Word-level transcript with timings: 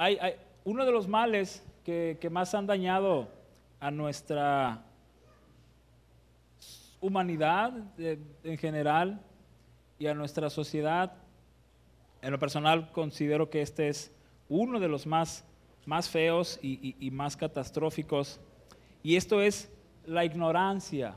hay, 0.00 0.18
uno 0.64 0.86
de 0.86 0.92
los 0.92 1.06
males 1.06 1.62
que, 1.84 2.28
más 2.30 2.54
han 2.54 2.66
dañado 2.66 3.28
a 3.78 3.90
nuestra 3.90 4.82
humanidad 7.02 7.72
en 7.98 8.58
general 8.58 9.20
y 9.98 10.06
a 10.06 10.14
nuestra 10.14 10.48
sociedad, 10.48 11.12
en 12.22 12.30
lo 12.30 12.38
personal 12.38 12.90
considero 12.92 13.50
que 13.50 13.60
este 13.60 13.88
es 13.88 14.10
uno 14.48 14.80
de 14.80 14.88
los 14.88 15.06
más, 15.06 15.44
más 15.84 16.08
feos 16.08 16.58
y, 16.62 17.10
más 17.10 17.36
catastróficos, 17.36 18.40
y 19.02 19.16
esto 19.16 19.42
es 19.42 19.70
la 20.06 20.24
ignorancia. 20.24 21.16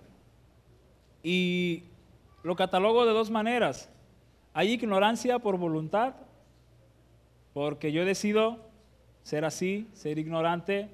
Y 1.23 1.83
lo 2.43 2.57
catalogo 2.57 3.05
de 3.05 3.13
dos 3.13 3.31
maneras. 3.31 3.89
Hay 4.53 4.71
ignorancia 4.73 5.39
por 5.39 5.57
voluntad, 5.57 6.15
porque 7.53 7.93
yo 7.93 8.03
decido 8.03 8.72
ser 9.23 9.45
así, 9.45 9.87
ser 9.93 10.19
ignorante, 10.19 10.89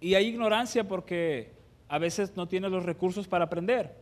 y 0.00 0.14
hay 0.14 0.26
ignorancia 0.26 0.86
porque 0.86 1.52
a 1.88 1.98
veces 1.98 2.36
no 2.36 2.46
tienes 2.46 2.70
los 2.70 2.84
recursos 2.84 3.26
para 3.26 3.46
aprender. 3.46 3.94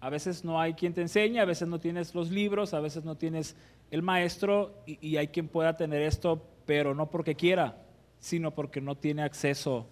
A 0.00 0.08
veces 0.08 0.44
no 0.44 0.60
hay 0.60 0.74
quien 0.74 0.94
te 0.94 1.02
enseñe, 1.02 1.40
a 1.40 1.44
veces 1.44 1.68
no 1.68 1.78
tienes 1.78 2.14
los 2.14 2.30
libros, 2.30 2.72
a 2.72 2.80
veces 2.80 3.04
no 3.04 3.16
tienes 3.16 3.54
el 3.90 4.02
maestro 4.02 4.74
y, 4.86 5.16
hay 5.16 5.28
quien 5.28 5.48
pueda 5.48 5.76
tener 5.76 6.00
esto, 6.02 6.42
pero 6.64 6.94
no 6.94 7.10
porque 7.10 7.34
quiera, 7.34 7.76
sino 8.18 8.52
porque 8.52 8.80
no 8.80 8.96
tiene 8.96 9.22
acceso 9.22 9.88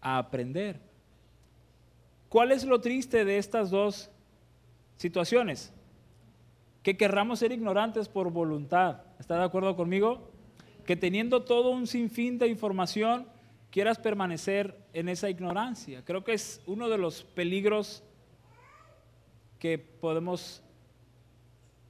a 0.00 0.18
aprender. 0.18 0.80
¿Cuál 2.28 2.50
es 2.50 2.64
lo 2.64 2.80
triste 2.80 3.24
de 3.24 3.38
estas 3.38 3.70
dos 3.70 4.10
situaciones? 4.96 5.72
Que 6.82 6.96
querramos 6.96 7.38
ser 7.38 7.52
ignorantes 7.52 8.08
por 8.08 8.32
voluntad. 8.32 9.02
¿Está 9.20 9.36
de 9.36 9.44
acuerdo 9.44 9.76
conmigo? 9.76 10.31
Que 10.86 10.96
teniendo 10.96 11.42
todo 11.42 11.70
un 11.70 11.86
sinfín 11.86 12.38
de 12.38 12.48
información, 12.48 13.26
quieras 13.70 13.98
permanecer 13.98 14.76
en 14.92 15.08
esa 15.08 15.30
ignorancia. 15.30 16.04
Creo 16.04 16.24
que 16.24 16.34
es 16.34 16.60
uno 16.66 16.88
de 16.88 16.98
los 16.98 17.22
peligros 17.24 18.02
que 19.58 19.78
podemos 19.78 20.62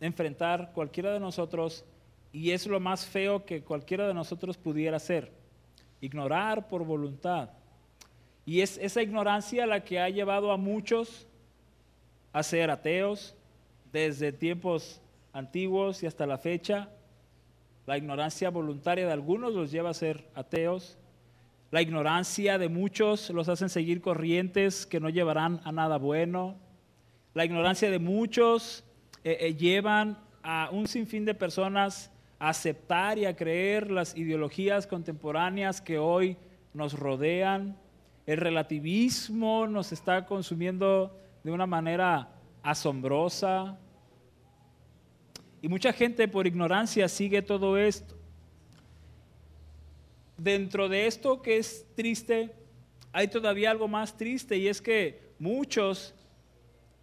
enfrentar 0.01 0.73
cualquiera 0.75 1.13
de 1.13 1.21
nosotros 1.21 1.85
y 2.33 2.51
es 2.51 2.67
lo 2.67 2.81
más 2.81 3.07
feo 3.07 3.45
que 3.45 3.63
cualquiera 3.63 4.07
de 4.07 4.15
nosotros 4.15 4.57
pudiera 4.57 4.97
hacer, 4.97 5.33
ignorar 6.01 6.69
por 6.69 6.85
voluntad. 6.85 7.51
Y 8.45 8.61
es 8.61 8.79
esa 8.79 9.03
ignorancia 9.03 9.67
la 9.67 9.85
que 9.85 10.01
ha 10.01 10.09
llevado 10.09 10.51
a 10.51 10.57
muchos 10.57 11.27
a 12.33 12.43
ser 12.43 12.71
ateos 12.71 13.35
desde 13.93 14.33
tiempos 14.33 15.01
antiguos 15.33 16.03
y 16.03 16.07
hasta 16.07 16.27
la 16.27 16.39
fecha. 16.39 16.89
La 17.87 17.97
ignorancia 17.97 18.51
voluntaria 18.51 19.07
de 19.07 19.13
algunos 19.13 19.53
los 19.53 19.73
lleva 19.73 19.91
a 19.91 19.95
ser 19.95 20.29
ateos. 20.35 20.99
La 21.73 21.83
ignorancia 21.83 22.59
de 22.59 22.69
muchos 22.69 23.31
los 23.31 23.49
hacen 23.49 23.69
seguir 23.69 24.01
corrientes 24.01 24.87
que 24.87 25.01
no 25.01 25.09
llevarán 25.09 25.61
a 25.65 25.73
nada 25.73 25.99
bueno. 25.99 26.57
La 27.35 27.45
ignorancia 27.45 27.91
de 27.91 27.99
muchos 27.99 28.85
eh, 29.25 29.39
eh, 29.41 29.55
llevan 29.55 30.19
a 30.43 30.69
un 30.71 30.87
sinfín 30.87 31.25
de 31.25 31.35
personas 31.35 32.13
a 32.39 32.51
aceptar 32.51 33.19
y 33.19 33.25
a 33.25 33.35
creer 33.35 33.91
las 33.91 34.17
ideologías 34.17 34.87
contemporáneas 34.87 35.81
que 35.81 35.99
hoy 35.99 36.37
nos 36.75 36.93
rodean. 36.93 37.77
El 38.27 38.37
relativismo 38.37 39.67
nos 39.67 39.93
está 39.93 40.27
consumiendo 40.27 41.17
de 41.43 41.51
una 41.51 41.67
manera 41.67 42.29
asombrosa. 42.63 43.79
Y 45.63 45.69
mucha 45.69 45.93
gente 45.93 46.27
por 46.27 46.49
ignorancia 46.49 47.09
sigue 47.09 47.41
todo 47.41 47.79
esto. 47.79 48.17
Dentro 50.37 50.89
de 50.89 51.07
esto 51.07 51.41
que 51.41 51.57
es 51.57 51.87
triste, 51.95 52.53
hay 53.13 53.29
todavía 53.29 53.71
algo 53.71 53.87
más 53.87 54.17
triste 54.17 54.57
y 54.57 54.67
es 54.67 54.83
que 54.83 55.21
muchos 55.39 56.15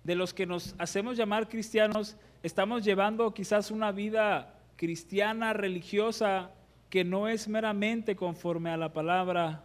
de 0.03 0.13
los 0.13 0.33
que 0.33 0.45
nos 0.45 0.75
hacemos 0.77 1.15
llamar 1.15 1.47
cristianos, 1.47 2.17
estamos 2.43 2.83
llevando 2.83 3.33
quizás 3.33 3.71
una 3.71 3.93
vida 3.93 4.59
cristiana, 4.75 5.53
religiosa, 5.53 6.51
que 6.89 7.05
no 7.05 7.29
es 7.29 7.47
meramente 7.47 8.17
conforme 8.17 8.71
a 8.71 8.77
la 8.77 8.91
palabra 8.91 9.63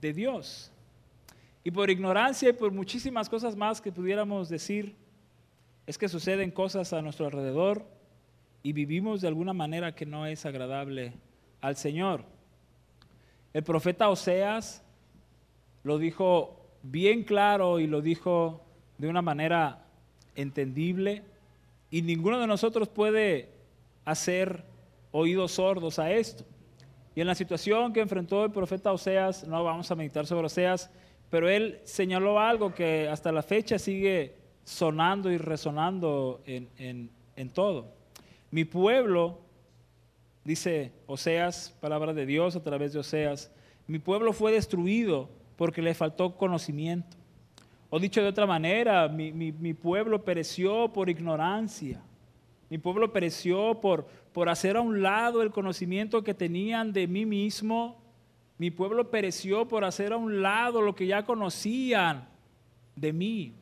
de 0.00 0.12
Dios. 0.12 0.70
Y 1.64 1.72
por 1.72 1.90
ignorancia 1.90 2.50
y 2.50 2.52
por 2.52 2.70
muchísimas 2.70 3.28
cosas 3.28 3.56
más 3.56 3.80
que 3.80 3.90
pudiéramos 3.90 4.48
decir, 4.48 4.94
es 5.88 5.98
que 5.98 6.08
suceden 6.08 6.52
cosas 6.52 6.92
a 6.92 7.02
nuestro 7.02 7.26
alrededor 7.26 7.84
y 8.62 8.72
vivimos 8.72 9.20
de 9.20 9.28
alguna 9.28 9.52
manera 9.52 9.94
que 9.94 10.06
no 10.06 10.26
es 10.26 10.46
agradable 10.46 11.14
al 11.60 11.76
Señor. 11.76 12.24
El 13.52 13.62
profeta 13.64 14.08
Oseas 14.08 14.82
lo 15.82 15.98
dijo 15.98 16.60
bien 16.82 17.24
claro 17.24 17.80
y 17.80 17.86
lo 17.86 18.00
dijo 18.00 18.64
de 18.98 19.08
una 19.08 19.22
manera 19.22 19.84
entendible 20.36 21.22
y 21.90 22.02
ninguno 22.02 22.38
de 22.38 22.46
nosotros 22.46 22.88
puede 22.88 23.50
hacer 24.04 24.64
oídos 25.10 25.52
sordos 25.52 25.98
a 25.98 26.12
esto. 26.12 26.44
Y 27.14 27.20
en 27.20 27.26
la 27.26 27.34
situación 27.34 27.92
que 27.92 28.00
enfrentó 28.00 28.44
el 28.44 28.52
profeta 28.52 28.92
Oseas, 28.92 29.46
no 29.46 29.62
vamos 29.62 29.90
a 29.90 29.94
meditar 29.94 30.26
sobre 30.26 30.46
Oseas, 30.46 30.90
pero 31.28 31.48
él 31.48 31.80
señaló 31.84 32.40
algo 32.40 32.72
que 32.74 33.08
hasta 33.08 33.32
la 33.32 33.42
fecha 33.42 33.78
sigue 33.78 34.34
sonando 34.64 35.30
y 35.30 35.36
resonando 35.36 36.40
en, 36.46 37.10
en 37.36 37.50
todo. 37.50 38.01
Mi 38.52 38.66
pueblo, 38.66 39.38
dice 40.44 40.92
Oseas, 41.06 41.74
palabra 41.80 42.12
de 42.12 42.26
Dios 42.26 42.54
a 42.54 42.62
través 42.62 42.92
de 42.92 42.98
Oseas, 42.98 43.50
mi 43.86 43.98
pueblo 43.98 44.34
fue 44.34 44.52
destruido 44.52 45.30
porque 45.56 45.80
le 45.80 45.94
faltó 45.94 46.36
conocimiento. 46.36 47.16
O 47.88 47.98
dicho 47.98 48.20
de 48.20 48.28
otra 48.28 48.46
manera, 48.46 49.08
mi, 49.08 49.72
pueblo 49.72 50.22
pereció 50.22 50.92
por 50.92 51.08
ignorancia. 51.08 52.02
Mi 52.68 52.76
pueblo 52.76 53.10
pereció 53.10 53.80
por, 53.80 54.06
por 54.34 54.50
hacer 54.50 54.76
a 54.76 54.82
un 54.82 55.00
lado 55.00 55.40
el 55.40 55.50
conocimiento 55.50 56.22
que 56.22 56.34
tenían 56.34 56.92
de 56.92 57.06
mí 57.06 57.24
mismo. 57.24 58.02
Mi 58.58 58.70
pueblo 58.70 59.10
pereció 59.10 59.66
por 59.66 59.82
hacer 59.82 60.12
a 60.12 60.18
un 60.18 60.42
lado 60.42 60.82
lo 60.82 60.94
que 60.94 61.06
ya 61.06 61.24
conocían 61.24 62.28
de 62.96 63.14
mí. 63.14 63.54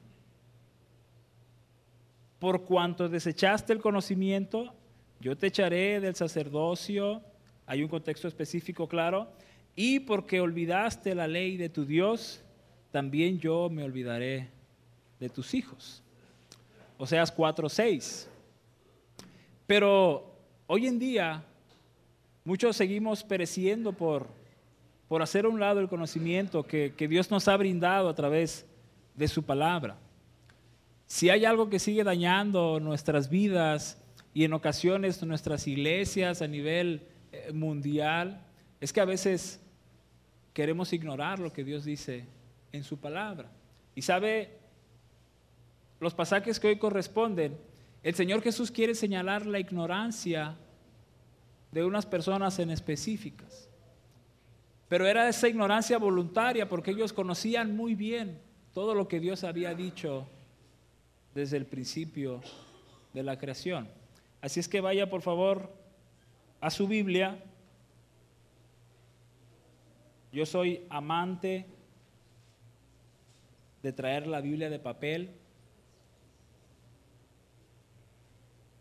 Por 2.41 2.63
cuanto 2.65 3.09
desechaste 3.09 3.73
el 3.73 3.81
conocimiento, 3.81 4.75
yo 5.21 5.37
te 5.37 5.49
echaré 5.49 6.01
del 6.01 6.17
sacerdocio. 6.17 7.23
Hay 7.67 7.83
un 7.83 7.89
contexto 7.89 8.27
específico, 8.27 8.89
claro. 8.89 9.29
Y 9.77 10.01
porque 10.01 10.41
olvidaste 10.41 11.15
la 11.15 11.29
ley 11.29 11.59
de 11.59 11.69
tu 11.69 11.85
Dios, 11.85 12.43
también 12.91 13.39
yo 13.39 13.69
me 13.71 13.85
olvidaré 13.85 14.49
de 15.21 15.29
tus 15.29 15.55
hijos. 15.55 16.03
Oseas 16.97 17.35
4:6. 17.35 18.27
Pero 19.67 20.35
hoy 20.67 20.87
en 20.87 20.99
día 20.99 21.45
muchos 22.45 22.77
seguimos 22.77 23.23
pereciendo 23.23 23.93
por, 23.93 24.27
por 25.07 25.23
hacer 25.23 25.45
a 25.45 25.49
un 25.49 25.61
lado 25.61 25.81
el 25.81 25.89
conocimiento 25.89 26.67
que, 26.67 26.95
que 26.97 27.07
Dios 27.07 27.31
nos 27.31 27.47
ha 27.47 27.57
brindado 27.57 28.09
a 28.09 28.15
través 28.15 28.67
de 29.15 29.29
su 29.29 29.43
palabra. 29.43 29.97
Si 31.07 31.29
hay 31.29 31.45
algo 31.45 31.69
que 31.69 31.79
sigue 31.79 32.05
dañando 32.05 32.81
nuestras 32.81 33.29
vidas 33.29 34.01
y 34.33 34.45
en 34.45 34.53
ocasiones 34.53 35.23
nuestras 35.23 35.67
iglesias 35.67 36.43
a 36.43 36.47
nivel 36.47 37.03
eh, 37.33 37.53
mundial, 37.53 38.47
es 38.81 38.93
que 38.93 39.01
a 39.01 39.05
veces 39.05 39.61
queremos 40.53 40.93
ignorar 40.93 41.39
lo 41.39 41.53
que 41.53 41.65
Dios 41.65 41.85
dice 41.85 42.27
en 42.73 42.85
su 42.85 42.99
palabra. 42.99 43.51
Y 43.95 44.03
sabe, 44.03 44.59
los 45.99 46.15
pasajes 46.15 46.61
que 46.61 46.69
hoy 46.69 46.79
corresponden, 46.79 47.57
el 48.03 48.15
Señor 48.15 48.43
Jesús 48.43 48.71
quiere 48.71 48.95
señalar 48.95 49.47
la 49.47 49.59
ignorancia 49.59 50.57
de 51.73 51.85
unas 51.85 52.07
personas 52.07 52.59
en 52.59 52.71
específicas. 52.71 53.69
Pero 54.89 55.07
era 55.07 55.29
esa 55.29 55.49
ignorancia 55.49 55.99
voluntaria 55.99 56.69
porque 56.69 56.93
ellos 56.93 57.13
conocían 57.13 57.77
muy 57.77 57.95
bien 57.95 58.41
todo 58.73 58.95
lo 58.95 59.07
que 59.07 59.21
Dios 59.21 59.45
había 59.45 59.75
dicho 59.75 60.27
desde 61.35 61.57
el 61.57 61.67
principio 61.67 62.41
de 63.13 63.23
la 63.23 63.39
creación. 63.39 63.89
Así 64.41 64.61
es 64.61 64.69
que 64.69 64.81
vaya 64.81 65.11
por 65.11 65.23
favor 65.23 65.71
a 66.61 66.71
su 66.71 66.87
Biblia. 66.87 67.43
Yo 70.33 70.47
soy 70.47 70.87
amante 70.89 71.67
de 73.83 73.93
traer 73.93 74.27
la 74.27 74.41
Biblia 74.41 74.71
de 74.71 74.79
papel. 74.79 75.31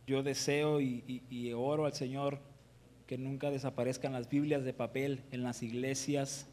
Yo 0.07 0.23
deseo 0.23 0.81
y, 0.81 1.53
oro 1.55 1.85
al 1.85 1.93
Señor 1.93 2.39
que 3.05 3.17
nunca 3.17 3.49
desaparezcan 3.49 4.13
las 4.13 4.29
Biblias 4.29 4.63
de 4.63 4.73
papel 4.73 5.23
en 5.31 5.43
las 5.43 5.63
iglesias. 5.63 6.47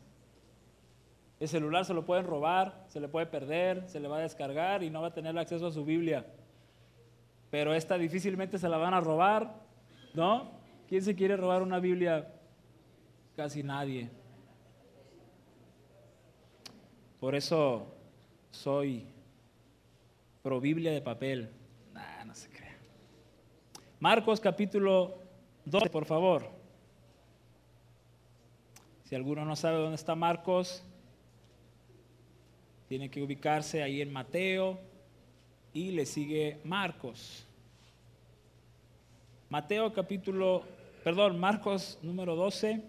El 1.39 1.49
celular 1.49 1.85
se 1.85 1.93
lo 1.93 2.07
pueden 2.07 2.27
robar, 2.27 2.87
se 2.89 2.99
le 2.99 3.09
puede 3.09 3.27
perder, 3.27 3.89
se 3.89 4.01
le 4.01 4.09
va 4.09 4.19
a 4.19 4.23
descargar 4.23 4.83
y 4.83 4.91
no 4.91 5.03
va 5.03 5.09
a 5.09 5.15
tener 5.15 5.37
acceso 5.39 5.67
a 5.67 5.73
su 5.73 5.85
Biblia. 5.85 6.27
Pero 7.51 7.75
esta 7.75 7.97
difícilmente 7.97 8.59
se 8.59 8.69
la 8.69 8.77
van 8.77 8.95
a 8.95 9.01
robar, 9.01 9.55
¿no? 10.15 10.51
¿Quién 10.89 11.03
se 11.03 11.15
quiere 11.15 11.37
robar 11.37 11.63
una 11.63 11.81
Biblia 11.81 12.33
casi 13.37 13.63
nadie. 13.63 14.09
Por 17.21 17.35
eso 17.35 17.95
soy 18.51 19.07
pro 20.43 20.59
Biblia 20.59 20.93
de 20.93 21.03
papel. 21.03 21.51
No 22.25 22.35
se 22.35 22.49
crea. 22.49 22.77
Marcos 24.01 24.41
capítulo 24.41 25.19
12, 25.67 25.91
por 25.91 26.07
favor. 26.07 26.51
Si 29.05 29.15
alguno 29.15 29.45
no 29.45 29.55
sabe 29.55 29.77
dónde 29.77 29.97
está 29.97 30.15
Marcos, 30.15 30.83
tiene 32.89 33.11
que 33.11 33.23
ubicarse 33.23 33.83
ahí 33.83 34.01
en 34.01 34.13
Mateo 34.13 34.81
y 35.77 35.91
le 35.91 36.07
sigue 36.07 36.59
Marcos. 36.65 37.45
Mateo 39.51 39.93
capítulo, 39.93 40.65
perdón, 41.05 41.39
Marcos 41.39 41.99
número 42.01 42.35
12, 42.35 42.83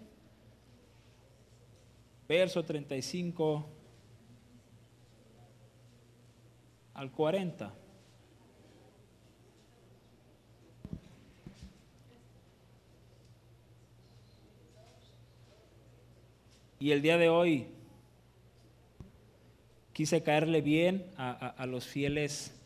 verso 2.26 2.64
35 2.64 3.66
al 6.94 7.12
40. 7.12 7.74
Y 16.80 16.92
el 16.92 17.02
día 17.02 17.18
de 17.18 17.28
hoy 17.28 17.66
quise 19.92 20.22
caerle 20.22 20.62
bien 20.62 21.04
a, 21.18 21.66
los 21.66 21.84
fieles 21.84 22.57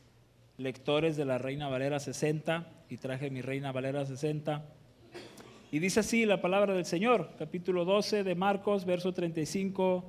lectores 0.58 1.16
de 1.16 1.24
la 1.24 1.38
Reina 1.38 1.68
Valera 1.68 2.00
60 2.00 2.70
y 2.88 2.96
traje 2.98 3.30
mi 3.30 3.42
Reina 3.42 3.72
Valera 3.72 4.04
60. 4.04 4.64
Y 5.70 5.78
dice 5.78 6.00
así 6.00 6.26
la 6.26 6.40
palabra 6.40 6.74
del 6.74 6.84
Señor, 6.84 7.30
capítulo 7.38 7.84
12 7.84 8.24
de 8.24 8.34
Marcos, 8.34 8.84
verso 8.84 9.12
35 9.12 10.04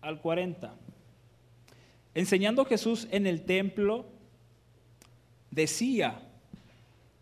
al 0.00 0.20
40. 0.20 0.74
Enseñando 2.14 2.64
Jesús 2.64 3.08
en 3.10 3.26
el 3.26 3.42
templo, 3.42 4.06
decía, 5.50 6.20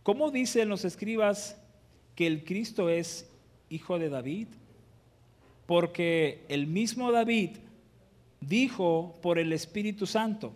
¿cómo 0.03 0.31
dicen 0.31 0.69
los 0.69 0.85
escribas 0.85 1.61
que 2.15 2.27
el 2.27 2.45
Cristo 2.45 2.89
es 2.89 3.31
hijo 3.69 3.99
de 3.99 4.09
David? 4.09 4.49
porque 5.67 6.45
el 6.49 6.67
mismo 6.67 7.11
David 7.13 7.51
dijo 8.41 9.19
por 9.23 9.39
el 9.39 9.53
Espíritu 9.53 10.07
Santo, 10.07 10.53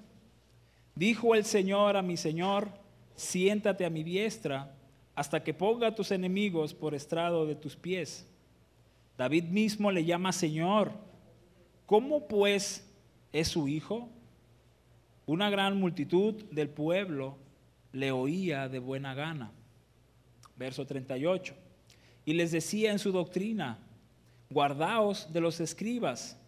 dijo 0.98 1.36
el 1.36 1.44
Señor 1.44 1.96
a 1.96 2.02
mi 2.02 2.16
Señor, 2.16 2.68
siéntate 3.14 3.84
a 3.86 3.90
mi 3.90 4.02
diestra 4.02 4.74
hasta 5.14 5.44
que 5.44 5.54
ponga 5.54 5.88
a 5.88 5.94
tus 5.94 6.10
enemigos 6.10 6.74
por 6.74 6.92
estrado 6.94 7.46
de 7.46 7.54
tus 7.54 7.76
pies. 7.76 8.26
David 9.16 9.44
mismo 9.44 9.92
le 9.92 10.04
llama 10.04 10.32
Señor. 10.32 10.92
¿Cómo 11.86 12.26
pues 12.26 12.84
es 13.32 13.48
su 13.48 13.68
hijo? 13.68 14.08
Una 15.24 15.50
gran 15.50 15.78
multitud 15.78 16.34
del 16.50 16.68
pueblo 16.68 17.36
le 17.92 18.10
oía 18.10 18.68
de 18.68 18.80
buena 18.80 19.14
gana. 19.14 19.52
Verso 20.56 20.84
38. 20.84 21.54
Y 22.24 22.32
les 22.32 22.50
decía 22.50 22.90
en 22.90 22.98
su 22.98 23.12
doctrina, 23.12 23.78
Guardaos 24.50 25.32
de 25.32 25.40
los 25.40 25.60
escribas 25.60 26.38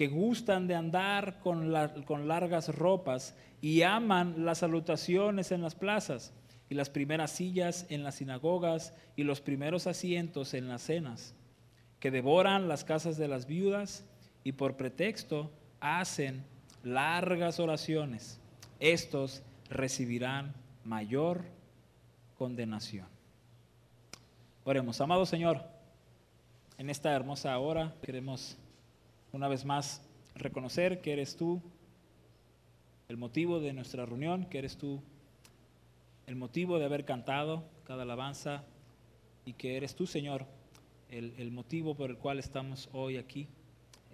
que 0.00 0.08
gustan 0.08 0.66
de 0.66 0.74
andar 0.74 1.40
con, 1.40 1.74
con, 2.06 2.26
largas 2.26 2.74
ropas 2.74 3.36
y 3.60 3.82
aman 3.82 4.46
las 4.46 4.56
salutaciones 4.56 5.52
en 5.52 5.60
las 5.60 5.74
plazas 5.74 6.32
y 6.70 6.74
las 6.74 6.88
primeras 6.88 7.32
sillas 7.32 7.84
en 7.90 8.02
las 8.02 8.14
sinagogas 8.14 8.94
y 9.14 9.24
los 9.24 9.42
primeros 9.42 9.86
asientos 9.86 10.54
en 10.54 10.68
las 10.68 10.80
cenas, 10.80 11.34
que 11.98 12.10
devoran 12.10 12.66
las 12.66 12.82
casas 12.82 13.18
de 13.18 13.28
las 13.28 13.44
viudas 13.44 14.06
y 14.42 14.52
por 14.52 14.78
pretexto 14.78 15.50
hacen 15.80 16.46
largas 16.82 17.60
oraciones. 17.60 18.40
Estos 18.78 19.42
recibirán 19.68 20.54
mayor 20.82 21.44
condenación. 22.38 23.06
Oremos, 24.64 24.98
amado 25.02 25.26
Señor 25.26 25.60
en 26.78 26.88
esta 26.88 27.12
hermosa 27.12 27.58
hora 27.58 27.94
queremos 28.00 28.56
una 29.32 29.48
vez 29.48 29.64
más 29.64 30.02
reconocer 30.34 31.00
que 31.00 31.12
eres 31.12 31.36
tú 31.36 31.60
el 33.08 33.16
motivo 33.16 33.60
de 33.60 33.72
nuestra 33.72 34.06
reunión, 34.06 34.44
que 34.44 34.58
eres 34.58 34.76
tú 34.76 35.02
el 36.26 36.36
motivo 36.36 36.78
de 36.78 36.84
haber 36.84 37.04
cantado 37.04 37.64
cada 37.84 38.04
alabanza 38.04 38.64
y 39.44 39.54
que 39.54 39.76
eres 39.76 39.96
tú, 39.96 40.06
Señor, 40.06 40.46
el, 41.08 41.50
motivo 41.50 41.96
por 41.96 42.10
el 42.10 42.18
cual 42.18 42.38
estamos 42.38 42.88
hoy 42.92 43.16
aquí, 43.16 43.48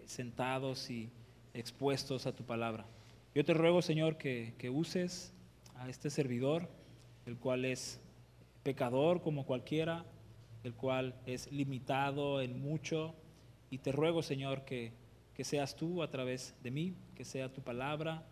sentados 0.06 0.88
y 0.88 1.10
expuestos 1.52 2.26
a 2.26 2.34
tu 2.34 2.44
palabra. 2.44 2.86
Yo 3.34 3.44
te 3.44 3.52
ruego, 3.52 3.82
Señor, 3.82 4.16
que, 4.16 4.54
que 4.56 4.70
uses 4.70 5.34
a 5.74 5.90
este 5.90 6.08
servidor, 6.08 6.70
el 7.26 7.36
cual 7.36 7.66
es 7.66 8.00
pecador 8.62 9.20
como 9.20 9.44
cualquiera, 9.44 10.06
el 10.64 10.72
cual 10.72 11.14
es 11.26 11.52
limitado 11.52 12.40
en 12.40 12.58
mucho. 12.60 13.14
Y 13.68 13.78
te 13.78 13.92
ruego, 13.92 14.22
Señor, 14.22 14.64
que, 14.64 14.92
que 15.36 15.44
seas 15.44 15.76
tú 15.76 16.02
a 16.02 16.08
través 16.08 16.54
de 16.62 16.70
mí, 16.70 16.94
que 17.14 17.22
sea 17.22 17.52
tu 17.52 17.60
palabra 17.60 18.24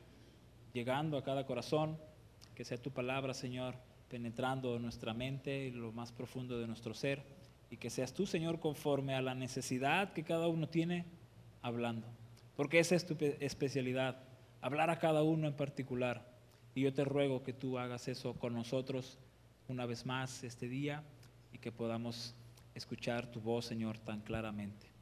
llegando 0.72 1.18
a 1.18 1.22
cada 1.22 1.44
corazón, 1.44 1.98
que 2.54 2.64
sea 2.64 2.78
tu 2.78 2.90
palabra, 2.92 3.34
Señor, 3.34 3.74
penetrando 4.08 4.76
en 4.76 4.82
nuestra 4.82 5.12
mente 5.12 5.66
y 5.66 5.70
lo 5.70 5.92
más 5.92 6.12
profundo 6.12 6.58
de 6.58 6.66
nuestro 6.66 6.94
ser, 6.94 7.22
y 7.70 7.76
que 7.76 7.90
seas 7.90 8.14
tú, 8.14 8.24
Señor, 8.24 8.58
conforme 8.58 9.14
a 9.14 9.20
la 9.20 9.34
necesidad 9.34 10.14
que 10.14 10.24
cada 10.24 10.48
uno 10.48 10.66
tiene, 10.66 11.04
hablando. 11.60 12.06
Porque 12.56 12.78
esa 12.78 12.94
es 12.94 13.04
tu 13.04 13.16
especialidad, 13.38 14.22
hablar 14.62 14.88
a 14.88 14.98
cada 14.98 15.22
uno 15.22 15.46
en 15.46 15.54
particular. 15.54 16.26
Y 16.74 16.80
yo 16.82 16.94
te 16.94 17.04
ruego 17.04 17.42
que 17.42 17.52
tú 17.52 17.78
hagas 17.78 18.08
eso 18.08 18.32
con 18.34 18.54
nosotros 18.54 19.18
una 19.68 19.84
vez 19.84 20.06
más 20.06 20.42
este 20.42 20.68
día 20.68 21.04
y 21.52 21.58
que 21.58 21.70
podamos 21.70 22.34
escuchar 22.74 23.26
tu 23.26 23.40
voz, 23.40 23.66
Señor, 23.66 23.98
tan 23.98 24.22
claramente. 24.22 24.94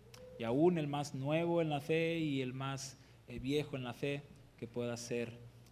Y 0.43 0.45
aún 0.45 0.77
el 0.77 0.89
más 0.89 1.15
nuevo 1.15 1.63
en 1.63 1.71
la 1.71 1.81
fe 1.81 2.19
y 2.19 2.43
el 2.43 2.53
más 2.53 2.99
eh, 3.29 3.39
viejo 3.39 3.77
en 3.77 3.85
la 3.85 3.93
fe, 3.93 4.25
que 4.57 4.67
pueda 4.67 4.97
ser, 4.97 5.29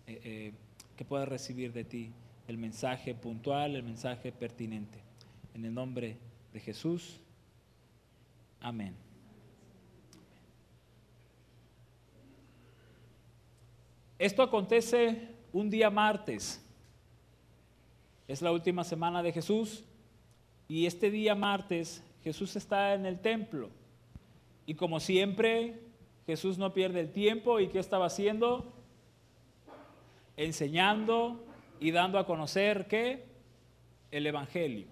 eh, 0.07 0.21
eh, 0.23 0.53
que 0.97 1.05
pueda 1.05 1.25
recibir 1.25 1.73
de 1.73 1.83
ti 1.83 2.13
el 2.47 2.57
mensaje 2.57 3.13
puntual, 3.17 3.75
el 3.75 3.83
mensaje 3.83 4.31
pertinente. 4.31 5.01
En 5.55 5.65
el 5.65 5.75
nombre 5.75 6.19
de 6.53 6.61
Jesús. 6.61 7.19
Amén. 8.61 8.95
Esto 14.21 14.45
acontece 14.45 15.31
un 15.53 15.69
día 15.69 15.91
martes. 15.91 16.65
Es 18.29 18.41
la 18.41 18.53
última 18.53 18.85
semana 18.85 19.21
de 19.21 19.33
Jesús. 19.33 19.83
Y 20.69 20.87
este 20.87 21.11
día 21.11 21.35
martes 21.35 22.05
Jesús 22.23 22.55
está 22.55 22.95
en 22.95 23.05
el 23.05 23.19
templo. 23.19 23.80
Y 24.67 24.75
como 24.75 25.01
siempre, 25.01 25.81
Jesús 26.27 26.59
no 26.59 26.73
pierde 26.73 27.01
el 27.01 27.13
tiempo. 27.13 27.61
¿Y 27.61 27.69
qué 27.69 27.79
estaba 27.79 28.07
haciendo? 28.07 28.73
Enseñando 30.37 31.45
y 31.81 31.91
dando 31.91 32.19
a 32.19 32.27
conocer 32.27 32.87
qué? 32.87 33.27
El 34.11 34.27
Evangelio. 34.27 34.87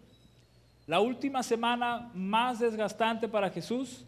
La 0.86 1.00
última 1.00 1.42
semana 1.42 2.10
más 2.14 2.60
desgastante 2.60 3.28
para 3.28 3.50
Jesús, 3.50 4.04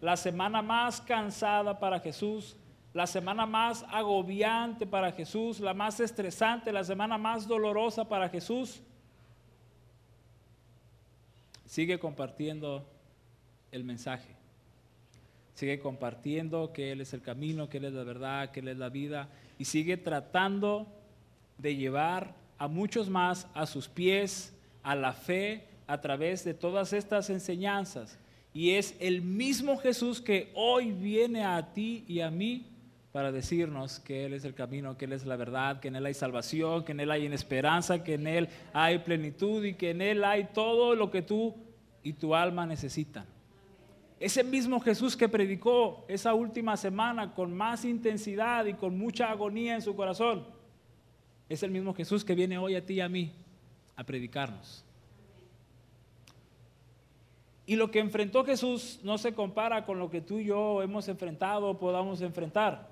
la 0.00 0.16
semana 0.16 0.62
más 0.62 1.00
cansada 1.00 1.78
para 1.80 1.98
Jesús, 1.98 2.56
la 2.92 3.06
semana 3.06 3.46
más 3.46 3.84
agobiante 3.90 4.86
para 4.86 5.10
Jesús, 5.10 5.58
la 5.58 5.74
más 5.74 5.98
estresante, 5.98 6.72
la 6.72 6.84
semana 6.84 7.18
más 7.18 7.48
dolorosa 7.48 8.08
para 8.08 8.28
Jesús 8.28 8.80
Sigue 11.74 11.98
compartiendo 11.98 12.88
el 13.72 13.82
mensaje. 13.82 14.33
Sigue 15.54 15.78
compartiendo 15.78 16.72
que 16.72 16.92
Él 16.92 17.00
es 17.00 17.14
el 17.14 17.22
camino, 17.22 17.68
que 17.68 17.78
Él 17.78 17.86
es 17.86 17.92
la 17.92 18.04
verdad, 18.04 18.50
que 18.50 18.60
Él 18.60 18.68
es 18.68 18.76
la 18.76 18.88
vida. 18.88 19.28
Y 19.58 19.64
sigue 19.64 19.96
tratando 19.96 20.86
de 21.58 21.76
llevar 21.76 22.34
a 22.58 22.68
muchos 22.68 23.08
más 23.08 23.46
a 23.54 23.66
sus 23.66 23.88
pies, 23.88 24.52
a 24.82 24.94
la 24.94 25.12
fe, 25.12 25.64
a 25.86 26.00
través 26.00 26.44
de 26.44 26.54
todas 26.54 26.92
estas 26.92 27.30
enseñanzas. 27.30 28.18
Y 28.52 28.70
es 28.70 28.96
el 29.00 29.22
mismo 29.22 29.76
Jesús 29.76 30.20
que 30.20 30.50
hoy 30.54 30.92
viene 30.92 31.44
a 31.44 31.72
ti 31.72 32.04
y 32.06 32.20
a 32.20 32.30
mí 32.30 32.66
para 33.12 33.30
decirnos 33.30 34.00
que 34.00 34.24
Él 34.24 34.32
es 34.32 34.44
el 34.44 34.54
camino, 34.54 34.96
que 34.96 35.04
Él 35.04 35.12
es 35.12 35.24
la 35.24 35.36
verdad, 35.36 35.78
que 35.78 35.86
en 35.88 35.96
Él 35.96 36.06
hay 36.06 36.14
salvación, 36.14 36.84
que 36.84 36.92
en 36.92 37.00
Él 37.00 37.10
hay 37.12 37.26
esperanza, 37.26 38.02
que 38.02 38.14
en 38.14 38.26
Él 38.26 38.48
hay 38.72 38.98
plenitud 38.98 39.64
y 39.64 39.74
que 39.74 39.90
en 39.90 40.02
Él 40.02 40.24
hay 40.24 40.48
todo 40.52 40.96
lo 40.96 41.12
que 41.12 41.22
tú 41.22 41.54
y 42.02 42.14
tu 42.14 42.34
alma 42.34 42.66
necesitan. 42.66 43.24
Ese 44.20 44.44
mismo 44.44 44.80
Jesús 44.80 45.16
que 45.16 45.28
predicó 45.28 46.04
esa 46.08 46.34
última 46.34 46.76
semana 46.76 47.34
con 47.34 47.54
más 47.54 47.84
intensidad 47.84 48.64
y 48.66 48.74
con 48.74 48.96
mucha 48.96 49.30
agonía 49.30 49.74
en 49.74 49.82
su 49.82 49.94
corazón, 49.96 50.46
es 51.48 51.62
el 51.62 51.70
mismo 51.70 51.94
Jesús 51.94 52.24
que 52.24 52.34
viene 52.34 52.56
hoy 52.58 52.74
a 52.76 52.86
ti 52.86 52.94
y 52.94 53.00
a 53.00 53.08
mí 53.08 53.32
a 53.96 54.04
predicarnos. 54.04 54.84
Y 57.66 57.76
lo 57.76 57.90
que 57.90 57.98
enfrentó 57.98 58.44
Jesús 58.44 59.00
no 59.02 59.16
se 59.18 59.34
compara 59.34 59.84
con 59.84 59.98
lo 59.98 60.10
que 60.10 60.20
tú 60.20 60.38
y 60.38 60.46
yo 60.46 60.82
hemos 60.82 61.08
enfrentado 61.08 61.70
o 61.70 61.78
podamos 61.78 62.20
enfrentar. 62.20 62.90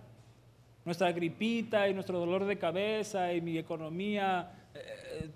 Nuestra 0.85 1.13
gripita 1.13 1.89
y 1.89 1.95
nuestro 1.95 2.19
dolor 2.19 2.45
de 2.45 2.59
cabeza 2.59 3.33
y 3.33 3.41
mi 3.41 3.59
economía 3.59 4.51
eh, 4.75 5.31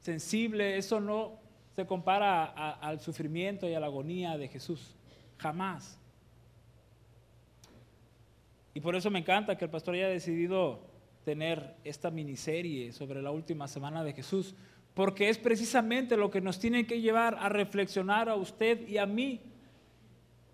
sensible, 0.00 0.78
eso 0.78 1.00
no 1.00 1.32
se 1.74 1.84
compara 1.84 2.44
al 2.44 3.00
sufrimiento 3.00 3.68
y 3.68 3.74
a 3.74 3.80
la 3.80 3.86
agonía 3.86 4.38
de 4.38 4.48
Jesús. 4.48 4.95
Jamás. 5.38 5.98
Y 8.74 8.80
por 8.80 8.94
eso 8.94 9.10
me 9.10 9.20
encanta 9.20 9.56
que 9.56 9.64
el 9.64 9.70
pastor 9.70 9.94
haya 9.94 10.08
decidido 10.08 10.80
tener 11.24 11.74
esta 11.82 12.10
miniserie 12.10 12.92
sobre 12.92 13.22
la 13.22 13.30
última 13.30 13.66
semana 13.68 14.04
de 14.04 14.12
Jesús, 14.12 14.54
porque 14.94 15.28
es 15.28 15.38
precisamente 15.38 16.16
lo 16.16 16.30
que 16.30 16.40
nos 16.40 16.58
tiene 16.58 16.86
que 16.86 17.00
llevar 17.00 17.36
a 17.40 17.48
reflexionar 17.48 18.28
a 18.28 18.34
usted 18.34 18.86
y 18.86 18.98
a 18.98 19.06
mí 19.06 19.40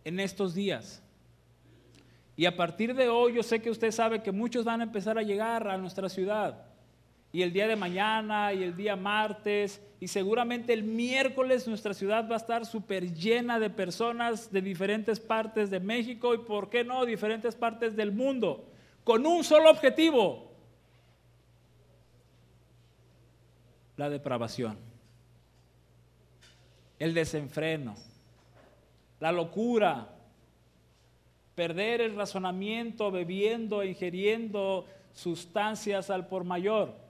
en 0.05 0.19
estos 0.21 0.55
días. 0.55 1.03
Y 2.37 2.47
a 2.47 2.57
partir 2.57 2.95
de 2.95 3.09
hoy 3.09 3.35
yo 3.35 3.43
sé 3.43 3.61
que 3.61 3.71
usted 3.71 3.91
sabe 3.91 4.23
que 4.23 4.33
muchos 4.33 4.65
van 4.65 4.81
a 4.81 4.85
empezar 4.85 5.19
a 5.19 5.23
llegar 5.23 5.69
a 5.69 5.77
nuestra 5.77 6.09
ciudad. 6.09 6.72
Y 7.33 7.43
el 7.43 7.53
día 7.53 7.67
de 7.67 7.77
mañana 7.77 8.53
y 8.53 8.63
el 8.63 8.77
día 8.77 8.95
martes 8.95 9.81
y 9.99 10.09
seguramente 10.09 10.73
el 10.73 10.83
miércoles 10.83 11.67
nuestra 11.67 11.95
ciudad 11.95 12.29
va 12.29 12.35
a 12.35 12.39
estar 12.39 12.67
súper 12.67 13.15
llena 13.15 13.59
de 13.59 13.71
personas 13.71 14.53
de 14.53 14.61
diferentes 14.61 15.19
partes 15.19 15.71
de 15.71 15.81
México 15.81 16.35
y, 16.35 16.39
¿por 16.39 16.69
qué 16.69 16.85
no?, 16.85 17.07
diferentes 17.07 17.55
partes 17.55 17.97
del 17.97 18.13
mundo, 18.13 18.69
con 19.05 19.25
un 19.25 19.45
solo 19.45 19.71
objetivo, 19.71 20.51
la 23.97 24.11
depravación, 24.11 24.77
el 26.99 27.15
desenfreno, 27.15 27.95
la 29.21 29.31
locura, 29.31 30.09
perder 31.55 32.01
el 32.01 32.17
razonamiento 32.17 33.11
bebiendo, 33.11 33.85
ingiriendo 33.85 34.85
sustancias 35.13 36.11
al 36.11 36.27
por 36.27 36.43
mayor. 36.43 37.02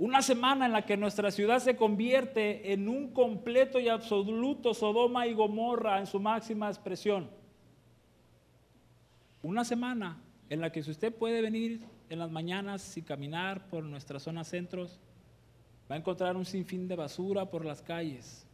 Una 0.00 0.22
semana 0.22 0.64
en 0.64 0.72
la 0.72 0.86
que 0.86 0.96
nuestra 0.96 1.30
ciudad 1.30 1.58
se 1.58 1.76
convierte 1.76 2.72
en 2.72 2.88
un 2.88 3.12
completo 3.12 3.78
y 3.78 3.90
absoluto 3.90 4.72
Sodoma 4.72 5.26
y 5.26 5.34
Gomorra 5.34 5.98
en 5.98 6.06
su 6.06 6.18
máxima 6.18 6.68
expresión. 6.68 7.28
Una 9.42 9.62
semana 9.62 10.18
en 10.48 10.62
la 10.62 10.72
que 10.72 10.82
si 10.82 10.90
usted 10.90 11.14
puede 11.14 11.42
venir 11.42 11.82
en 12.08 12.18
las 12.18 12.30
mañanas 12.30 12.96
y 12.96 13.02
caminar 13.02 13.68
por 13.68 13.84
nuestras 13.84 14.22
zonas 14.22 14.48
centros, 14.48 14.98
va 15.90 15.96
a 15.96 15.98
encontrar 15.98 16.34
un 16.34 16.46
sinfín 16.46 16.88
de 16.88 16.96
basura 16.96 17.44
por 17.50 17.66
las 17.66 17.82
calles. 17.82 18.46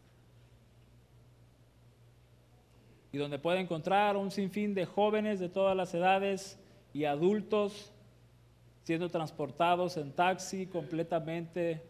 Y 3.12 3.19
donde 3.19 3.38
puede 3.38 3.61
encontrar 3.61 4.17
un 4.17 4.33
sinfín 4.33 4.75
de 4.75 4.85
jóvenes 4.85 5.38
de 5.38 5.49
todas 5.49 5.76
las 5.76 5.95
edades 5.95 6.59
y 6.93 7.05
adultos 7.05 7.93
siendo 8.87 9.09
transportados 9.09 9.97
en 9.97 10.12
taxi 10.12 10.64
completamente 10.64 11.83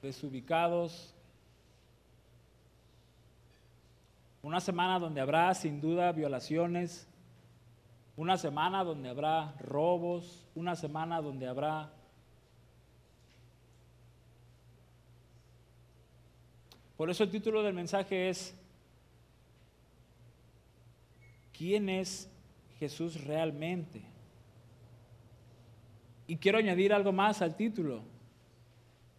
desubicados. 0.00 1.14
Una 4.42 4.60
semana 4.60 4.98
donde 4.98 5.20
habrá 5.20 5.52
sin 5.52 5.82
duda 5.82 6.10
violaciones, 6.12 7.06
una 8.16 8.38
semana 8.38 8.82
donde 8.82 9.10
habrá 9.10 9.52
robos, 9.60 10.46
una 10.54 10.74
semana 10.74 11.20
donde 11.20 11.46
habrá 11.46 11.92
Por 16.96 17.10
eso 17.10 17.24
el 17.24 17.30
título 17.30 17.62
del 17.62 17.74
mensaje 17.74 18.30
es, 18.30 18.58
¿quién 21.52 21.90
es 21.90 22.28
Jesús 22.80 23.22
realmente? 23.24 24.07
Y 26.28 26.36
quiero 26.36 26.58
añadir 26.58 26.92
algo 26.92 27.10
más 27.10 27.42
al 27.42 27.56
título. 27.56 28.02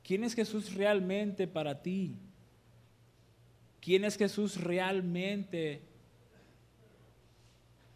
¿Quién 0.03 0.23
es 0.23 0.35
Jesús 0.35 0.75
realmente 0.75 1.47
para 1.47 1.81
ti? 1.81 2.15
¿Quién 3.81 4.05
es 4.05 4.15
Jesús 4.15 4.61
realmente 4.61 5.81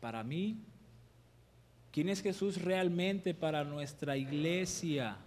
para 0.02 0.24
mí? 0.24 0.58
¿Quién 1.92 2.10
es 2.10 2.24
Jesús 2.24 2.60
realmente 2.60 3.36
para 3.36 3.64
nuestra 3.64 4.18
iglesia? 4.18 5.18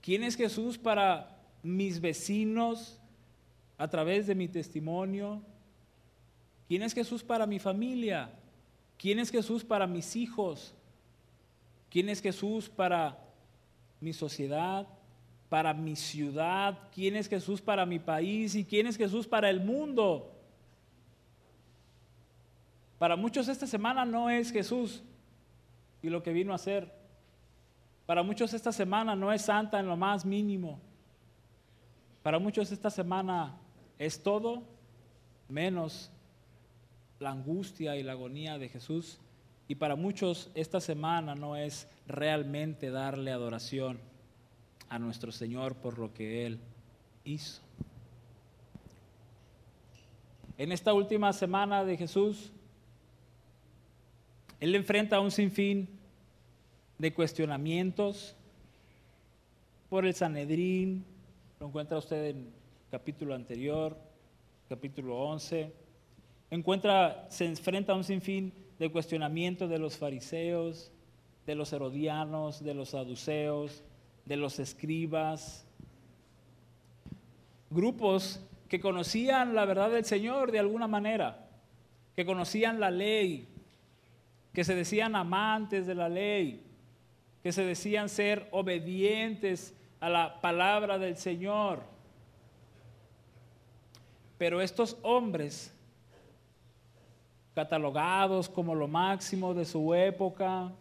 ¿Quién 0.00 0.22
es 0.22 0.34
Jesús 0.34 0.78
para 0.78 1.38
mis 1.62 2.00
vecinos 2.00 2.98
a 3.76 3.88
través 3.88 4.26
de 4.26 4.34
mi 4.34 4.48
testimonio? 4.48 5.42
¿Quién 6.68 6.82
es 6.84 6.94
Jesús 6.94 7.22
para 7.22 7.46
mi 7.46 7.58
familia? 7.58 8.30
¿Quién 8.96 9.18
es 9.18 9.30
Jesús 9.30 9.62
para 9.62 9.86
mis 9.86 10.16
hijos? 10.16 10.74
¿Quién 11.92 12.08
es 12.08 12.22
Jesús 12.22 12.70
para 12.70 13.18
mi 14.00 14.14
sociedad, 14.14 14.88
para 15.50 15.74
mi 15.74 15.94
ciudad? 15.94 16.88
¿Quién 16.90 17.16
es 17.16 17.28
Jesús 17.28 17.60
para 17.60 17.84
mi 17.84 17.98
país? 17.98 18.54
¿Y 18.54 18.64
quién 18.64 18.86
es 18.86 18.96
Jesús 18.96 19.28
para 19.28 19.50
el 19.50 19.60
mundo? 19.60 20.32
Para 22.98 23.14
muchos 23.14 23.46
esta 23.46 23.66
semana 23.66 24.06
no 24.06 24.30
es 24.30 24.50
Jesús 24.50 25.02
y 26.00 26.08
lo 26.08 26.22
que 26.22 26.32
vino 26.32 26.52
a 26.52 26.54
hacer. 26.54 26.90
Para 28.06 28.22
muchos 28.22 28.54
esta 28.54 28.72
semana 28.72 29.14
no 29.14 29.30
es 29.30 29.42
santa 29.42 29.78
en 29.78 29.86
lo 29.86 29.96
más 29.98 30.24
mínimo. 30.24 30.80
Para 32.22 32.38
muchos 32.38 32.72
esta 32.72 32.88
semana 32.88 33.54
es 33.98 34.22
todo 34.22 34.62
menos 35.46 36.10
la 37.20 37.32
angustia 37.32 37.96
y 37.96 38.02
la 38.02 38.12
agonía 38.12 38.56
de 38.56 38.70
Jesús. 38.70 39.20
Y 39.68 39.76
para 39.76 39.96
muchos 39.96 40.50
esta 40.54 40.80
semana 40.80 41.34
no 41.34 41.56
es 41.56 41.88
realmente 42.06 42.90
darle 42.90 43.30
adoración 43.32 43.98
a 44.88 44.98
nuestro 44.98 45.32
Señor 45.32 45.76
por 45.76 45.98
lo 45.98 46.12
que 46.12 46.46
Él 46.46 46.58
hizo. 47.24 47.62
En 50.58 50.70
esta 50.70 50.92
última 50.92 51.32
semana 51.32 51.84
de 51.84 51.96
Jesús, 51.96 52.52
Él 54.60 54.74
enfrenta 54.74 55.20
un 55.20 55.30
sinfín 55.30 55.88
de 56.98 57.12
cuestionamientos 57.14 58.36
por 59.88 60.06
el 60.06 60.14
Sanedrín, 60.14 61.04
lo 61.58 61.66
encuentra 61.66 61.98
usted 61.98 62.26
en 62.26 62.52
capítulo 62.90 63.34
anterior, 63.34 63.96
capítulo 64.68 65.16
11. 65.16 65.72
Encuentra, 66.50 67.26
se 67.30 67.46
enfrenta 67.46 67.92
a 67.92 67.96
un 67.96 68.04
sinfín 68.04 68.52
de 68.82 68.90
cuestionamiento 68.90 69.68
de 69.68 69.78
los 69.78 69.96
fariseos, 69.96 70.90
de 71.46 71.54
los 71.54 71.72
herodianos, 71.72 72.64
de 72.64 72.74
los 72.74 72.88
saduceos, 72.88 73.84
de 74.24 74.36
los 74.36 74.58
escribas. 74.58 75.64
Grupos 77.70 78.40
que 78.68 78.80
conocían 78.80 79.54
la 79.54 79.66
verdad 79.66 79.92
del 79.92 80.04
Señor 80.04 80.50
de 80.50 80.58
alguna 80.58 80.88
manera, 80.88 81.48
que 82.16 82.26
conocían 82.26 82.80
la 82.80 82.90
ley, 82.90 83.46
que 84.52 84.64
se 84.64 84.74
decían 84.74 85.14
amantes 85.14 85.86
de 85.86 85.94
la 85.94 86.08
ley, 86.08 86.66
que 87.40 87.52
se 87.52 87.64
decían 87.64 88.08
ser 88.08 88.48
obedientes 88.50 89.76
a 90.00 90.08
la 90.08 90.40
palabra 90.40 90.98
del 90.98 91.16
Señor. 91.16 91.84
Pero 94.38 94.60
estos 94.60 94.96
hombres, 95.02 95.71
catalogados 97.54 98.48
como 98.48 98.74
lo 98.74 98.88
máximo 98.88 99.54
de 99.54 99.64
su 99.64 99.94
época, 99.94 100.72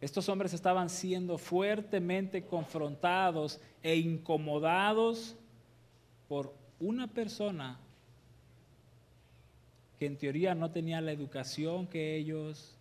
estos 0.00 0.28
hombres 0.28 0.52
estaban 0.52 0.90
siendo 0.90 1.38
fuertemente 1.38 2.44
confrontados 2.44 3.60
e 3.82 3.96
incomodados 3.96 5.36
por 6.28 6.52
una 6.80 7.06
persona 7.06 7.78
que 9.98 10.06
en 10.06 10.16
teoría 10.16 10.56
no 10.56 10.72
tenía 10.72 11.00
la 11.00 11.12
educación 11.12 11.86
que 11.86 12.16
ellos, 12.16 12.76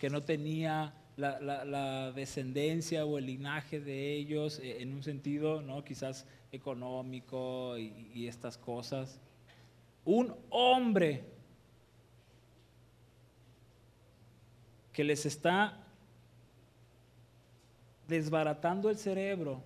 que 0.00 0.10
no 0.10 0.22
tenía 0.22 0.92
la, 1.16 2.12
descendencia 2.12 3.04
o 3.04 3.18
el 3.18 3.26
linaje 3.26 3.80
de 3.80 4.14
ellos 4.14 4.58
eh, 4.58 4.82
en 4.82 4.92
un 4.92 5.04
sentido, 5.04 5.62
¿no? 5.62 5.84
Quizás 5.84 6.26
económico 6.50 7.78
y, 7.78 8.10
y 8.12 8.26
estas 8.26 8.58
cosas. 8.58 9.20
Un 10.04 10.34
hombre 10.50 11.35
que 14.96 15.04
les 15.04 15.26
está 15.26 15.76
desbaratando 18.08 18.88
el 18.88 18.96
cerebro, 18.96 19.62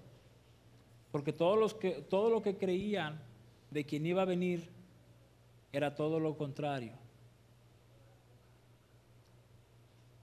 porque 1.13 1.33
todos 1.33 1.57
los 1.57 1.73
que, 1.73 2.03
todo 2.03 2.31
lo 2.31 2.43
que 2.43 2.57
creían 2.57 3.23
de 3.71 3.87
quien 3.87 4.07
iba 4.07 4.23
a 4.23 4.25
venir 4.25 4.69
era 5.73 5.95
todo 5.95 6.19
lo 6.19 6.37
contrario. 6.37 6.95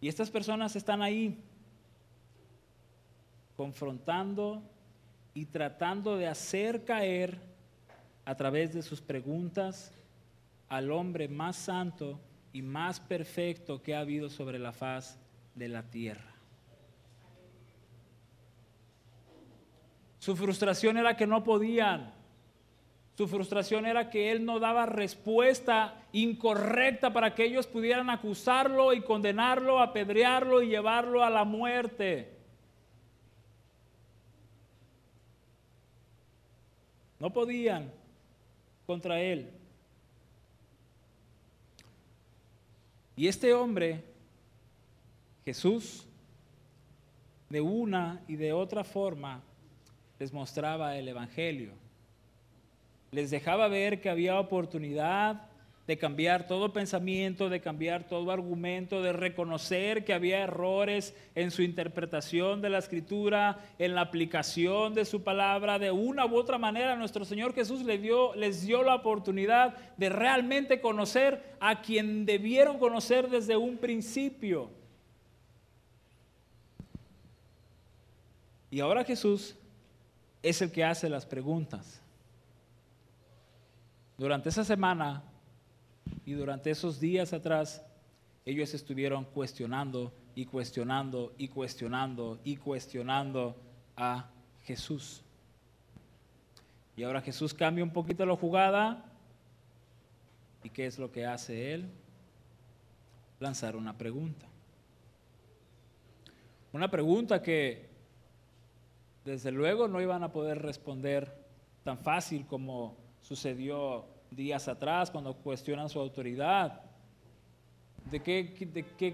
Y 0.01 0.09
estas 0.09 0.29
personas 0.29 0.75
están 0.75 1.01
ahí 1.01 1.41
confrontando 3.55 4.61
y 5.33 5.45
tratando 5.45 6.17
de 6.17 6.27
hacer 6.27 6.83
caer 6.83 7.39
a 8.25 8.35
través 8.35 8.73
de 8.73 8.81
sus 8.81 8.99
preguntas 8.99 9.93
al 10.67 10.91
hombre 10.91 11.29
más 11.29 11.55
santo 11.55 12.19
y 12.53 12.61
más 12.61 12.99
perfecto 12.99 13.81
que 13.81 13.95
ha 13.95 13.99
habido 13.99 14.29
sobre 14.29 14.59
la 14.59 14.71
faz 14.71 15.19
de 15.55 15.67
la 15.67 15.83
tierra. 15.83 16.33
Su 20.19 20.35
frustración 20.35 20.97
era 20.97 21.15
que 21.15 21.27
no 21.27 21.43
podían. 21.43 22.13
Su 23.15 23.27
frustración 23.27 23.85
era 23.85 24.09
que 24.09 24.31
él 24.31 24.45
no 24.45 24.59
daba 24.59 24.85
respuesta 24.85 26.05
incorrecta 26.11 27.13
para 27.13 27.33
que 27.33 27.45
ellos 27.45 27.65
pudieran 27.65 28.09
acusarlo 28.09 28.93
y 28.93 29.01
condenarlo, 29.01 29.79
apedrearlo 29.79 30.61
y 30.61 30.67
llevarlo 30.67 31.23
a 31.23 31.29
la 31.29 31.43
muerte. 31.43 32.37
No 37.19 37.33
podían 37.33 37.91
contra 38.85 39.19
él. 39.19 39.56
Y 43.17 43.27
este 43.27 43.51
hombre, 43.55 44.03
Jesús, 45.43 46.05
de 47.49 47.61
una 47.61 48.21
y 48.27 48.35
de 48.35 48.53
otra 48.53 48.83
forma, 48.83 49.41
les 50.19 50.31
mostraba 50.31 50.95
el 50.95 51.07
Evangelio. 51.07 51.71
Les 53.11 53.31
dejaba 53.31 53.67
ver 53.69 54.01
que 54.01 54.09
había 54.11 54.39
oportunidad 54.39 55.46
de 55.87 55.97
cambiar 55.97 56.47
todo 56.47 56.73
pensamiento, 56.73 57.47
de 57.47 57.61
cambiar 57.61 58.03
todo 58.03 58.29
argumento, 58.31 59.01
de 59.01 59.13
reconocer 59.13 60.03
que 60.03 60.13
había 60.13 60.43
errores 60.43 61.15
en 61.33 61.49
su 61.49 61.61
interpretación 61.61 62.61
de 62.61 62.69
la 62.69 62.79
escritura, 62.79 63.65
en 63.79 63.95
la 63.95 64.01
aplicación 64.01 64.93
de 64.93 65.05
su 65.05 65.23
palabra. 65.23 65.79
De 65.79 65.89
una 65.89 66.25
u 66.25 66.35
otra 66.35 66.57
manera, 66.57 66.97
nuestro 66.97 67.23
Señor 67.23 67.53
Jesús 67.53 67.83
les 67.83 68.01
dio, 68.01 68.83
la 68.83 68.95
oportunidad 68.95 69.77
de 69.95 70.09
realmente 70.09 70.81
conocer 70.81 71.55
a 71.61 71.81
quien 71.81 72.25
debieron 72.25 72.79
conocer 72.79 73.29
desde 73.29 73.55
un 73.55 73.77
principio. 73.77 74.69
Y 78.69 78.81
ahora 78.81 79.05
Jesús 79.05 79.55
es 80.43 80.61
el 80.61 80.69
que 80.69 80.83
hace 80.83 81.07
las 81.07 81.25
preguntas. 81.25 82.01
Durante 84.17 84.49
esa 84.49 84.65
semana 84.65 85.23
y 86.25 86.33
durante 86.33 86.71
esos 86.71 86.99
días 86.99 87.33
atrás, 87.33 87.83
ellos 88.45 88.73
estuvieron 88.73 89.25
cuestionando 89.25 90.13
y 90.35 90.45
cuestionando 90.45 91.33
y 91.37 91.47
cuestionando 91.47 92.39
y 92.43 92.57
cuestionando 92.57 93.55
a 93.95 94.29
Jesús. 94.63 95.23
Y 96.95 97.03
ahora 97.03 97.21
Jesús 97.21 97.53
cambia 97.53 97.83
un 97.83 97.91
poquito 97.91 98.25
la 98.25 98.35
jugada. 98.35 99.05
¿Y 100.63 100.69
qué 100.69 100.85
es 100.85 100.97
lo 100.97 101.11
que 101.11 101.25
hace 101.25 101.73
él? 101.73 101.89
Lanzar 103.39 103.75
una 103.75 103.97
pregunta. 103.97 104.47
Una 106.73 106.89
pregunta 106.89 107.41
que 107.41 107.89
desde 109.25 109.51
luego 109.51 109.87
no 109.87 110.01
iban 110.01 110.23
a 110.23 110.31
poder 110.31 110.61
responder 110.61 111.33
tan 111.83 111.97
fácil 111.97 112.45
como 112.45 112.97
sucedió 113.21 114.05
días 114.31 114.67
atrás 114.67 115.11
cuando 115.11 115.35
cuestionan 115.35 115.89
su 115.89 115.99
autoridad. 115.99 116.81
¿De 118.09 118.21
qué, 118.21 118.53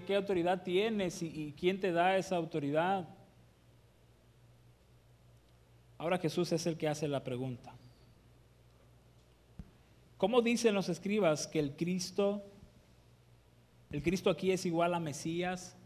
qué, 0.06 0.14
autoridad 0.14 0.62
tienes 0.62 1.22
y, 1.22 1.26
y 1.26 1.52
quién 1.52 1.80
te 1.80 1.92
da 1.92 2.16
esa 2.16 2.36
autoridad? 2.36 3.08
Ahora 5.98 6.18
Jesús 6.18 6.52
es 6.52 6.66
el 6.66 6.76
que 6.76 6.88
hace 6.88 7.08
la 7.08 7.24
pregunta. 7.24 7.74
¿Cómo 10.16 10.42
dicen 10.42 10.74
los 10.74 10.88
escribas 10.88 11.46
que 11.46 11.58
el 11.58 11.76
Cristo, 11.76 12.42
el 13.90 14.02
Cristo 14.02 14.30
aquí 14.30 14.52
es 14.52 14.64
igual 14.64 14.94
a 14.94 15.00
Mesías? 15.00 15.76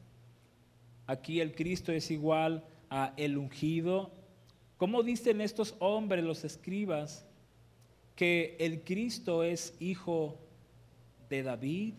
Aquí 1.07 1.41
el 1.41 1.55
Cristo 1.55 1.93
es 1.93 2.11
igual 2.11 2.65
a 2.91 3.15
el 3.17 3.39
ungido. 3.39 4.13
¿Cómo 4.77 5.03
dicen 5.03 5.41
estos 5.41 5.75
hombres, 5.79 6.23
los 6.23 6.45
escribas, 6.45 7.28
que 8.19 8.57
el 8.59 8.83
Cristo 8.83 9.45
es 9.45 9.77
hijo 9.79 10.37
de 11.31 11.45
David? 11.45 11.95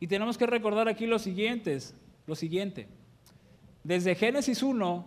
Y 0.00 0.06
tenemos 0.06 0.38
que 0.38 0.46
recordar 0.46 0.88
aquí 0.88 1.04
lo 1.04 1.18
siguientes, 1.18 1.94
lo 2.26 2.34
siguiente. 2.34 2.88
Desde 3.84 4.14
Génesis 4.14 4.62
1 4.62 5.06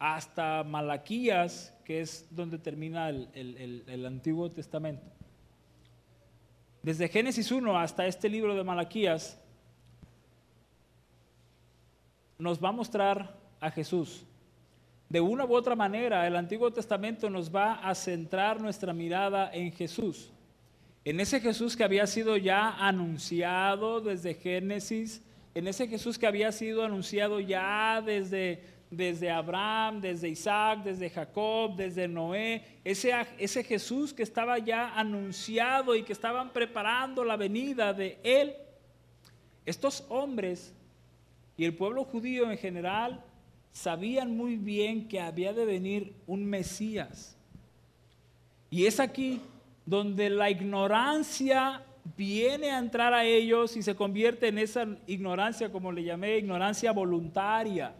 hasta 0.00 0.64
Malaquías, 0.64 1.72
que 1.84 2.00
es 2.00 2.26
donde 2.32 2.58
termina 2.58 3.08
el, 3.08 3.84
el 3.86 4.04
Antiguo 4.04 4.50
Testamento. 4.50 5.06
Desde 6.82 7.06
Génesis 7.06 7.52
1 7.52 7.78
hasta 7.78 8.04
este 8.06 8.28
libro 8.28 8.56
de 8.56 8.64
Malaquías, 8.64 9.40
nos 12.36 12.60
va 12.60 12.70
a 12.70 12.72
mostrar 12.72 13.38
a 13.60 13.70
Jesús 13.70 14.26
de 15.12 15.20
una 15.20 15.44
u 15.44 15.54
otra 15.54 15.76
manera, 15.76 16.26
el 16.26 16.34
Antiguo 16.36 16.72
Testamento 16.72 17.28
nos 17.28 17.54
va 17.54 17.74
a 17.74 17.94
centrar 17.94 18.58
nuestra 18.62 18.94
mirada 18.94 19.50
en 19.52 19.70
Jesús. 19.70 20.32
En 21.04 21.20
ese 21.20 21.38
Jesús 21.38 21.76
que 21.76 21.84
había 21.84 22.06
sido 22.06 22.38
ya 22.38 22.70
anunciado 22.78 24.00
desde 24.00 24.32
Génesis, 24.32 25.22
en 25.54 25.68
ese 25.68 25.86
Jesús 25.86 26.18
que 26.18 26.26
había 26.26 26.50
sido 26.50 26.82
anunciado 26.82 27.40
ya 27.40 28.00
desde, 28.00 28.62
desde 28.90 29.30
Abraham, 29.30 30.00
desde 30.00 30.30
Isaac, 30.30 30.82
desde 30.82 31.10
Jacob, 31.10 31.76
desde 31.76 32.08
Noé, 32.08 32.64
ese, 32.82 33.12
ese 33.36 33.64
Jesús 33.64 34.14
que 34.14 34.22
estaba 34.22 34.58
ya 34.60 34.98
anunciado 34.98 35.94
y 35.94 36.04
que 36.04 36.14
estaban 36.14 36.54
preparando 36.54 37.22
la 37.22 37.36
venida 37.36 37.92
de 37.92 38.18
Él. 38.22 38.54
Estos 39.66 40.06
hombres 40.08 40.72
y 41.58 41.66
el 41.66 41.74
pueblo 41.74 42.02
judío 42.02 42.50
en 42.50 42.56
general 42.56 43.22
sabían 43.72 44.36
muy 44.36 44.56
bien 44.56 45.08
que 45.08 45.20
había 45.20 45.52
de 45.52 45.64
venir 45.64 46.14
un 46.26 46.44
Mesías. 46.44 47.36
Y 48.70 48.86
es 48.86 49.00
aquí 49.00 49.40
donde 49.84 50.30
la 50.30 50.50
ignorancia 50.50 51.82
viene 52.16 52.70
a 52.70 52.78
entrar 52.78 53.14
a 53.14 53.24
ellos 53.24 53.76
y 53.76 53.82
se 53.82 53.94
convierte 53.94 54.48
en 54.48 54.58
esa 54.58 54.86
ignorancia, 55.06 55.70
como 55.70 55.92
le 55.92 56.04
llamé, 56.04 56.38
ignorancia 56.38 56.92
voluntaria. 56.92 57.94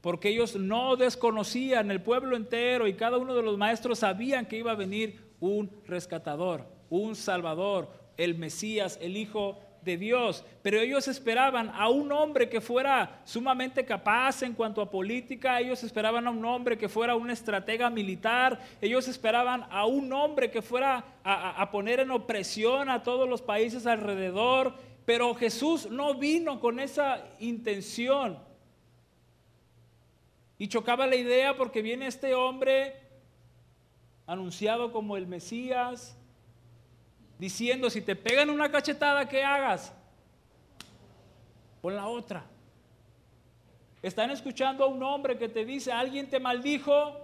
Porque 0.00 0.28
ellos 0.28 0.56
no 0.56 0.96
desconocían, 0.96 1.90
el 1.90 2.00
pueblo 2.00 2.36
entero 2.36 2.86
y 2.86 2.94
cada 2.94 3.18
uno 3.18 3.34
de 3.34 3.42
los 3.42 3.58
maestros 3.58 4.00
sabían 4.00 4.46
que 4.46 4.58
iba 4.58 4.72
a 4.72 4.76
venir 4.76 5.20
un 5.40 5.70
rescatador, 5.86 6.66
un 6.90 7.16
salvador, 7.16 7.90
el 8.16 8.36
Mesías, 8.36 8.98
el 9.02 9.16
Hijo 9.16 9.58
de 9.86 9.96
Dios, 9.96 10.44
pero 10.62 10.80
ellos 10.80 11.06
esperaban 11.06 11.70
a 11.72 11.88
un 11.88 12.10
hombre 12.10 12.48
que 12.50 12.60
fuera 12.60 13.20
sumamente 13.24 13.86
capaz 13.86 14.42
en 14.42 14.52
cuanto 14.52 14.82
a 14.82 14.90
política, 14.90 15.60
ellos 15.60 15.82
esperaban 15.84 16.26
a 16.26 16.30
un 16.30 16.44
hombre 16.44 16.76
que 16.76 16.88
fuera 16.88 17.14
un 17.14 17.30
estratega 17.30 17.88
militar, 17.88 18.60
ellos 18.82 19.06
esperaban 19.06 19.64
a 19.70 19.86
un 19.86 20.12
hombre 20.12 20.50
que 20.50 20.60
fuera 20.60 21.04
a, 21.22 21.62
a 21.62 21.70
poner 21.70 22.00
en 22.00 22.10
opresión 22.10 22.90
a 22.90 23.04
todos 23.04 23.28
los 23.28 23.40
países 23.40 23.86
alrededor, 23.86 24.74
pero 25.06 25.34
Jesús 25.36 25.88
no 25.88 26.14
vino 26.14 26.58
con 26.58 26.80
esa 26.80 27.24
intención. 27.38 28.38
Y 30.58 30.66
chocaba 30.66 31.06
la 31.06 31.16
idea 31.16 31.56
porque 31.56 31.80
viene 31.80 32.08
este 32.08 32.34
hombre 32.34 32.96
anunciado 34.26 34.90
como 34.90 35.16
el 35.16 35.28
Mesías, 35.28 36.18
diciendo, 37.38 37.90
si 37.90 38.00
te 38.00 38.16
pegan 38.16 38.50
una 38.50 38.70
cachetada, 38.70 39.28
¿qué 39.28 39.42
hagas? 39.42 39.92
Pon 41.80 41.94
la 41.94 42.08
otra. 42.08 42.46
Están 44.02 44.30
escuchando 44.30 44.84
a 44.84 44.86
un 44.86 45.02
hombre 45.02 45.36
que 45.36 45.48
te 45.48 45.64
dice, 45.64 45.92
alguien 45.92 46.28
te 46.28 46.38
maldijo, 46.38 47.18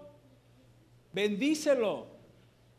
bendícelo. 1.12 2.06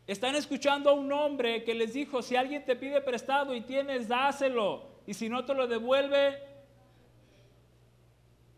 Están 0.05 0.35
escuchando 0.35 0.89
a 0.89 0.93
un 0.93 1.11
hombre 1.11 1.63
que 1.63 1.73
les 1.73 1.93
dijo, 1.93 2.21
si 2.21 2.35
alguien 2.35 2.65
te 2.65 2.75
pide 2.75 2.99
prestado 3.01 3.55
y 3.55 3.61
tienes, 3.61 4.07
dáselo. 4.07 4.91
Y 5.07 5.13
si 5.13 5.29
no 5.29 5.45
te 5.45 5.53
lo 5.53 5.67
devuelve, 5.67 6.41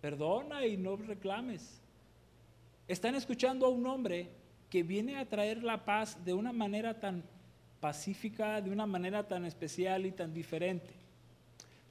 perdona 0.02 0.66
y 0.66 0.78
no 0.78 0.96
reclames. 0.96 1.82
Están 2.88 3.16
escuchando 3.16 3.66
a 3.66 3.70
un 3.70 3.86
hombre 3.86 4.30
que 4.70 4.84
viene 4.84 5.18
a 5.18 5.28
traer 5.28 5.64
la 5.64 5.86
paz 5.86 6.24
de 6.26 6.34
una 6.34 6.52
manera 6.52 7.00
tan 7.00 7.24
pacífica 7.86 8.62
de 8.62 8.72
una 8.72 8.88
manera 8.88 9.28
tan 9.28 9.46
especial 9.46 10.08
y 10.08 10.12
tan 10.12 10.34
diferente. 10.34 10.92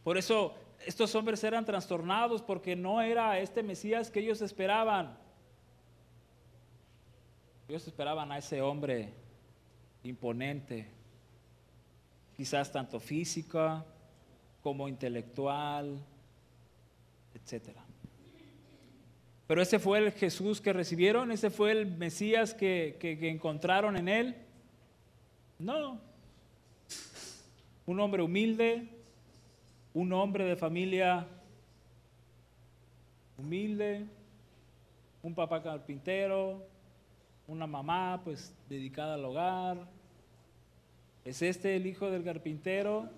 Por 0.02 0.18
eso 0.18 0.52
estos 0.84 1.14
hombres 1.14 1.44
eran 1.44 1.64
trastornados 1.64 2.42
porque 2.42 2.74
no 2.74 3.00
era 3.00 3.38
este 3.38 3.62
Mesías 3.62 4.10
que 4.10 4.18
ellos 4.18 4.42
esperaban. 4.42 5.16
Ellos 7.68 7.86
esperaban 7.86 8.32
a 8.32 8.38
ese 8.38 8.60
hombre 8.60 9.12
imponente, 10.02 10.88
quizás 12.36 12.72
tanto 12.72 12.98
física 12.98 13.86
como 14.64 14.88
intelectual, 14.88 16.04
etc. 17.34 17.68
Pero 19.46 19.62
ese 19.62 19.78
fue 19.78 19.98
el 19.98 20.10
Jesús 20.10 20.60
que 20.60 20.72
recibieron, 20.72 21.30
ese 21.30 21.50
fue 21.50 21.70
el 21.70 21.86
Mesías 21.86 22.52
que, 22.52 22.96
que 22.98 23.28
encontraron 23.30 23.96
en 23.96 24.08
él. 24.08 24.43
No. 25.58 26.00
Un 27.86 28.00
hombre 28.00 28.22
humilde, 28.22 28.88
un 29.92 30.12
hombre 30.12 30.44
de 30.44 30.56
familia 30.56 31.26
humilde, 33.36 34.06
un 35.22 35.34
papá 35.34 35.62
carpintero, 35.62 36.66
una 37.46 37.66
mamá 37.66 38.20
pues 38.24 38.54
dedicada 38.68 39.14
al 39.14 39.24
hogar. 39.24 39.88
¿Es 41.24 41.42
este 41.42 41.76
el 41.76 41.86
hijo 41.86 42.10
del 42.10 42.24
carpintero? 42.24 43.08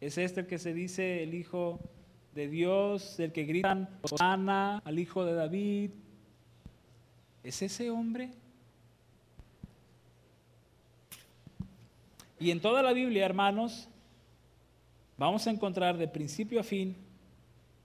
¿Es 0.00 0.18
este 0.18 0.40
el 0.40 0.46
que 0.46 0.58
se 0.58 0.72
dice 0.72 1.22
el 1.22 1.34
hijo 1.34 1.80
de 2.34 2.48
Dios, 2.48 3.18
el 3.18 3.32
que 3.32 3.44
gritan 3.44 3.88
Ana 4.20 4.78
al 4.84 4.98
hijo 4.98 5.24
de 5.24 5.34
David? 5.34 5.90
¿Es 7.42 7.62
ese 7.62 7.90
hombre? 7.90 8.30
Y 12.38 12.50
en 12.50 12.60
toda 12.60 12.82
la 12.82 12.92
Biblia, 12.92 13.24
hermanos, 13.24 13.88
vamos 15.16 15.46
a 15.46 15.50
encontrar 15.50 15.96
de 15.96 16.08
principio 16.08 16.60
a 16.60 16.64
fin 16.64 16.96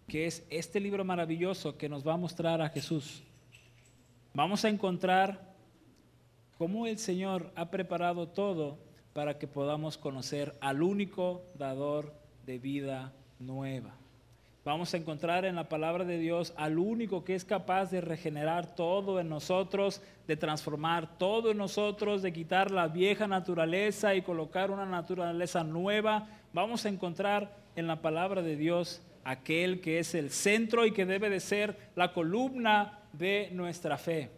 que 0.07 0.25
es 0.25 0.45
este 0.49 0.81
libro 0.81 1.05
maravilloso 1.05 1.77
que 1.77 1.87
nos 1.87 2.05
va 2.05 2.15
a 2.15 2.17
mostrar 2.17 2.61
a 2.61 2.67
Jesús. 2.67 3.23
Vamos 4.33 4.65
a 4.65 4.69
encontrar 4.69 5.55
cómo 6.57 6.85
el 6.85 6.97
Señor 6.97 7.49
ha 7.55 7.71
preparado 7.71 8.27
todo 8.27 8.77
para 9.13 9.37
que 9.37 9.47
podamos 9.47 9.97
conocer 9.97 10.57
al 10.59 10.83
único 10.83 11.43
dador 11.57 12.13
de 12.45 12.59
vida 12.59 13.13
nueva. 13.39 14.00
Vamos 14.63 14.93
a 14.93 14.97
encontrar 14.97 15.43
en 15.45 15.55
la 15.55 15.67
palabra 15.69 16.05
de 16.05 16.19
Dios 16.19 16.53
al 16.55 16.77
único 16.77 17.23
que 17.23 17.33
es 17.33 17.45
capaz 17.45 17.89
de 17.89 17.99
regenerar 17.99 18.75
todo 18.75 19.19
en 19.19 19.27
nosotros, 19.27 20.03
de 20.27 20.37
transformar 20.37 21.17
todo 21.17 21.49
en 21.49 21.57
nosotros, 21.57 22.21
de 22.21 22.31
quitar 22.31 22.69
la 22.69 22.87
vieja 22.87 23.27
naturaleza 23.27 24.13
y 24.13 24.21
colocar 24.21 24.69
una 24.69 24.85
naturaleza 24.85 25.63
nueva. 25.63 26.27
Vamos 26.53 26.85
a 26.85 26.89
encontrar 26.89 27.57
en 27.75 27.87
la 27.87 28.03
palabra 28.03 28.43
de 28.43 28.55
Dios 28.55 29.01
aquel 29.23 29.81
que 29.81 29.97
es 29.97 30.13
el 30.13 30.29
centro 30.29 30.85
y 30.85 30.91
que 30.91 31.07
debe 31.07 31.31
de 31.31 31.39
ser 31.39 31.75
la 31.95 32.13
columna 32.13 32.99
de 33.13 33.49
nuestra 33.53 33.97
fe. 33.97 34.29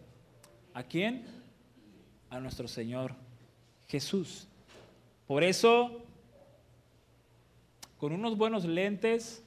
¿A 0.72 0.84
quién? 0.84 1.26
A 2.30 2.40
nuestro 2.40 2.66
Señor 2.66 3.14
Jesús. 3.88 4.48
Por 5.26 5.44
eso, 5.44 6.02
con 7.98 8.14
unos 8.14 8.38
buenos 8.38 8.64
lentes, 8.64 9.43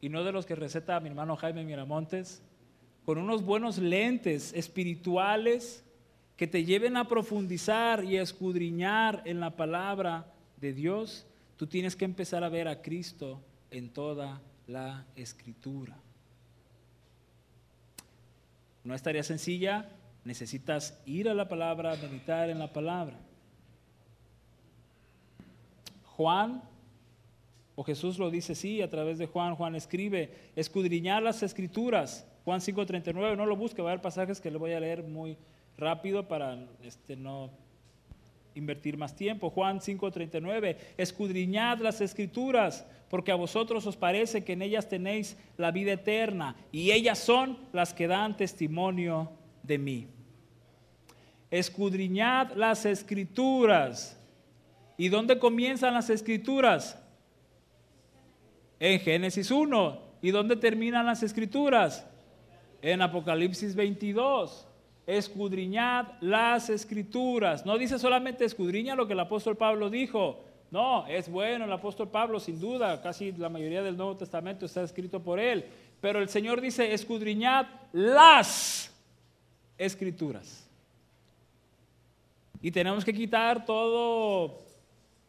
y 0.00 0.08
no 0.08 0.24
de 0.24 0.32
los 0.32 0.46
que 0.46 0.54
receta 0.54 1.00
mi 1.00 1.08
hermano 1.08 1.36
Jaime 1.36 1.64
Miramontes, 1.64 2.42
con 3.04 3.18
unos 3.18 3.44
buenos 3.44 3.78
lentes 3.78 4.52
espirituales 4.52 5.84
que 6.36 6.46
te 6.46 6.64
lleven 6.64 6.96
a 6.96 7.08
profundizar 7.08 8.04
y 8.04 8.16
a 8.16 8.22
escudriñar 8.22 9.22
en 9.24 9.40
la 9.40 9.56
palabra 9.56 10.32
de 10.60 10.72
Dios, 10.72 11.26
tú 11.56 11.66
tienes 11.66 11.96
que 11.96 12.04
empezar 12.04 12.44
a 12.44 12.48
ver 12.48 12.68
a 12.68 12.80
Cristo 12.80 13.42
en 13.70 13.90
toda 13.90 14.40
la 14.66 15.06
escritura. 15.16 15.96
No 18.84 18.94
es 18.94 19.02
tarea 19.02 19.22
sencilla, 19.22 19.90
necesitas 20.24 21.00
ir 21.06 21.28
a 21.28 21.34
la 21.34 21.48
palabra, 21.48 21.96
meditar 21.96 22.50
en 22.50 22.58
la 22.58 22.72
palabra. 22.72 23.18
Juan 26.04 26.62
o 27.78 27.84
Jesús 27.84 28.18
lo 28.18 28.28
dice 28.28 28.56
sí 28.56 28.82
a 28.82 28.90
través 28.90 29.18
de 29.18 29.26
Juan. 29.26 29.54
Juan 29.54 29.76
escribe, 29.76 30.32
escudriñar 30.56 31.22
las 31.22 31.44
escrituras. 31.44 32.26
Juan 32.44 32.58
5.39, 32.58 33.36
no 33.36 33.46
lo 33.46 33.54
busque, 33.54 33.82
va 33.82 33.90
a 33.90 33.92
haber 33.92 34.02
pasajes 34.02 34.40
que 34.40 34.50
le 34.50 34.58
voy 34.58 34.72
a 34.72 34.80
leer 34.80 35.04
muy 35.04 35.36
rápido 35.76 36.26
para 36.26 36.58
este, 36.82 37.14
no 37.14 37.50
invertir 38.56 38.96
más 38.96 39.14
tiempo. 39.14 39.48
Juan 39.50 39.78
5.39, 39.78 40.76
escudriñad 40.96 41.78
las 41.78 42.00
escrituras, 42.00 42.84
porque 43.08 43.30
a 43.30 43.36
vosotros 43.36 43.86
os 43.86 43.96
parece 43.96 44.42
que 44.42 44.54
en 44.54 44.62
ellas 44.62 44.88
tenéis 44.88 45.36
la 45.56 45.70
vida 45.70 45.92
eterna, 45.92 46.56
y 46.72 46.90
ellas 46.90 47.20
son 47.20 47.60
las 47.72 47.94
que 47.94 48.08
dan 48.08 48.36
testimonio 48.36 49.30
de 49.62 49.78
mí. 49.78 50.08
Escudriñad 51.48 52.56
las 52.56 52.84
escrituras. 52.86 54.20
¿Y 54.96 55.10
dónde 55.10 55.38
comienzan 55.38 55.94
las 55.94 56.10
escrituras? 56.10 57.04
En 58.80 59.00
Génesis 59.00 59.50
1. 59.50 60.08
¿Y 60.22 60.30
dónde 60.30 60.56
terminan 60.56 61.06
las 61.06 61.22
escrituras? 61.22 62.06
En 62.82 63.02
Apocalipsis 63.02 63.74
22. 63.74 64.66
Escudriñad 65.06 66.08
las 66.20 66.68
escrituras. 66.70 67.64
No 67.64 67.78
dice 67.78 67.98
solamente 67.98 68.44
escudriña 68.44 68.94
lo 68.94 69.06
que 69.06 69.14
el 69.14 69.20
apóstol 69.20 69.56
Pablo 69.56 69.90
dijo. 69.90 70.44
No, 70.70 71.06
es 71.06 71.30
bueno 71.30 71.64
el 71.64 71.72
apóstol 71.72 72.08
Pablo, 72.08 72.38
sin 72.40 72.60
duda. 72.60 73.00
Casi 73.00 73.32
la 73.32 73.48
mayoría 73.48 73.82
del 73.82 73.96
Nuevo 73.96 74.16
Testamento 74.16 74.66
está 74.66 74.82
escrito 74.82 75.22
por 75.22 75.40
él. 75.40 75.64
Pero 76.00 76.20
el 76.20 76.28
Señor 76.28 76.60
dice, 76.60 76.92
escudriñad 76.92 77.66
las 77.92 78.94
escrituras. 79.78 80.68
Y 82.60 82.70
tenemos 82.70 83.04
que 83.04 83.14
quitar 83.14 83.64
todo 83.64 84.67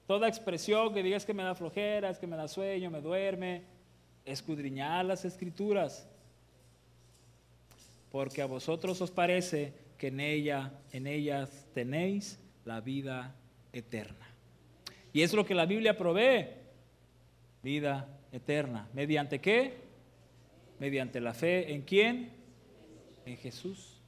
Toda 0.10 0.28
expresión 0.28 0.92
que 0.92 1.04
digas 1.04 1.24
que 1.24 1.36
me 1.36 1.44
da 1.44 1.54
flojera, 1.54 2.10
es 2.10 2.18
que 2.18 2.26
me 2.26 2.36
da 2.36 2.48
sueño, 2.48 2.90
me 2.90 3.00
duerme, 3.00 3.62
escudriñar 4.26 5.06
las 5.06 5.24
escrituras. 5.24 6.10
Porque 8.12 8.42
a 8.42 8.48
vosotros 8.48 9.00
os 9.02 9.12
parece 9.12 9.72
que 10.00 10.08
en 10.08 10.20
ella, 10.20 10.74
en 10.92 11.06
ellas 11.06 11.68
tenéis 11.76 12.40
la 12.66 12.82
vida 12.82 13.36
eterna. 13.72 14.28
Y 15.14 15.22
es 15.22 15.32
lo 15.32 15.46
que 15.46 15.54
la 15.54 15.68
Biblia 15.68 15.96
provee, 15.96 16.56
vida 17.62 18.10
eterna. 18.32 18.90
¿Mediante 18.94 19.40
qué? 19.40 19.78
Mediante 20.80 21.22
la 21.22 21.36
fe 21.36 21.72
en 21.72 21.84
quién? 21.84 22.32
En 23.28 23.38
Jesús. 23.38 24.02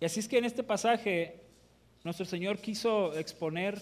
Y 0.00 0.04
así 0.04 0.18
es 0.18 0.26
que 0.26 0.38
en 0.38 0.46
este 0.46 0.64
pasaje 0.64 1.39
nuestro 2.04 2.24
Señor 2.24 2.58
quiso 2.58 3.14
exponer 3.14 3.80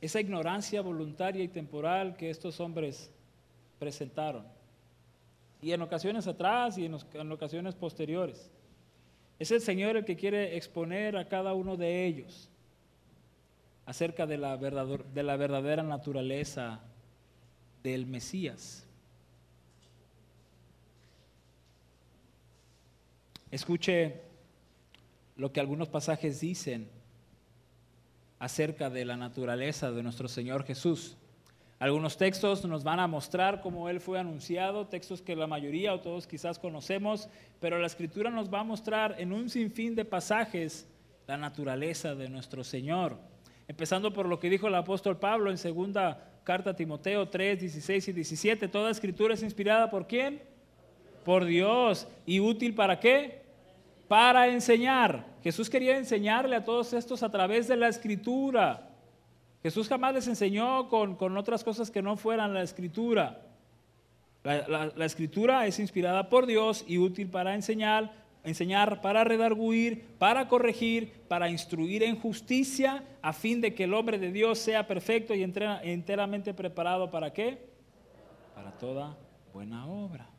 esa 0.00 0.20
ignorancia 0.20 0.80
voluntaria 0.80 1.42
y 1.42 1.48
temporal 1.48 2.16
que 2.16 2.30
estos 2.30 2.60
hombres 2.60 3.10
presentaron. 3.78 4.46
Y 5.60 5.72
en 5.72 5.82
ocasiones 5.82 6.26
atrás 6.28 6.78
y 6.78 6.84
en, 6.86 7.32
ocasiones 7.32 7.74
posteriores. 7.74 8.50
Es 9.40 9.50
el 9.50 9.60
Señor 9.60 9.96
el 9.96 10.04
que 10.04 10.16
quiere 10.16 10.56
exponer 10.56 11.16
a 11.16 11.28
cada 11.28 11.54
uno 11.54 11.76
de 11.76 12.06
ellos 12.06 12.48
acerca 13.86 14.26
de 14.26 14.36
la, 14.36 14.56
de 14.56 15.22
la 15.22 15.36
verdadera 15.36 15.82
naturaleza 15.82 16.80
del 17.82 18.06
Mesías. 18.06 18.86
Escuche 23.50 24.20
lo 25.36 25.52
que 25.52 25.60
algunos 25.60 25.88
pasajes 25.88 26.40
dicen 26.40 26.97
acerca 28.38 28.90
de 28.90 29.04
la 29.04 29.16
naturaleza 29.16 29.90
de 29.90 30.02
nuestro 30.02 30.28
Señor 30.28 30.64
Jesús. 30.64 31.16
Algunos 31.78 32.16
textos 32.16 32.64
nos 32.64 32.82
van 32.82 32.98
a 32.98 33.06
mostrar 33.06 33.60
cómo 33.60 33.88
Él 33.88 34.00
fue 34.00 34.18
anunciado, 34.18 34.86
textos 34.88 35.22
que 35.22 35.36
la 35.36 35.46
mayoría 35.46 35.94
o 35.94 36.00
todos 36.00 36.26
quizás 36.26 36.58
conocemos, 36.58 37.28
pero 37.60 37.78
la 37.78 37.86
Escritura 37.86 38.30
nos 38.30 38.52
va 38.52 38.60
a 38.60 38.64
mostrar 38.64 39.14
en 39.18 39.32
un 39.32 39.48
sinfín 39.48 39.94
de 39.94 40.04
pasajes 40.04 40.88
la 41.28 41.36
naturaleza 41.36 42.16
de 42.16 42.28
nuestro 42.28 42.64
Señor. 42.64 43.16
Empezando 43.68 44.12
por 44.12 44.26
lo 44.26 44.40
que 44.40 44.50
dijo 44.50 44.66
el 44.66 44.74
apóstol 44.74 45.18
Pablo 45.18 45.50
en 45.50 45.58
segunda 45.58 46.28
carta 46.42 46.70
a 46.70 46.76
Timoteo 46.76 47.28
3, 47.28 47.60
16 47.60 48.08
y 48.08 48.12
17. 48.12 48.68
Toda 48.68 48.90
escritura 48.90 49.34
es 49.34 49.42
inspirada 49.42 49.90
por 49.90 50.06
quién? 50.06 50.42
Por 51.24 51.44
Dios. 51.44 52.08
¿Y 52.24 52.40
útil 52.40 52.74
para 52.74 52.98
qué? 52.98 53.42
Para 54.08 54.48
enseñar. 54.48 55.26
Jesús 55.42 55.70
quería 55.70 55.96
enseñarle 55.96 56.56
a 56.56 56.64
todos 56.64 56.92
estos 56.94 57.22
a 57.22 57.30
través 57.30 57.68
de 57.68 57.76
la 57.76 57.88
escritura. 57.88 58.88
Jesús 59.62 59.88
jamás 59.88 60.14
les 60.14 60.26
enseñó 60.26 60.88
con, 60.88 61.36
otras 61.36 61.62
cosas 61.62 61.90
que 61.90 62.02
no 62.02 62.16
fueran 62.16 62.54
la 62.54 62.62
escritura. 62.62 63.42
La, 64.42 64.90
la, 64.96 65.04
escritura 65.04 65.66
es 65.66 65.78
inspirada 65.78 66.30
por 66.30 66.46
Dios 66.46 66.84
y 66.86 66.96
útil 66.96 67.28
para 67.28 67.54
enseñar, 67.54 68.12
enseñar, 68.44 69.02
para 69.02 69.24
redarguir, 69.24 70.06
para 70.18 70.48
corregir, 70.48 71.12
para 71.28 71.50
instruir 71.50 72.02
en 72.02 72.18
justicia, 72.18 73.04
a 73.20 73.32
fin 73.34 73.60
de 73.60 73.74
que 73.74 73.84
el 73.84 73.92
hombre 73.92 74.18
de 74.18 74.32
Dios 74.32 74.58
sea 74.58 74.86
perfecto 74.86 75.34
y 75.34 75.42
enteramente 75.42 76.54
preparado 76.54 77.10
para 77.10 77.32
qué? 77.32 77.68
Para 78.54 78.70
toda 78.78 79.18
buena 79.52 79.86
obra. 79.86 80.37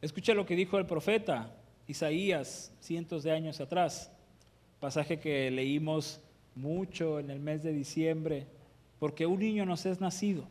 Escucha 0.00 0.34
lo 0.34 0.46
que 0.46 0.54
dijo 0.54 0.78
el 0.78 0.86
profeta 0.86 1.54
Isaías 1.88 2.72
cientos 2.80 3.22
de 3.24 3.32
años 3.32 3.60
atrás, 3.60 4.12
pasaje 4.78 5.18
que 5.18 5.50
leímos 5.50 6.20
mucho 6.54 7.18
en 7.18 7.30
el 7.30 7.40
mes 7.40 7.62
de 7.62 7.72
diciembre, 7.72 8.46
porque 8.98 9.26
un 9.26 9.40
niño 9.40 9.64
nos 9.64 9.86
es 9.86 10.00
nacido, 10.00 10.46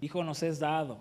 Hijo 0.00 0.22
nos 0.22 0.42
es 0.42 0.60
dado, 0.60 0.98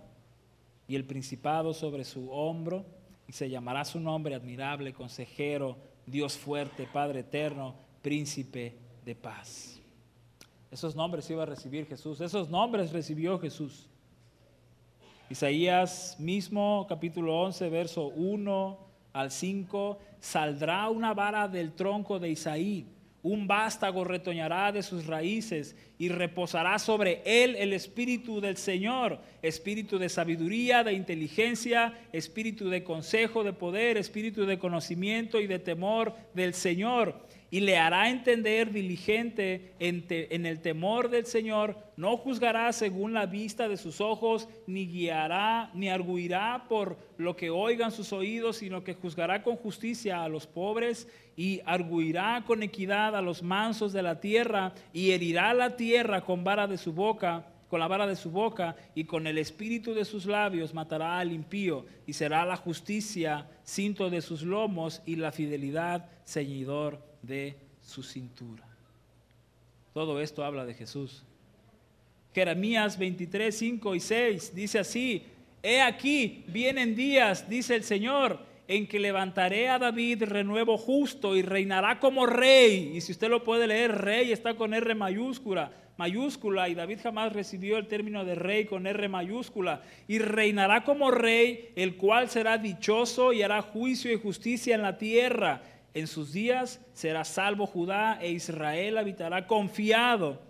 y 0.88 0.96
el 0.96 1.06
principado 1.06 1.74
sobre 1.74 2.04
su 2.04 2.32
hombro, 2.32 2.86
y 3.28 3.34
se 3.34 3.50
llamará 3.50 3.86
su 3.86 4.00
nombre 4.00 4.36
admirable, 4.36 4.94
consejero, 4.94 5.78
Dios 6.06 6.38
fuerte, 6.38 6.88
Padre 6.92 7.20
eterno, 7.20 7.76
príncipe 8.02 8.76
de 9.06 9.16
paz. 9.16 9.80
Esos 10.72 10.96
nombres 10.96 11.30
iba 11.30 11.44
a 11.44 11.46
recibir 11.46 11.86
Jesús, 11.86 12.22
esos 12.22 12.50
nombres 12.50 12.92
recibió 12.92 13.38
Jesús. 13.40 13.88
Isaías 15.30 16.16
mismo, 16.20 16.86
capítulo 16.88 17.42
11, 17.42 17.70
verso 17.70 18.08
1 18.08 18.78
al 19.14 19.32
5, 19.32 20.00
saldrá 20.20 20.90
una 20.90 21.14
vara 21.14 21.48
del 21.48 21.74
tronco 21.74 22.20
de 22.20 22.30
Isaí 22.30 22.86
un 23.28 23.46
vástago 23.46 24.06
retoñará 24.06 24.72
de 24.72 24.82
sus 24.82 25.06
raíces 25.06 25.76
y 25.98 26.08
reposará 26.10 26.80
sobre 26.80 27.22
él 27.26 27.56
el 27.58 27.74
espíritu 27.74 28.40
del 28.40 28.56
Señor, 28.56 29.20
espíritu 29.42 29.98
de 29.98 30.08
sabiduría, 30.08 30.84
de 30.84 30.94
inteligencia, 30.94 31.94
espíritu 32.14 32.70
de 32.70 32.84
consejo, 32.84 33.44
de 33.44 33.54
poder, 33.54 33.98
espíritu 33.98 34.46
de 34.46 34.60
conocimiento 34.60 35.42
y 35.42 35.48
de 35.48 35.60
temor 35.60 36.14
del 36.34 36.54
Señor 36.54 37.28
y 37.50 37.62
le 37.62 37.78
hará 37.78 38.10
entender 38.10 38.72
diligente 38.72 39.74
en, 39.80 40.46
el 40.46 40.60
temor 40.60 41.10
del 41.10 41.26
Señor, 41.26 41.78
no 41.96 42.18
juzgará 42.18 42.74
según 42.74 43.14
la 43.14 43.26
vista 43.26 43.70
de 43.70 43.78
sus 43.78 44.02
ojos, 44.02 44.50
ni 44.68 44.86
guiará, 44.86 45.72
ni 45.74 45.90
arguirá 45.90 46.66
por 46.68 46.98
lo 47.18 47.36
que 47.36 47.50
oigan 47.50 47.92
sus 47.92 48.12
oídos, 48.12 48.58
sino 48.58 48.84
que 48.84 48.96
juzgará 48.96 49.44
con 49.44 49.56
justicia 49.56 50.24
a 50.24 50.30
los 50.30 50.46
pobres 50.46 51.08
y 51.36 51.62
arguirá 51.66 52.44
con 52.46 52.64
equidad 52.64 53.16
a 53.16 53.22
los 53.22 53.42
mansos 53.42 53.94
de 53.94 54.04
la 54.04 54.20
tierra 54.20 54.74
y 54.92 55.12
herirá 55.12 55.54
la 55.54 55.78
tierra 55.78 56.22
con 56.22 56.44
vara 56.44 56.68
de 56.68 56.78
su 56.78 56.94
boca 56.94 57.46
con 57.70 57.82
la 57.82 57.88
vara 57.90 58.08
de 58.08 58.16
su 58.16 58.32
boca 58.32 58.78
y 58.96 59.04
con 59.04 59.28
el 59.28 59.38
espíritu 59.38 59.94
de 59.94 60.06
sus 60.06 60.26
labios 60.26 60.74
matará 60.74 61.20
al 61.20 61.34
impío 61.34 61.86
y 62.06 62.14
será 62.14 62.46
la 62.46 62.56
justicia 62.56 63.50
cinto 63.64 64.10
de 64.10 64.22
sus 64.22 64.42
lomos 64.42 65.02
y 65.06 65.18
la 65.18 65.34
fidelidad 65.34 66.10
ceñidor 66.26 67.07
de 67.22 67.58
su 67.82 68.04
cintura. 68.04 68.64
Todo 69.94 70.22
esto 70.22 70.44
habla 70.44 70.66
de 70.66 70.74
Jesús. 70.74 71.24
Jeremías 72.34 73.00
23, 73.00 73.58
5 73.58 73.96
y 73.96 74.00
6 74.00 74.54
dice 74.54 74.80
así, 74.80 75.24
he 75.64 75.82
aquí, 75.82 76.44
vienen 76.48 76.96
días, 76.96 77.50
dice 77.50 77.76
el 77.76 77.84
Señor, 77.84 78.40
en 78.68 78.86
que 78.86 79.00
levantaré 79.00 79.70
a 79.70 79.80
David 79.80 80.24
renuevo 80.24 80.78
justo 80.78 81.36
y 81.36 81.42
reinará 81.42 82.00
como 82.00 82.26
rey. 82.26 82.92
Y 82.94 83.02
si 83.02 83.14
usted 83.14 83.30
lo 83.30 83.44
puede 83.44 83.66
leer, 83.66 83.92
rey 83.92 84.32
está 84.32 84.54
con 84.56 84.74
R 84.74 84.94
mayúscula, 84.94 85.72
mayúscula, 85.98 86.70
y 86.70 86.76
David 86.76 87.00
jamás 87.02 87.34
recibió 87.34 87.78
el 87.78 87.88
término 87.88 88.24
de 88.24 88.36
rey 88.36 88.66
con 88.66 88.86
R 88.86 89.08
mayúscula. 89.08 89.82
Y 90.08 90.20
reinará 90.20 90.84
como 90.84 91.10
rey, 91.12 91.70
el 91.76 91.96
cual 91.96 92.30
será 92.30 92.58
dichoso 92.58 93.34
y 93.34 93.42
hará 93.42 93.62
juicio 93.62 94.12
y 94.12 94.20
justicia 94.20 94.76
en 94.76 94.82
la 94.82 94.98
tierra 94.98 95.64
en 95.94 96.08
sus 96.08 96.32
días 96.32 96.80
será 96.94 97.24
salvo 97.24 97.66
Judá 97.66 98.20
e 98.22 98.32
Israel 98.32 98.98
habitará 98.98 99.48
confiado. 99.48 100.42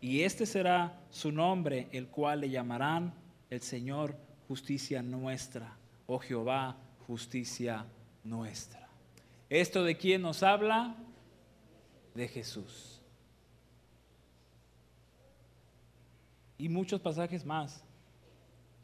Y 0.00 0.22
este 0.22 0.46
será 0.46 1.00
su 1.10 1.30
nombre, 1.30 1.88
el 1.92 2.08
cual 2.08 2.40
le 2.40 2.50
llamarán 2.50 3.14
el 3.50 3.60
Señor 3.60 4.16
justicia 4.48 5.02
nuestra, 5.02 5.76
o 6.06 6.18
Jehová 6.18 6.76
justicia 7.06 7.86
nuestra. 8.24 8.88
¿Esto 9.48 9.84
de 9.84 9.96
quién 9.96 10.22
nos 10.22 10.42
habla? 10.42 10.96
De 12.14 12.26
Jesús. 12.28 13.00
Y 16.56 16.68
muchos 16.68 17.00
pasajes 17.00 17.44
más. 17.44 17.84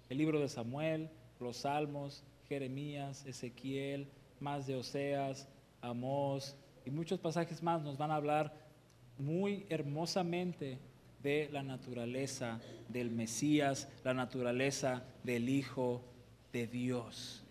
El 0.08 0.18
libro 0.18 0.40
de 0.40 0.48
Samuel, 0.48 1.10
los 1.40 1.58
Salmos, 1.58 2.24
Jeremías, 2.48 3.24
Ezequiel, 3.26 4.10
más 4.40 4.66
de 4.66 4.76
Oseas, 4.76 5.48
Amós 5.80 6.56
y 6.84 6.90
muchos 6.90 7.20
pasajes 7.20 7.62
más 7.62 7.82
nos 7.82 7.98
van 7.98 8.10
a 8.10 8.16
hablar 8.16 8.54
muy 9.18 9.66
hermosamente 9.68 10.78
de 11.22 11.48
la 11.52 11.62
naturaleza 11.62 12.60
del 12.88 13.10
Mesías, 13.10 13.88
la 14.04 14.14
naturaleza 14.14 15.04
del 15.24 15.48
Hijo 15.48 16.02
de 16.52 16.66
Dios. 16.66 17.42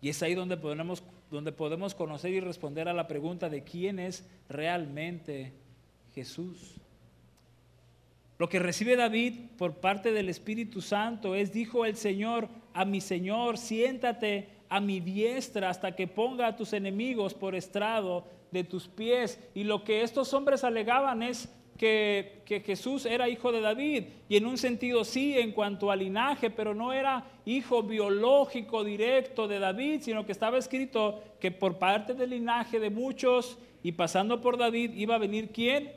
Y 0.00 0.08
es 0.08 0.22
ahí 0.22 0.34
donde 0.34 0.56
podemos, 0.56 1.02
donde 1.30 1.52
podemos 1.52 1.94
conocer 1.94 2.32
y 2.32 2.40
responder 2.40 2.88
a 2.88 2.92
la 2.92 3.08
pregunta 3.08 3.48
de 3.48 3.62
quién 3.62 3.98
es 3.98 4.28
realmente 4.48 5.52
Jesús. 6.14 6.74
Lo 8.38 8.48
que 8.48 8.58
recibe 8.58 8.96
David 8.96 9.50
por 9.56 9.76
parte 9.76 10.12
del 10.12 10.28
Espíritu 10.28 10.80
Santo 10.80 11.34
es, 11.34 11.52
dijo 11.52 11.84
el 11.84 11.96
Señor 11.96 12.48
a 12.72 12.84
mi 12.84 13.00
Señor, 13.00 13.56
siéntate 13.56 14.48
a 14.74 14.80
mi 14.80 14.98
diestra 14.98 15.70
hasta 15.70 15.94
que 15.94 16.08
ponga 16.08 16.48
a 16.48 16.56
tus 16.56 16.72
enemigos 16.72 17.32
por 17.32 17.54
estrado 17.54 18.24
de 18.50 18.64
tus 18.64 18.88
pies. 18.88 19.38
Y 19.54 19.62
lo 19.62 19.84
que 19.84 20.02
estos 20.02 20.34
hombres 20.34 20.64
alegaban 20.64 21.22
es 21.22 21.48
que, 21.78 22.42
que, 22.44 22.58
Jesús 22.58 23.06
era 23.06 23.28
hijo 23.28 23.52
de 23.52 23.60
David, 23.60 24.06
y 24.28 24.36
en 24.36 24.46
un 24.46 24.58
sentido 24.58 25.04
sí 25.04 25.38
en 25.38 25.52
cuanto 25.52 25.92
al 25.92 26.00
linaje, 26.00 26.50
pero 26.50 26.74
no 26.74 26.92
era 26.92 27.24
hijo 27.44 27.84
biológico 27.84 28.82
directo 28.82 29.46
de 29.46 29.60
David, 29.60 30.00
sino 30.02 30.26
que 30.26 30.32
estaba 30.32 30.58
escrito 30.58 31.22
que 31.38 31.52
por 31.52 31.78
parte 31.78 32.14
del 32.14 32.30
linaje 32.30 32.80
de 32.80 32.90
muchos 32.90 33.56
y 33.80 33.92
pasando 33.92 34.40
por 34.40 34.58
David 34.58 34.92
iba 34.94 35.14
a 35.14 35.18
venir 35.18 35.50
quién? 35.52 35.92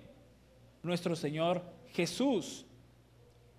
Nuestro 0.84 1.16
Señor 1.16 1.64
Jesús. 1.94 2.68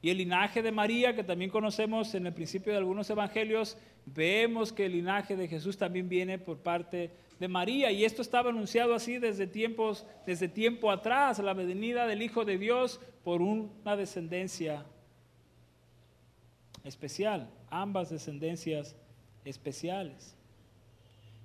Y 0.00 0.10
el 0.10 0.18
linaje 0.18 0.62
de 0.62 0.70
María, 0.70 1.16
que 1.16 1.24
también 1.24 1.50
conocemos 1.50 2.14
en 2.14 2.26
el 2.26 2.34
principio 2.34 2.72
de 2.72 2.78
algunos 2.78 3.10
evangelios, 3.10 3.76
vemos 4.14 4.72
que 4.72 4.86
el 4.86 4.92
linaje 4.92 5.36
de 5.36 5.48
Jesús 5.48 5.76
también 5.76 6.08
viene 6.08 6.38
por 6.38 6.58
parte 6.58 7.10
de 7.38 7.48
María. 7.48 7.90
Y 7.90 8.04
esto 8.04 8.22
estaba 8.22 8.50
anunciado 8.50 8.94
así 8.94 9.18
desde 9.18 9.46
tiempos, 9.46 10.06
desde 10.26 10.48
tiempo 10.48 10.90
atrás, 10.90 11.38
la 11.38 11.54
venida 11.54 12.06
del 12.06 12.22
Hijo 12.22 12.44
de 12.44 12.58
Dios 12.58 13.00
por 13.24 13.42
una 13.42 13.96
descendencia 13.96 14.84
especial, 16.84 17.50
ambas 17.70 18.10
descendencias 18.10 18.96
especiales. 19.44 20.34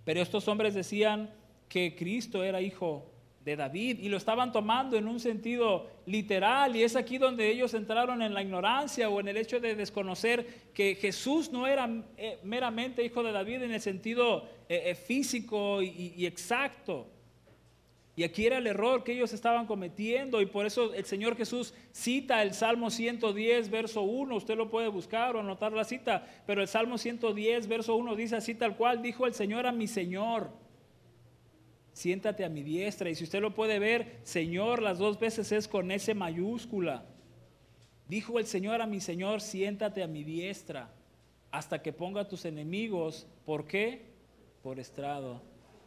Pero 0.05 0.21
estos 0.21 0.47
hombres 0.47 0.73
decían 0.73 1.29
que 1.69 1.95
Cristo 1.95 2.43
era 2.43 2.61
hijo 2.61 3.12
de 3.43 3.55
David 3.57 3.99
y 3.99 4.09
lo 4.09 4.17
estaban 4.17 4.51
tomando 4.51 4.97
en 4.97 5.07
un 5.07 5.19
sentido 5.19 5.87
literal 6.05 6.75
y 6.75 6.83
es 6.83 6.95
aquí 6.95 7.17
donde 7.17 7.49
ellos 7.49 7.73
entraron 7.73 8.21
en 8.21 8.33
la 8.33 8.41
ignorancia 8.41 9.09
o 9.09 9.19
en 9.19 9.27
el 9.27 9.37
hecho 9.37 9.59
de 9.59 9.75
desconocer 9.75 10.71
que 10.73 10.95
Jesús 10.95 11.51
no 11.51 11.67
era 11.67 11.89
eh, 12.17 12.39
meramente 12.43 13.03
hijo 13.03 13.21
de 13.21 13.31
David 13.31 13.63
en 13.63 13.71
el 13.73 13.81
sentido 13.81 14.47
eh, 14.69 14.83
eh, 14.85 14.95
físico 14.95 15.81
y, 15.81 16.25
exacto. 16.25 17.07
Y 18.15 18.23
aquí 18.23 18.45
era 18.45 18.59
el 18.59 18.67
error 18.67 19.03
que 19.03 19.13
ellos 19.13 19.33
estaban 19.33 19.65
cometiendo 19.65 20.39
y 20.39 20.45
por 20.45 20.65
eso 20.67 20.93
el 20.93 21.03
Señor 21.05 21.35
Jesús 21.35 21.73
cita 21.91 22.43
el 22.43 22.53
Salmo 22.53 22.91
110, 22.91 23.71
verso 23.71 24.03
1, 24.03 24.35
usted 24.35 24.55
lo 24.55 24.69
puede 24.69 24.87
buscar 24.87 25.35
o 25.35 25.39
anotar 25.39 25.73
la 25.73 25.83
cita, 25.83 26.25
pero 26.45 26.61
el 26.61 26.67
Salmo 26.67 26.99
110, 26.99 27.67
verso 27.67 27.95
1 27.95 28.15
dice 28.15 28.35
así 28.35 28.53
tal 28.53 28.77
cual, 28.77 29.01
dijo 29.01 29.25
el 29.25 29.33
Señor 29.33 29.65
a 29.65 29.71
mi 29.71 29.87
Señor 29.87 30.62
siéntate 31.93 32.43
a 32.43 32.49
mi 32.49 32.63
diestra. 32.63 33.09
Y 33.09 33.15
si 33.15 33.23
usted 33.23 33.41
lo 33.41 33.53
puede 33.53 33.79
ver, 33.79 34.19
Señor, 34.23 34.81
las 34.81 34.97
dos 34.97 35.19
veces 35.19 35.51
es 35.51 35.67
con 35.67 35.91
S 35.91 36.13
mayúscula. 36.13 37.05
Dijo 38.07 38.39
el 38.39 38.45
Señor 38.45 38.81
a 38.81 38.87
mi 38.87 38.99
Señor, 38.99 39.41
siéntate 39.41 40.03
a 40.03 40.07
mi 40.07 40.23
diestra 40.23 40.89
hasta 41.51 41.81
que 41.81 41.93
ponga 41.93 42.21
a 42.21 42.27
tus 42.27 42.45
enemigos. 42.45 43.27
¿Por 43.45 43.65
qué? 43.65 44.01
Por 44.61 44.79
estrado 44.79 45.41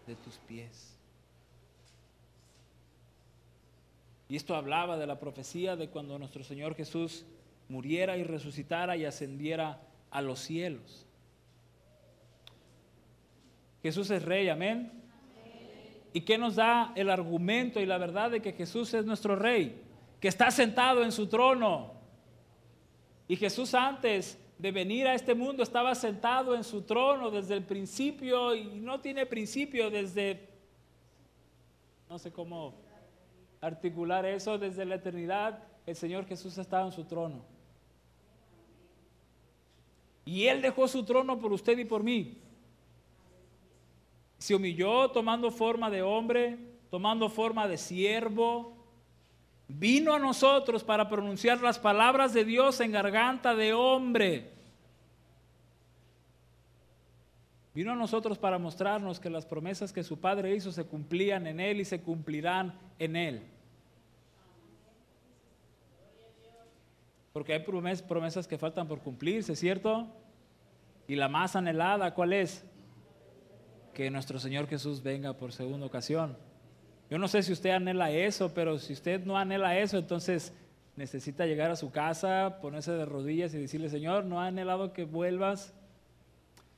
de 0.07 0.15
tus 0.15 0.39
pies. 0.39 0.97
Y 4.29 4.37
esto 4.37 4.55
hablaba 4.57 4.97
de 4.97 5.07
la 5.07 5.21
profecía 5.21 5.77
de 5.77 5.89
cuando 5.89 6.19
nuestro 6.19 6.43
Señor 6.43 6.75
Jesús 6.75 7.25
muriera 7.69 8.17
y 8.17 8.25
resucitara 8.25 8.97
y 8.97 9.05
ascendiera 9.05 9.81
a 10.11 10.23
los 10.23 10.41
cielos. 10.41 11.07
Jesús 13.83 14.11
es 14.11 14.25
rey, 14.25 14.49
amén. 14.49 14.91
¿Y 16.17 16.23
qué 16.23 16.39
nos 16.39 16.57
da 16.57 16.95
el 16.97 17.11
argumento 17.11 17.79
y 17.79 17.85
la 17.85 17.99
verdad 17.99 18.31
de 18.31 18.41
que 18.41 18.55
Jesús 18.55 18.95
es 18.95 19.05
nuestro 19.05 19.37
rey? 19.37 19.83
Que 20.19 20.29
está 20.29 20.51
sentado 20.51 21.03
en 21.05 21.13
su 21.13 21.27
trono. 21.27 21.93
Y 23.29 23.37
Jesús 23.37 23.75
antes 23.75 24.39
de 24.57 24.73
venir 24.73 25.07
a 25.07 25.13
este 25.13 25.35
mundo 25.35 25.63
estaba 25.63 25.95
sentado 25.95 26.57
en 26.57 26.65
su 26.65 26.81
trono 26.81 27.31
desde 27.31 27.53
el 27.53 27.65
principio 27.65 28.55
y 28.55 28.65
no 28.65 28.99
tiene 29.03 29.27
principio 29.27 29.91
desde, 29.91 30.49
no 32.09 32.19
sé 32.19 32.33
cómo 32.33 32.73
articular 33.61 34.25
eso, 34.25 34.57
desde 34.57 34.87
la 34.87 34.95
eternidad 34.95 35.65
el 35.85 35.97
Señor 35.97 36.25
Jesús 36.25 36.57
estaba 36.57 36.87
en 36.87 36.93
su 36.93 37.05
trono. 37.05 37.45
Y 40.25 40.47
Él 40.47 40.63
dejó 40.63 40.89
su 40.89 41.05
trono 41.05 41.39
por 41.39 41.53
usted 41.53 41.77
y 41.77 41.85
por 41.85 42.03
mí. 42.03 42.39
Se 44.39 44.55
humilló 44.55 45.11
tomando 45.11 45.51
forma 45.51 45.91
de 45.91 46.03
hombre, 46.03 46.59
tomando 46.91 47.29
forma 47.29 47.67
de 47.67 47.79
siervo, 47.79 48.77
Vino 49.69 50.15
a 50.15 50.19
nosotros 50.19 50.85
para 50.85 51.09
pronunciar 51.09 51.61
las 51.61 51.79
palabras 51.79 52.33
de 52.33 52.45
Dios 52.45 52.81
en 52.81 52.93
garganta 52.93 53.55
de 53.55 53.73
hombre. 53.73 54.53
Vino 57.75 57.93
a 57.93 57.97
nosotros 57.97 58.39
para 58.39 58.59
mostrarnos 58.59 59.21
que 59.21 59.29
las 59.29 59.45
promesas 59.45 59.93
que 59.93 60.05
su 60.05 60.19
Padre 60.19 60.55
hizo 60.55 60.71
se 60.73 60.85
cumplían 60.85 61.47
en 61.47 61.61
Él 61.61 61.81
y 61.81 61.85
se 61.85 62.01
cumplirán 62.01 62.79
en 62.99 63.17
Él. 63.17 63.43
Porque 67.33 67.53
hay 67.53 67.61
promesas 67.61 68.47
que 68.47 68.57
faltan 68.57 68.89
por 68.89 69.01
cumplirse, 69.01 69.57
¿cierto? 69.57 70.07
Y 71.07 71.17
la 71.17 71.29
más 71.29 71.55
anhelada, 71.55 72.15
¿cuál 72.15 72.33
es? 72.33 72.65
Que 73.97 74.11
nuestro 74.11 74.39
Señor 74.39 74.67
Jesús 74.67 75.03
venga 75.03 75.33
por 75.33 75.55
segunda 75.55 75.87
ocasión. 75.87 76.37
Yo 77.09 77.17
no 77.17 77.29
sé 77.29 77.43
si 77.43 77.55
usted 77.55 77.71
anhela 77.71 78.11
eso, 78.11 78.53
pero 78.53 78.79
si 78.79 78.93
usted 78.93 79.25
no 79.25 79.39
anhela 79.39 79.79
eso, 79.79 79.97
entonces 79.97 80.53
necesita 80.97 81.47
llegar 81.47 81.71
a 81.71 81.77
su 81.77 81.91
casa, 81.91 82.59
ponerse 82.61 82.93
de 82.93 83.07
rodillas 83.07 83.55
y 83.55 83.59
decirle, 83.59 83.89
Señor, 83.89 84.27
no 84.27 84.39
ha 84.39 84.49
anhelado 84.49 84.93
que 84.93 85.05
vuelvas, 85.05 85.73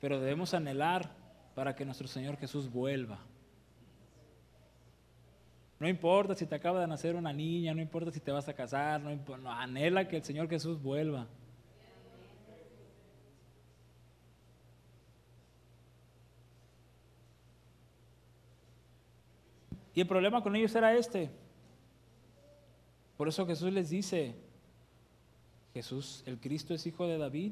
pero 0.01 0.21
debemos 0.21 0.55
anhelar 0.55 1.11
para 1.57 1.75
que 1.75 1.85
nuestro 1.85 2.07
Señor 2.07 2.37
Jesús 2.37 2.71
vuelva. 2.71 3.19
No 5.81 5.89
importa 5.89 6.37
si 6.37 6.47
te 6.47 6.55
acaba 6.55 6.81
de 6.81 6.87
nacer 6.87 7.17
una 7.17 7.33
niña, 7.33 7.75
no 7.75 7.83
importa 7.83 8.13
si 8.13 8.21
te 8.21 8.31
vas 8.31 8.49
a 8.49 8.55
casar, 8.55 9.01
no, 9.01 9.51
anhela 9.51 10.07
que 10.07 10.19
el 10.19 10.23
Señor 10.23 10.49
Jesús 10.49 10.81
vuelva. 10.81 11.27
Y 19.99 20.01
el 20.01 20.07
problema 20.07 20.41
con 20.45 20.55
ellos 20.55 20.73
era 20.77 20.97
este. 20.97 21.29
Por 23.17 23.27
eso 23.27 23.45
Jesús 23.45 23.73
les 23.73 23.91
dice, 23.91 24.33
Jesús, 25.75 26.23
el 26.25 26.39
Cristo 26.39 26.73
es 26.73 26.87
hijo 26.87 27.05
de 27.09 27.19
David. 27.19 27.51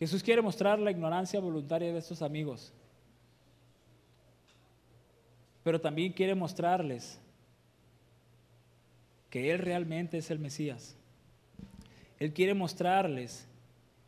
Jesús 0.00 0.20
quiere 0.20 0.42
mostrar 0.42 0.80
la 0.80 0.90
ignorancia 0.90 1.38
voluntaria 1.38 1.92
de 1.92 1.98
estos 2.00 2.20
amigos, 2.20 2.72
pero 5.62 5.80
también 5.80 6.12
quiere 6.12 6.34
mostrarles 6.34 7.20
que 9.30 9.52
Él 9.52 9.60
realmente 9.60 10.18
es 10.18 10.28
el 10.32 10.40
Mesías. 10.40 10.96
Él 12.18 12.32
quiere 12.32 12.52
mostrarles 12.52 13.46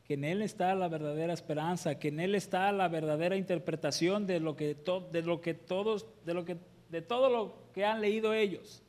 que 0.06 0.14
en 0.14 0.24
Él 0.24 0.40
está 0.40 0.74
la 0.74 0.88
verdadera 0.88 1.32
esperanza, 1.32 1.98
que 1.98 2.08
en 2.08 2.20
Él 2.20 2.34
está 2.36 2.70
la 2.70 2.88
verdadera 2.88 3.36
interpretación 3.36 4.26
de 4.26 4.38
lo 4.38 4.56
que, 4.56 4.76
de 5.10 5.22
lo 5.22 5.40
que 5.40 5.54
todos, 5.54 6.06
de 6.24 6.34
lo 6.34 6.44
que, 6.44 6.56
de 6.90 7.02
todo 7.02 7.28
lo 7.28 7.72
que 7.74 7.84
han 7.84 8.00
leído 8.00 8.32
ellos. 8.32 8.82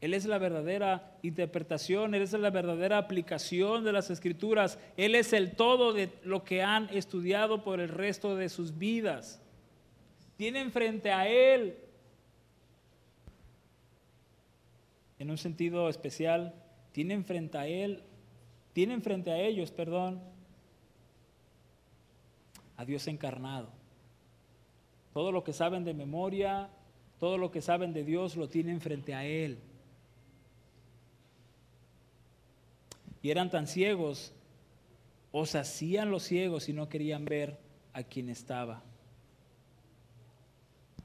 Él 0.00 0.14
es 0.14 0.26
la 0.26 0.38
verdadera 0.38 1.16
interpretación, 1.22 2.14
Él 2.14 2.22
es 2.22 2.32
la 2.32 2.50
verdadera 2.50 2.98
aplicación 2.98 3.84
de 3.84 3.92
las 3.92 4.10
escrituras, 4.10 4.78
Él 4.96 5.16
es 5.16 5.32
el 5.32 5.56
todo 5.56 5.92
de 5.92 6.10
lo 6.22 6.44
que 6.44 6.62
han 6.62 6.88
estudiado 6.90 7.64
por 7.64 7.80
el 7.80 7.88
resto 7.88 8.36
de 8.36 8.48
sus 8.48 8.78
vidas. 8.78 9.40
Tienen 10.36 10.70
frente 10.70 11.10
a 11.10 11.26
Él, 11.26 11.78
en 15.18 15.30
un 15.30 15.38
sentido 15.38 15.88
especial, 15.88 16.54
tienen 16.92 17.24
frente 17.24 17.58
a 17.58 17.66
Él, 17.66 18.02
tienen 18.72 19.02
frente 19.02 19.32
a 19.32 19.38
ellos, 19.38 19.70
perdón, 19.70 20.33
a 22.76 22.84
Dios 22.84 23.06
encarnado. 23.08 23.68
Todo 25.12 25.32
lo 25.32 25.44
que 25.44 25.52
saben 25.52 25.84
de 25.84 25.94
memoria, 25.94 26.68
todo 27.18 27.38
lo 27.38 27.50
que 27.50 27.62
saben 27.62 27.92
de 27.92 28.04
Dios 28.04 28.36
lo 28.36 28.48
tienen 28.48 28.80
frente 28.80 29.14
a 29.14 29.24
Él. 29.24 29.58
y 33.24 33.30
eran 33.30 33.48
tan 33.48 33.66
ciegos 33.66 34.34
o 35.32 35.46
se 35.46 35.56
hacían 35.56 36.10
los 36.10 36.24
ciegos 36.24 36.68
y 36.68 36.74
no 36.74 36.90
querían 36.90 37.24
ver 37.24 37.58
a 37.94 38.02
quien 38.02 38.28
estaba. 38.28 38.82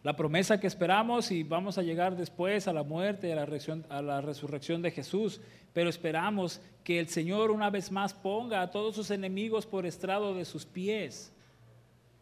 La 0.03 0.17
promesa 0.17 0.60
que 0.60 0.67
esperamos 0.67 1.32
y 1.32 1.43
vamos 1.43 1.77
a 1.77 1.82
llegar 1.82 2.17
después 2.17 2.67
a 2.67 2.73
la 2.73 2.84
muerte, 2.84 3.32
a 3.32 3.38
la, 3.38 3.47
a 3.88 4.01
la 4.01 4.19
resurrección 4.19 4.82
de 4.82 4.91
Jesús, 4.91 5.39
pero 5.71 5.89
esperamos 5.89 6.60
que 6.84 6.99
el 6.99 7.08
Señor 7.08 7.51
una 7.51 7.69
vez 7.69 7.89
más 7.89 8.13
ponga 8.13 8.62
a 8.62 8.69
todos 8.69 8.95
sus 8.95 9.12
enemigos 9.12 9.65
por 9.65 9.86
estrado 9.86 10.34
de 10.34 10.43
sus 10.43 10.65
pies. 10.65 11.32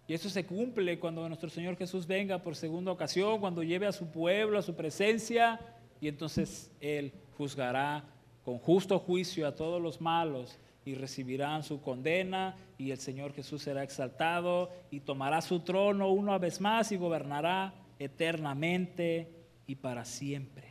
Y 0.08 0.14
eso 0.14 0.30
se 0.30 0.46
cumple 0.46 1.00
cuando 1.00 1.28
nuestro 1.28 1.50
Señor 1.50 1.76
Jesús 1.76 2.08
venga 2.08 2.42
por 2.42 2.56
segunda 2.56 2.92
ocasión, 2.92 3.40
cuando 3.40 3.62
lleve 3.62 3.88
a 3.88 3.92
su 3.92 4.10
pueblo 4.10 4.58
a 4.58 4.62
su 4.62 4.74
presencia 4.74 5.60
y 6.00 6.08
entonces 6.08 6.72
Él 6.80 7.12
juzgará 7.38 8.06
con 8.46 8.58
justo 8.58 9.00
juicio 9.00 9.46
a 9.46 9.56
todos 9.56 9.82
los 9.82 10.00
malos 10.00 10.58
y 10.86 10.96
recibirán 10.96 11.64
su 11.64 11.82
condena 11.82 12.56
y 12.78 12.92
el 12.92 13.00
Señor 13.00 13.34
Jesús 13.34 13.64
será 13.64 13.84
exaltado 13.84 14.72
y 14.90 15.02
tomará 15.02 15.42
su 15.42 15.60
trono 15.60 16.10
una 16.10 16.38
vez 16.38 16.62
más 16.62 16.94
y 16.94 16.96
gobernará 16.96 17.74
eternamente 18.00 19.28
y 19.68 19.76
para 19.76 20.06
siempre. 20.06 20.68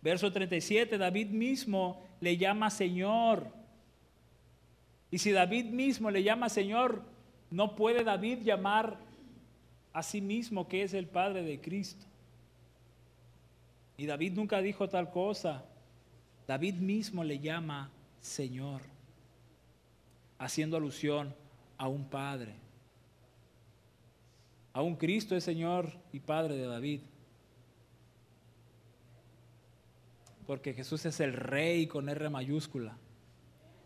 Verso 0.00 0.32
37, 0.32 0.96
David 0.96 1.28
mismo 1.28 2.02
le 2.20 2.38
llama 2.38 2.70
Señor. 2.70 3.52
Y 5.16 5.18
si 5.18 5.32
David 5.32 5.70
mismo 5.70 6.10
le 6.10 6.22
llama 6.22 6.50
Señor, 6.50 7.00
no 7.50 7.74
puede 7.74 8.04
David 8.04 8.42
llamar 8.42 8.98
a 9.94 10.02
sí 10.02 10.20
mismo 10.20 10.68
que 10.68 10.82
es 10.82 10.92
el 10.92 11.06
Padre 11.06 11.42
de 11.42 11.58
Cristo. 11.58 12.04
Y 13.96 14.04
David 14.04 14.34
nunca 14.34 14.60
dijo 14.60 14.90
tal 14.90 15.10
cosa. 15.10 15.64
David 16.46 16.74
mismo 16.74 17.24
le 17.24 17.38
llama 17.38 17.90
Señor, 18.20 18.82
haciendo 20.36 20.76
alusión 20.76 21.34
a 21.78 21.88
un 21.88 22.04
Padre. 22.04 22.54
A 24.74 24.82
un 24.82 24.96
Cristo 24.96 25.34
es 25.34 25.44
Señor 25.44 25.92
y 26.12 26.20
Padre 26.20 26.58
de 26.58 26.66
David. 26.66 27.00
Porque 30.46 30.74
Jesús 30.74 31.06
es 31.06 31.20
el 31.20 31.32
rey 31.32 31.86
con 31.86 32.06
R 32.10 32.28
mayúscula. 32.28 32.98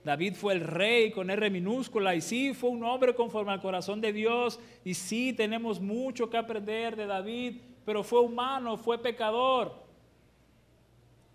David 0.05 0.35
fue 0.35 0.55
el 0.55 0.61
rey 0.61 1.11
con 1.11 1.31
R 1.31 1.51
minúscula 1.51 2.15
y 2.15 2.21
sí, 2.21 2.55
fue 2.55 2.71
un 2.71 2.83
hombre 2.85 3.15
conforme 3.15 3.53
al 3.53 3.61
corazón 3.61 4.01
de 4.01 4.13
Dios 4.13 4.59
y 4.85 4.95
sí, 4.95 5.33
tenemos 5.33 5.81
mucho 5.81 6.31
que 6.31 6.39
aprender 6.39 6.97
de 6.97 7.07
David, 7.07 7.61
pero 7.85 8.03
fue 8.03 8.21
humano, 8.21 8.79
fue 8.79 8.99
pecador. 8.99 9.75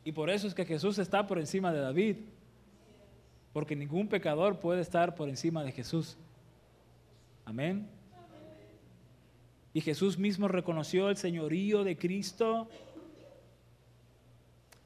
Y 0.03 0.11
por 0.11 0.29
eso 0.29 0.47
es 0.47 0.53
que 0.53 0.65
Jesús 0.65 0.99
está 0.99 1.25
por 1.25 1.39
encima 1.39 1.73
de 1.73 1.79
David. 1.79 2.17
Porque 3.53 3.75
ningún 3.75 4.07
pecador 4.07 4.59
puede 4.59 4.81
estar 4.81 5.15
por 5.15 5.29
encima 5.29 5.63
de 5.63 5.71
Jesús. 5.71 6.17
Amén. 7.43 7.87
Y 9.73 9.81
Jesús 9.81 10.17
mismo 10.17 10.47
reconoció 10.47 11.09
el 11.09 11.17
señorío 11.17 11.83
de 11.83 11.97
Cristo. 11.97 12.67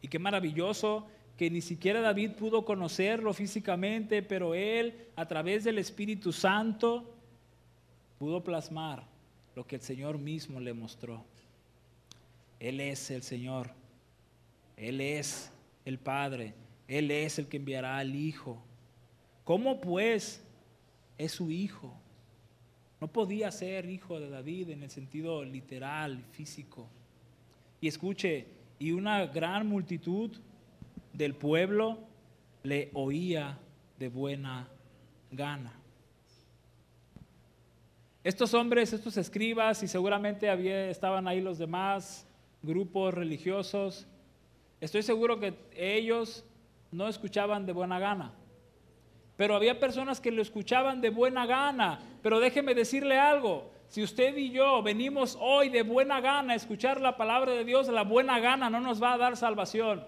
Y 0.02 0.08
qué 0.08 0.20
maravilloso 0.20 1.06
que 1.40 1.50
ni 1.50 1.62
siquiera 1.62 2.02
David 2.02 2.32
pudo 2.32 2.66
conocerlo 2.66 3.34
físicamente, 3.34 4.22
pero 4.22 4.54
él 4.54 5.08
a 5.16 5.26
través 5.26 5.64
del 5.64 5.78
Espíritu 5.78 6.34
Santo 6.34 7.16
pudo 8.18 8.44
plasmar 8.44 9.08
lo 9.56 9.66
que 9.66 9.78
el 9.78 9.82
Señor 9.82 10.18
mismo 10.18 10.60
le 10.60 10.74
mostró. 10.74 11.24
Él 12.60 12.82
es 12.82 13.10
el 13.10 13.24
Señor. 13.24 13.72
Él 14.76 15.00
es 15.00 15.50
el 15.86 15.98
Padre, 15.98 16.56
Él 16.90 17.10
es 17.10 17.40
el 17.40 17.48
que 17.48 17.56
enviará 17.56 18.00
al 18.00 18.18
Hijo. 18.18 18.62
¿Cómo 19.46 19.80
pues 19.80 20.44
es 21.18 21.32
su 21.32 21.52
Hijo? 21.52 21.96
No 23.00 23.08
podía 23.08 23.50
ser 23.54 23.90
hijo 23.90 24.20
de 24.20 24.30
David 24.30 24.72
en 24.72 24.84
el 24.84 24.90
sentido 24.90 25.46
literal, 25.46 26.22
físico. 26.34 26.90
Y 27.80 27.88
escuche, 27.88 28.46
y 28.78 28.92
una 28.92 29.26
gran 29.28 29.68
multitud 29.68 30.38
del 31.14 31.36
pueblo 31.36 32.00
le 32.64 32.90
oía 32.94 33.58
de 33.98 34.10
buena 34.10 34.68
gana. 35.32 35.74
Estos 38.24 38.54
hombres, 38.54 38.94
estos 38.94 39.18
escribas, 39.18 39.82
y 39.82 39.88
seguramente 39.88 40.50
había, 40.50 40.90
estaban 40.90 41.28
ahí 41.28 41.42
los 41.42 41.58
demás 41.58 42.28
grupos 42.62 43.14
religiosos, 43.14 44.08
Estoy 44.82 45.04
seguro 45.04 45.40
que 45.40 45.54
ellos 45.76 46.46
no 46.92 47.08
escuchaban 47.08 47.66
de 47.66 47.74
buena 47.74 48.00
gana. 48.00 48.32
Pero 49.36 49.56
había 49.56 49.80
personas 49.80 50.22
que 50.22 50.32
lo 50.32 50.42
escuchaban 50.42 51.02
de 51.02 51.10
buena 51.10 51.46
gana. 51.46 52.00
Pero 52.22 52.40
déjeme 52.40 52.74
decirle 52.76 53.18
algo. 53.18 53.72
Si 53.88 54.04
usted 54.04 54.38
y 54.38 54.52
yo 54.52 54.82
venimos 54.84 55.38
hoy 55.40 55.70
de 55.70 55.84
buena 55.84 56.22
gana 56.22 56.54
a 56.54 56.56
escuchar 56.56 57.02
la 57.02 57.18
palabra 57.18 57.54
de 57.54 57.66
Dios, 57.66 57.88
la 57.90 58.04
buena 58.04 58.40
gana 58.40 58.70
no 58.70 58.80
nos 58.80 59.02
va 59.02 59.14
a 59.14 59.18
dar 59.18 59.36
salvación. 59.36 60.06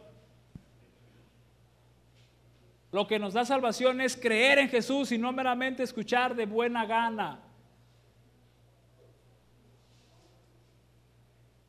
Lo 2.92 3.08
que 3.08 3.20
nos 3.20 3.34
da 3.34 3.46
salvación 3.46 4.02
es 4.02 4.18
creer 4.18 4.60
en 4.60 4.70
Jesús 4.70 5.12
y 5.12 5.18
no 5.18 5.32
meramente 5.32 5.84
escuchar 5.84 6.36
de 6.36 6.46
buena 6.46 6.86
gana. 6.86 7.40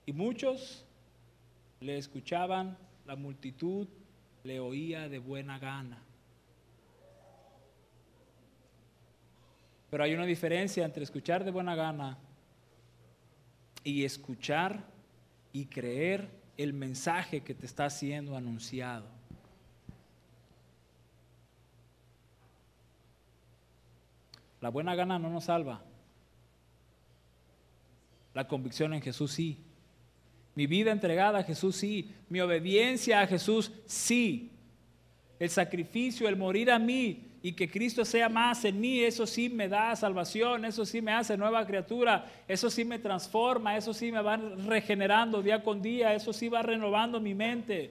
Y 0.04 0.12
muchos 0.12 0.84
le 1.80 1.96
escuchaban, 1.96 2.76
la 3.06 3.14
multitud 3.14 3.86
le 4.42 4.58
oía 4.58 5.08
de 5.08 5.20
buena 5.20 5.60
gana. 5.60 6.02
Pero 9.90 10.02
hay 10.02 10.14
una 10.14 10.24
diferencia 10.24 10.84
entre 10.84 11.04
escuchar 11.04 11.44
de 11.44 11.50
buena 11.52 11.76
gana 11.76 12.18
y 13.84 14.04
escuchar 14.04 14.82
y 15.52 15.66
creer 15.66 16.30
el 16.56 16.72
mensaje 16.72 17.42
que 17.42 17.54
te 17.54 17.66
está 17.66 17.90
siendo 17.90 18.36
anunciado. 18.36 19.11
La 24.62 24.68
buena 24.68 24.94
gana 24.94 25.18
no 25.18 25.28
nos 25.28 25.44
salva. 25.44 25.82
La 28.32 28.46
convicción 28.46 28.94
en 28.94 29.02
Jesús 29.02 29.32
sí. 29.32 29.58
Mi 30.54 30.68
vida 30.68 30.92
entregada 30.92 31.40
a 31.40 31.42
Jesús 31.42 31.76
sí. 31.76 32.14
Mi 32.28 32.40
obediencia 32.40 33.20
a 33.20 33.26
Jesús 33.26 33.72
sí. 33.86 34.52
El 35.40 35.50
sacrificio, 35.50 36.28
el 36.28 36.36
morir 36.36 36.70
a 36.70 36.78
mí 36.78 37.28
y 37.42 37.54
que 37.54 37.68
Cristo 37.68 38.04
sea 38.04 38.28
más 38.28 38.64
en 38.64 38.80
mí, 38.80 39.00
eso 39.00 39.26
sí 39.26 39.48
me 39.48 39.66
da 39.66 39.96
salvación, 39.96 40.64
eso 40.64 40.86
sí 40.86 41.02
me 41.02 41.10
hace 41.10 41.36
nueva 41.36 41.66
criatura, 41.66 42.30
eso 42.46 42.70
sí 42.70 42.84
me 42.84 43.00
transforma, 43.00 43.76
eso 43.76 43.92
sí 43.92 44.12
me 44.12 44.22
va 44.22 44.36
regenerando 44.36 45.42
día 45.42 45.60
con 45.64 45.82
día, 45.82 46.14
eso 46.14 46.32
sí 46.32 46.48
va 46.48 46.62
renovando 46.62 47.18
mi 47.18 47.34
mente. 47.34 47.90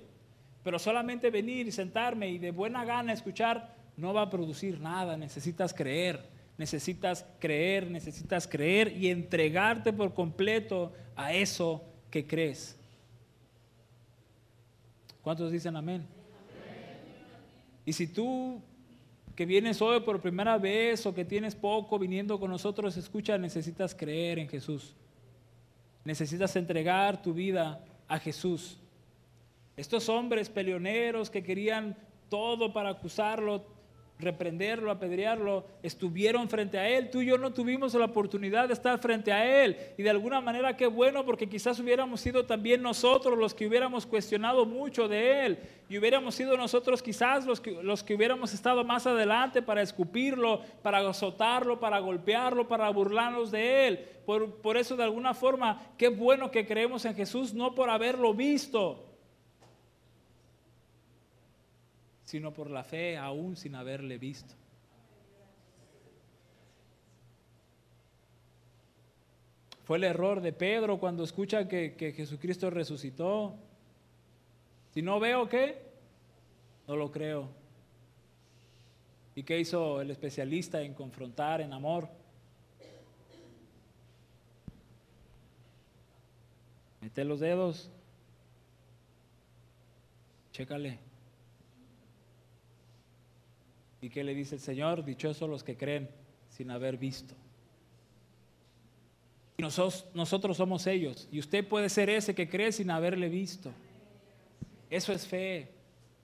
Pero 0.63 0.79
solamente 0.79 1.29
venir 1.29 1.67
y 1.67 1.73
sentarme 1.73 2.29
y 2.29 2.37
de 2.37 2.51
buena 2.51 2.85
gana 2.85 3.11
escuchar 3.11 3.75
no 3.97 4.13
va 4.13 4.21
a 4.21 4.29
producir 4.29 4.79
nada, 4.79 5.17
necesitas 5.17 5.73
creer 5.73 6.30
necesitas 6.61 7.25
creer, 7.39 7.89
necesitas 7.89 8.47
creer 8.47 8.95
y 8.95 9.09
entregarte 9.09 9.91
por 9.91 10.13
completo 10.13 10.93
a 11.15 11.33
eso 11.33 11.83
que 12.11 12.27
crees. 12.27 12.77
¿Cuántos 15.23 15.51
dicen 15.51 15.75
amén? 15.75 16.05
Y 17.83 17.93
si 17.93 18.05
tú 18.05 18.61
que 19.35 19.47
vienes 19.47 19.81
hoy 19.81 20.01
por 20.01 20.21
primera 20.21 20.59
vez 20.59 21.03
o 21.07 21.15
que 21.15 21.25
tienes 21.25 21.55
poco 21.55 21.97
viniendo 21.97 22.39
con 22.39 22.51
nosotros, 22.51 22.95
escucha, 22.95 23.39
necesitas 23.39 23.95
creer 23.95 24.37
en 24.37 24.47
Jesús. 24.47 24.95
Necesitas 26.03 26.55
entregar 26.55 27.23
tu 27.23 27.33
vida 27.33 27.83
a 28.07 28.19
Jesús. 28.19 28.77
Estos 29.75 30.09
hombres 30.09 30.47
peleoneros 30.47 31.31
que 31.31 31.41
querían 31.41 31.97
todo 32.29 32.71
para 32.71 32.89
acusarlo, 32.89 33.65
reprenderlo, 34.21 34.91
apedrearlo, 34.91 35.65
estuvieron 35.83 36.47
frente 36.47 36.77
a 36.77 36.87
Él. 36.87 37.09
Tú 37.09 37.21
y 37.21 37.25
yo 37.27 37.37
no 37.37 37.51
tuvimos 37.51 37.93
la 37.93 38.05
oportunidad 38.05 38.67
de 38.67 38.73
estar 38.73 38.97
frente 38.99 39.31
a 39.31 39.63
Él. 39.63 39.75
Y 39.97 40.03
de 40.03 40.09
alguna 40.09 40.39
manera 40.39 40.77
qué 40.77 40.87
bueno, 40.87 41.25
porque 41.25 41.49
quizás 41.49 41.79
hubiéramos 41.79 42.21
sido 42.21 42.45
también 42.45 42.81
nosotros 42.81 43.37
los 43.37 43.53
que 43.53 43.67
hubiéramos 43.67 44.05
cuestionado 44.05 44.65
mucho 44.65 45.07
de 45.07 45.45
Él. 45.45 45.59
Y 45.89 45.97
hubiéramos 45.97 46.35
sido 46.35 46.55
nosotros 46.55 47.03
quizás 47.03 47.45
los 47.45 47.59
que, 47.59 47.83
los 47.83 48.03
que 48.03 48.15
hubiéramos 48.15 48.53
estado 48.53 48.83
más 48.83 49.05
adelante 49.05 49.61
para 49.61 49.81
escupirlo, 49.81 50.61
para 50.81 50.99
azotarlo, 50.99 51.79
para 51.79 51.99
golpearlo, 51.99 52.67
para 52.67 52.89
burlarnos 52.89 53.51
de 53.51 53.87
Él. 53.87 54.05
Por, 54.25 54.61
por 54.61 54.77
eso 54.77 54.95
de 54.95 55.03
alguna 55.03 55.33
forma, 55.33 55.81
qué 55.97 56.07
bueno 56.07 56.51
que 56.51 56.65
creemos 56.65 57.03
en 57.05 57.15
Jesús, 57.15 57.53
no 57.53 57.75
por 57.75 57.89
haberlo 57.89 58.33
visto 58.33 59.10
sino 62.31 62.53
por 62.53 62.69
la 62.69 62.85
fe 62.85 63.17
aún 63.17 63.57
sin 63.57 63.75
haberle 63.75 64.17
visto. 64.17 64.55
Fue 69.83 69.97
el 69.97 70.05
error 70.05 70.39
de 70.39 70.53
Pedro 70.53 70.97
cuando 70.97 71.25
escucha 71.25 71.67
que, 71.67 72.13
Jesucristo 72.15 72.69
resucitó. 72.69 73.57
Si 74.93 75.01
no 75.01 75.19
veo 75.19 75.49
qué, 75.49 75.81
no 76.87 76.95
lo 76.95 77.11
creo. 77.11 77.49
¿Y 79.35 79.43
qué 79.43 79.59
hizo 79.59 79.99
el 79.99 80.09
especialista 80.09 80.81
en 80.81 80.93
confrontar 80.93 81.59
en 81.59 81.73
amor? 81.73 82.07
Mete 87.01 87.25
los 87.25 87.41
dedos, 87.41 87.91
chécale. 90.53 91.10
¿Y 94.01 94.09
qué 94.09 94.23
le 94.23 94.33
dice 94.33 94.55
el 94.55 94.61
Señor? 94.61 95.05
Dichosos 95.05 95.49
los 95.49 95.63
que 95.63 95.77
creen 95.77 96.09
sin 96.49 96.71
haber 96.71 96.97
visto. 96.97 97.35
Y 99.57 99.61
nosotros, 99.61 100.05
nosotros 100.13 100.57
somos 100.57 100.87
ellos. 100.87 101.27
Y 101.31 101.39
usted 101.39 101.67
puede 101.67 101.87
ser 101.87 102.09
ese 102.09 102.33
que 102.33 102.49
cree 102.49 102.71
sin 102.71 102.89
haberle 102.89 103.29
visto. 103.29 103.71
Eso 104.89 105.13
es 105.13 105.27
fe. 105.27 105.69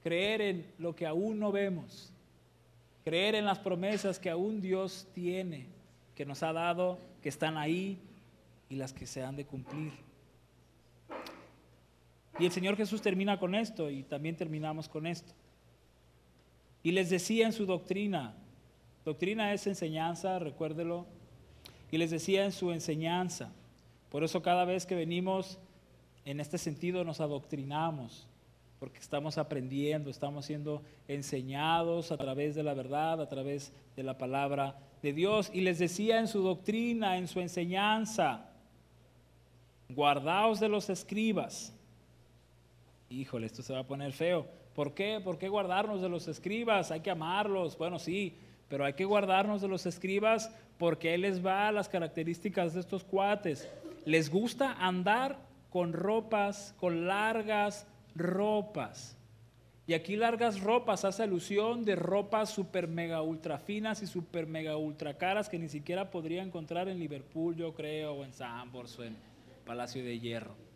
Creer 0.03 0.41
en 0.41 0.65
lo 0.80 0.95
que 0.95 1.05
aún 1.05 1.39
no 1.39 1.51
vemos. 1.51 2.11
Creer 3.05 3.36
en 3.36 3.45
las 3.45 3.59
promesas 3.59 4.19
que 4.19 4.30
aún 4.30 4.59
Dios 4.59 5.07
tiene, 5.13 5.67
que 6.15 6.25
nos 6.25 6.43
ha 6.43 6.51
dado, 6.51 6.97
que 7.21 7.30
están 7.30 7.57
ahí 7.57 7.99
y 8.69 8.75
las 8.75 8.91
que 8.91 9.05
se 9.05 9.23
han 9.23 9.36
de 9.36 9.45
cumplir. 9.45 9.93
Y 12.39 12.45
el 12.45 12.51
Señor 12.51 12.75
Jesús 12.75 13.01
termina 13.01 13.39
con 13.39 13.55
esto 13.55 13.89
y 13.89 14.03
también 14.03 14.36
terminamos 14.36 14.89
con 14.89 15.07
esto. 15.07 15.34
Y 16.88 16.93
les 16.93 17.09
decía 17.09 17.45
en 17.45 17.51
su 17.51 17.65
doctrina, 17.65 18.33
doctrina 19.03 19.51
es 19.51 19.67
enseñanza, 19.67 20.39
recuérdelo, 20.39 21.05
y 21.91 21.97
les 21.97 22.11
decía 22.11 22.45
en 22.45 22.53
su 22.53 22.71
enseñanza, 22.71 23.51
por 24.09 24.23
eso 24.23 24.41
cada 24.41 24.63
vez 24.63 24.85
que 24.85 24.95
venimos 24.95 25.59
en 26.23 26.39
este 26.39 26.57
sentido 26.57 27.03
nos 27.03 27.19
adoctrinamos, 27.19 28.29
porque 28.79 28.99
estamos 28.99 29.38
aprendiendo, 29.38 30.09
estamos 30.09 30.45
siendo 30.45 30.81
enseñados 31.09 32.13
a 32.13 32.17
través 32.17 32.55
de 32.55 32.63
la 32.63 32.73
verdad, 32.73 33.19
a 33.19 33.27
través 33.27 33.73
de 33.97 34.03
la 34.03 34.17
palabra 34.17 34.79
de 35.01 35.11
Dios. 35.11 35.51
Y 35.53 35.59
les 35.59 35.79
decía 35.79 36.19
en 36.19 36.29
su 36.29 36.41
doctrina, 36.41 37.17
en 37.17 37.27
su 37.27 37.41
enseñanza, 37.41 38.49
guardaos 39.89 40.61
de 40.61 40.69
los 40.69 40.89
escribas. 40.89 41.73
Híjole, 43.09 43.47
esto 43.47 43.61
se 43.61 43.73
va 43.73 43.79
a 43.79 43.85
poner 43.85 44.13
feo. 44.13 44.47
¿Por 44.78 44.93
qué? 44.93 45.19
¿Por 45.19 45.39
qué 45.39 45.49
guardarnos 45.49 46.03
de 46.03 46.07
los 46.07 46.28
escribas? 46.28 46.91
Hay 46.91 46.99
que 46.99 47.09
amarlos. 47.09 47.75
Bueno, 47.80 47.97
sí, 47.97 48.36
pero 48.69 48.86
hay 48.86 48.93
que 48.93 49.05
guardarnos 49.05 49.59
de 49.59 49.67
los 49.67 49.88
escribas 49.88 50.53
porque 50.78 51.17
les 51.17 51.43
va 51.43 51.71
las 51.71 51.89
características 51.89 52.75
de 52.75 52.82
estos 52.82 53.03
cuates. 53.03 53.67
Les 54.05 54.30
gusta 54.30 54.73
andar 54.73 55.39
con 55.71 55.93
ropas, 55.93 56.75
con 56.78 57.07
largas 57.07 57.88
ropas. 58.13 59.17
Y 59.88 59.95
aquí 59.95 60.15
largas 60.15 60.61
ropas 60.61 61.05
hace 61.05 61.23
alusión 61.23 61.84
de 61.84 61.95
ropas 61.95 62.51
super 62.51 62.88
mega 62.88 63.23
ultra 63.23 63.57
finas 63.57 64.03
y 64.03 64.05
super 64.05 64.45
mega 64.45 64.78
ultra 64.78 65.17
caras 65.17 65.49
que 65.49 65.57
ni 65.57 65.69
siquiera 65.69 66.11
podría 66.11 66.43
encontrar 66.43 66.88
en 66.88 66.99
Liverpool, 66.99 67.55
yo 67.55 67.73
creo, 67.73 68.13
o 68.13 68.23
en 68.23 68.32
Sambors 68.32 68.99
o 68.99 69.03
en 69.03 69.17
Palacio 69.65 70.03
de 70.03 70.19
Hierro. 70.19 70.66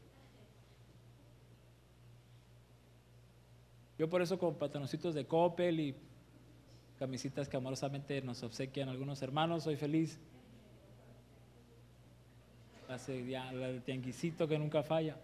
Yo 4.01 4.09
por 4.09 4.23
eso 4.23 4.39
con 4.39 4.55
pantaloncitos 4.55 5.13
de 5.13 5.27
Coppel 5.27 5.79
y 5.79 5.95
camisitas 6.97 7.47
que 7.47 7.55
amorosamente 7.55 8.19
nos 8.23 8.41
obsequian 8.41 8.89
algunos 8.89 9.21
hermanos, 9.21 9.61
soy 9.61 9.75
feliz. 9.75 10.19
Hace 12.89 13.23
ya 13.27 13.51
el 13.51 13.83
tianguisito 13.83 14.47
que 14.47 14.57
nunca 14.57 14.81
falla. 14.81 15.17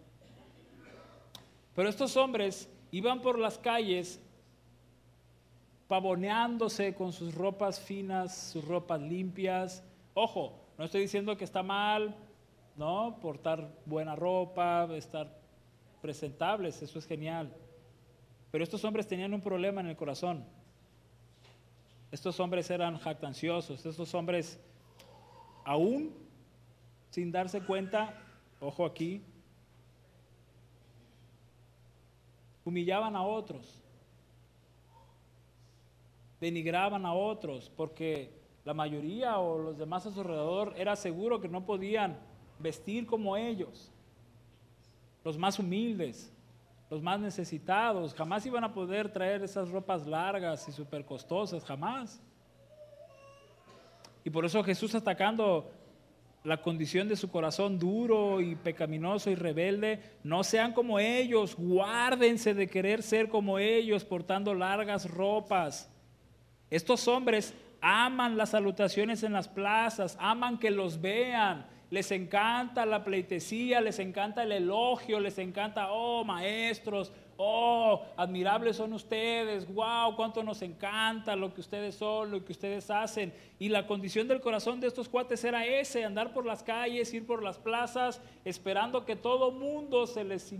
Pero 1.75 1.89
estos 1.89 2.15
hombres 2.17 2.69
iban 2.91 3.19
por 3.23 3.39
las 3.39 3.57
calles 3.57 4.21
pavoneándose 5.87 6.93
con 6.93 7.13
sus 7.13 7.33
ropas 7.33 7.79
finas, 7.79 8.51
sus 8.51 8.63
ropas 8.63 9.01
limpias. 9.01 9.83
Ojo, 10.13 10.53
no 10.77 10.85
estoy 10.85 11.01
diciendo 11.01 11.35
que 11.35 11.45
está 11.45 11.63
mal, 11.63 12.15
¿no? 12.75 13.17
Portar 13.19 13.73
buena 13.87 14.15
ropa, 14.15 14.87
estar 14.95 15.35
presentables, 15.99 16.79
eso 16.83 16.99
es 16.99 17.07
genial. 17.07 17.51
Pero 18.51 18.63
estos 18.63 18.83
hombres 18.85 19.07
tenían 19.07 19.33
un 19.33 19.41
problema 19.41 19.81
en 19.81 19.87
el 19.87 19.95
corazón. 19.95 20.45
Estos 22.11 22.39
hombres 22.39 22.69
eran 22.69 22.97
jactanciosos, 22.97 23.85
estos 23.85 24.13
hombres 24.13 24.59
aún 25.65 26.13
sin 27.09 27.31
darse 27.31 27.61
cuenta, 27.61 28.13
ojo 28.61 28.85
aquí, 28.85 29.21
humillaban 32.63 33.15
a 33.15 33.23
otros, 33.23 33.81
denigraban 36.39 37.05
a 37.05 37.13
otros, 37.13 37.71
porque 37.75 38.31
la 38.63 38.73
mayoría 38.73 39.39
o 39.39 39.57
los 39.57 39.77
demás 39.77 40.05
a 40.05 40.11
su 40.11 40.21
alrededor 40.21 40.73
era 40.77 40.95
seguro 40.95 41.41
que 41.41 41.49
no 41.49 41.65
podían 41.65 42.17
vestir 42.59 43.05
como 43.05 43.35
ellos, 43.35 43.91
los 45.23 45.37
más 45.37 45.59
humildes 45.59 46.31
los 46.89 47.01
más 47.01 47.19
necesitados. 47.19 48.13
Jamás 48.13 48.45
iban 48.45 48.63
a 48.63 48.73
poder 48.73 49.11
traer 49.11 49.43
esas 49.43 49.69
ropas 49.69 50.07
largas 50.07 50.67
y 50.67 50.71
súper 50.71 51.05
costosas, 51.05 51.63
jamás. 51.63 52.21
Y 54.23 54.29
por 54.29 54.45
eso 54.45 54.63
Jesús 54.63 54.93
atacando 54.95 55.71
la 56.43 56.61
condición 56.61 57.09
de 57.09 57.17
su 57.17 57.29
corazón 57.29 57.77
duro 57.77 58.39
y 58.39 58.55
pecaminoso 58.55 59.29
y 59.29 59.35
rebelde, 59.35 60.01
no 60.23 60.45
sean 60.45 60.71
como 60.71 60.97
ellos, 60.97 61.55
guárdense 61.57 62.53
de 62.53 62.67
querer 62.67 63.03
ser 63.03 63.27
como 63.27 63.59
ellos 63.59 64.05
portando 64.05 64.53
largas 64.53 65.09
ropas. 65.09 65.91
Estos 66.69 67.07
hombres 67.09 67.53
aman 67.81 68.37
las 68.37 68.51
salutaciones 68.51 69.23
en 69.23 69.33
las 69.33 69.49
plazas, 69.49 70.17
aman 70.21 70.57
que 70.57 70.71
los 70.71 71.01
vean, 71.01 71.67
les 71.89 72.11
encanta 72.11 72.85
la 72.85 73.03
pleitesía, 73.03 73.79
les 73.79 73.99
encanta 73.99 74.43
el 74.43 74.51
elogio, 74.51 75.19
les 75.19 75.37
encanta, 75.37 75.91
oh 75.91 76.23
maestros, 76.25 77.13
oh, 77.37 78.03
admirables 78.17 78.75
son 78.75 78.93
ustedes, 78.93 79.71
wow, 79.73 80.15
cuánto 80.15 80.43
nos 80.43 80.61
encanta 80.61 81.35
lo 81.35 81.53
que 81.53 81.61
ustedes 81.61 81.95
son, 81.95 82.31
lo 82.31 82.43
que 82.43 82.51
ustedes 82.51 82.89
hacen. 82.89 83.33
Y 83.57 83.69
la 83.69 83.87
condición 83.87 84.27
del 84.27 84.41
corazón 84.41 84.81
de 84.81 84.87
estos 84.87 85.07
cuates 85.07 85.43
era 85.43 85.65
ese, 85.65 86.03
andar 86.03 86.33
por 86.33 86.45
las 86.45 86.61
calles, 86.61 87.13
ir 87.13 87.25
por 87.25 87.41
las 87.41 87.57
plazas, 87.57 88.21
esperando 88.43 89.05
que 89.05 89.15
todo 89.15 89.51
mundo 89.51 90.07
se 90.07 90.23
les 90.25 90.53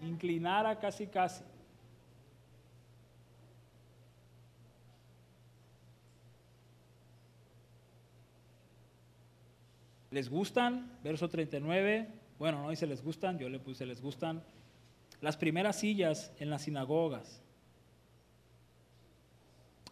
inclinara 0.00 0.78
casi 0.80 1.06
casi. 1.06 1.44
¿Les 10.10 10.28
gustan? 10.28 10.98
Verso 11.02 11.28
39. 11.28 12.08
Bueno, 12.38 12.62
no 12.62 12.70
dice 12.70 12.86
les 12.86 13.02
gustan, 13.02 13.38
yo 13.38 13.48
le 13.48 13.58
puse 13.58 13.86
les 13.86 14.00
gustan. 14.00 14.42
Las 15.20 15.36
primeras 15.36 15.76
sillas 15.76 16.32
en 16.38 16.50
las 16.50 16.62
sinagogas. 16.62 17.42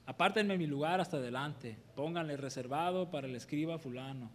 Apártenme 0.07 0.59
mi 0.59 0.67
lugar 0.67 1.01
hasta 1.01 1.17
adelante. 1.17 1.79
Pónganle 1.97 2.37
reservado 2.37 3.11
para 3.11 3.27
el 3.27 3.35
escriba 3.35 3.79
fulano. 3.79 4.31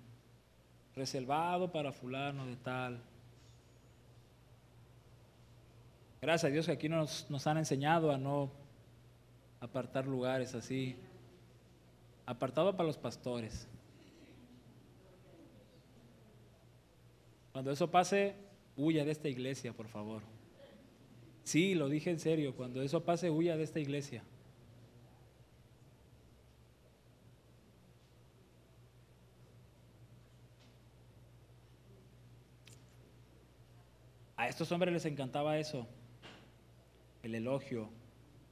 Reservado 0.96 1.72
para 1.72 1.92
fulano 1.92 2.48
de 2.48 2.56
tal. 2.56 3.02
Gracias 6.22 6.50
a 6.50 6.54
Dios 6.54 6.66
que 6.66 6.74
aquí 6.74 6.90
nos, 6.90 7.30
nos 7.30 7.46
han 7.48 7.58
enseñado 7.58 8.12
a 8.12 8.18
no 8.18 8.52
apartar 9.62 10.08
lugares 10.08 10.56
así. 10.56 10.98
Apartado 12.26 12.76
para 12.76 12.88
los 12.88 12.98
pastores. 12.98 13.68
Cuando 17.60 17.74
eso 17.74 17.92
pase, 17.92 18.36
huya 18.78 19.04
de 19.04 19.12
esta 19.12 19.28
iglesia, 19.28 19.74
por 19.74 19.90
favor. 19.90 20.22
Sí, 21.44 21.76
lo 21.76 21.90
dije 21.90 22.10
en 22.10 22.18
serio, 22.18 22.56
cuando 22.56 22.82
eso 22.82 23.04
pase, 23.04 23.30
huya 23.30 23.58
de 23.58 23.64
esta 23.64 23.82
iglesia. 23.82 24.24
A 34.38 34.48
estos 34.48 34.72
hombres 34.72 34.94
les 34.94 35.04
encantaba 35.04 35.60
eso, 35.60 35.86
el 37.24 37.36
elogio, 37.36 37.90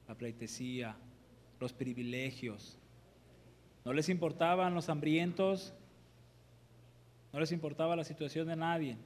la 0.06 0.16
pleitesía, 0.16 0.98
los 1.60 1.72
privilegios. 1.72 2.78
No 3.86 3.94
les 3.94 4.10
importaban 4.10 4.74
los 4.74 4.90
hambrientos, 4.90 5.72
no 7.32 7.40
les 7.40 7.52
importaba 7.52 7.96
la 7.96 8.04
situación 8.04 8.48
de 8.48 8.56
nadie. 8.56 8.96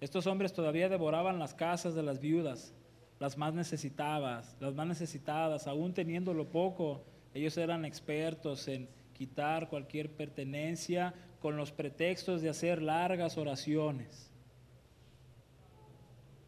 Estos 0.00 0.26
hombres 0.26 0.52
todavía 0.52 0.88
devoraban 0.88 1.38
las 1.38 1.54
casas 1.54 1.94
de 1.94 2.02
las 2.02 2.20
viudas, 2.20 2.72
las 3.18 3.36
más 3.36 3.52
necesitadas, 3.52 4.56
las 4.60 4.74
más 4.74 4.86
necesitadas, 4.86 5.66
aún 5.66 5.92
teniendo 5.92 6.32
lo 6.32 6.46
poco. 6.46 7.02
Ellos 7.34 7.56
eran 7.56 7.84
expertos 7.84 8.68
en 8.68 8.88
quitar 9.12 9.68
cualquier 9.68 10.10
pertenencia 10.12 11.12
con 11.40 11.56
los 11.56 11.72
pretextos 11.72 12.42
de 12.42 12.48
hacer 12.48 12.80
largas 12.80 13.36
oraciones. 13.36 14.30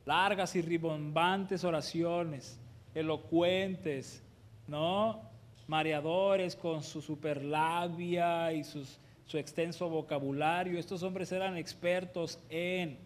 Largas 0.06 0.54
y 0.54 0.62
ribombantes 0.62 1.64
oraciones, 1.64 2.58
elocuentes, 2.94 4.22
¿no? 4.68 5.22
Mareadores 5.66 6.54
con 6.54 6.82
su 6.82 7.02
superlabia 7.02 8.52
y 8.52 8.62
sus 8.64 8.98
su 9.30 9.38
extenso 9.38 9.88
vocabulario. 9.88 10.76
Estos 10.76 11.04
hombres 11.04 11.30
eran 11.30 11.56
expertos 11.56 12.40
en 12.48 12.98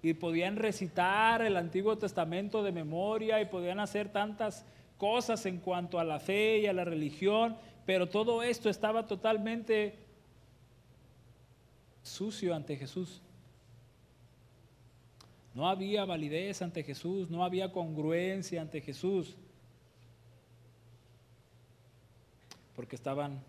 y 0.00 0.14
podían 0.14 0.54
recitar 0.54 1.42
el 1.42 1.56
Antiguo 1.56 1.98
Testamento 1.98 2.62
de 2.62 2.70
memoria 2.70 3.40
y 3.40 3.46
podían 3.46 3.80
hacer 3.80 4.08
tantas 4.08 4.64
cosas 4.96 5.44
en 5.44 5.58
cuanto 5.58 5.98
a 5.98 6.04
la 6.04 6.20
fe 6.20 6.60
y 6.60 6.66
a 6.66 6.72
la 6.72 6.84
religión, 6.84 7.56
pero 7.84 8.08
todo 8.08 8.44
esto 8.44 8.70
estaba 8.70 9.08
totalmente 9.08 9.96
sucio 12.04 12.54
ante 12.54 12.76
Jesús. 12.76 13.20
No 15.54 15.68
había 15.68 16.04
validez 16.04 16.62
ante 16.62 16.84
Jesús, 16.84 17.28
no 17.28 17.44
había 17.44 17.72
congruencia 17.72 18.62
ante 18.62 18.80
Jesús, 18.80 19.34
porque 22.76 22.94
estaban 22.94 23.42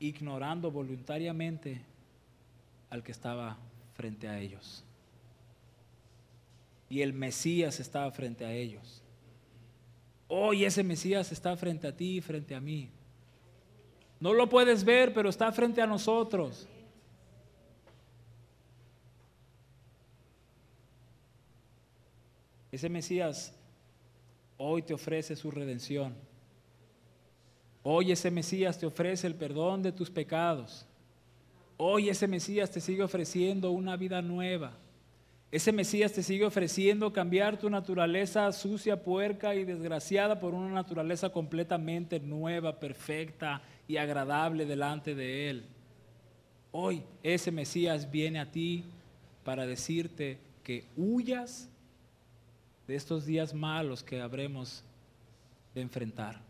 ignorando 0.00 0.70
voluntariamente 0.70 1.80
al 2.90 3.02
que 3.02 3.12
estaba 3.12 3.56
frente 3.94 4.28
a 4.28 4.38
ellos. 4.38 4.84
Y 6.88 7.02
el 7.02 7.12
Mesías 7.12 7.80
estaba 7.80 8.10
frente 8.10 8.44
a 8.44 8.52
ellos. 8.52 9.02
Hoy 10.28 10.64
ese 10.64 10.82
Mesías 10.82 11.32
está 11.32 11.56
frente 11.56 11.86
a 11.86 11.96
ti, 11.96 12.20
frente 12.20 12.54
a 12.54 12.60
mí. 12.60 12.90
No 14.20 14.32
lo 14.32 14.48
puedes 14.48 14.84
ver, 14.84 15.12
pero 15.14 15.28
está 15.28 15.50
frente 15.52 15.80
a 15.80 15.86
nosotros. 15.86 16.66
Ese 22.70 22.88
Mesías 22.88 23.54
hoy 24.56 24.82
te 24.82 24.94
ofrece 24.94 25.34
su 25.36 25.50
redención. 25.50 26.14
Hoy 27.90 28.12
ese 28.12 28.30
Mesías 28.30 28.78
te 28.78 28.84
ofrece 28.84 29.26
el 29.26 29.34
perdón 29.34 29.82
de 29.82 29.92
tus 29.92 30.10
pecados. 30.10 30.84
Hoy 31.78 32.10
ese 32.10 32.28
Mesías 32.28 32.70
te 32.70 32.82
sigue 32.82 33.02
ofreciendo 33.02 33.70
una 33.70 33.96
vida 33.96 34.20
nueva. 34.20 34.76
Ese 35.50 35.72
Mesías 35.72 36.12
te 36.12 36.22
sigue 36.22 36.44
ofreciendo 36.44 37.10
cambiar 37.14 37.58
tu 37.58 37.70
naturaleza 37.70 38.52
sucia, 38.52 39.02
puerca 39.02 39.54
y 39.54 39.64
desgraciada 39.64 40.38
por 40.38 40.52
una 40.52 40.68
naturaleza 40.68 41.30
completamente 41.30 42.20
nueva, 42.20 42.78
perfecta 42.78 43.62
y 43.86 43.96
agradable 43.96 44.66
delante 44.66 45.14
de 45.14 45.48
Él. 45.48 45.64
Hoy 46.72 47.02
ese 47.22 47.50
Mesías 47.50 48.10
viene 48.10 48.38
a 48.38 48.50
ti 48.50 48.84
para 49.44 49.64
decirte 49.64 50.36
que 50.62 50.84
huyas 50.94 51.70
de 52.86 52.96
estos 52.96 53.24
días 53.24 53.54
malos 53.54 54.04
que 54.04 54.20
habremos 54.20 54.84
de 55.74 55.80
enfrentar. 55.80 56.47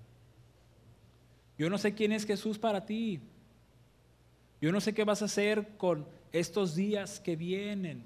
Yo 1.58 1.68
no 1.68 1.76
sé 1.76 1.92
quién 1.94 2.12
es 2.12 2.24
Jesús 2.24 2.56
para 2.58 2.86
ti. 2.86 3.20
Yo 4.60 4.70
no 4.70 4.80
sé 4.80 4.94
qué 4.94 5.04
vas 5.04 5.22
a 5.22 5.26
hacer 5.26 5.76
con 5.76 6.06
estos 6.32 6.76
días 6.76 7.18
que 7.18 7.34
vienen. 7.34 8.04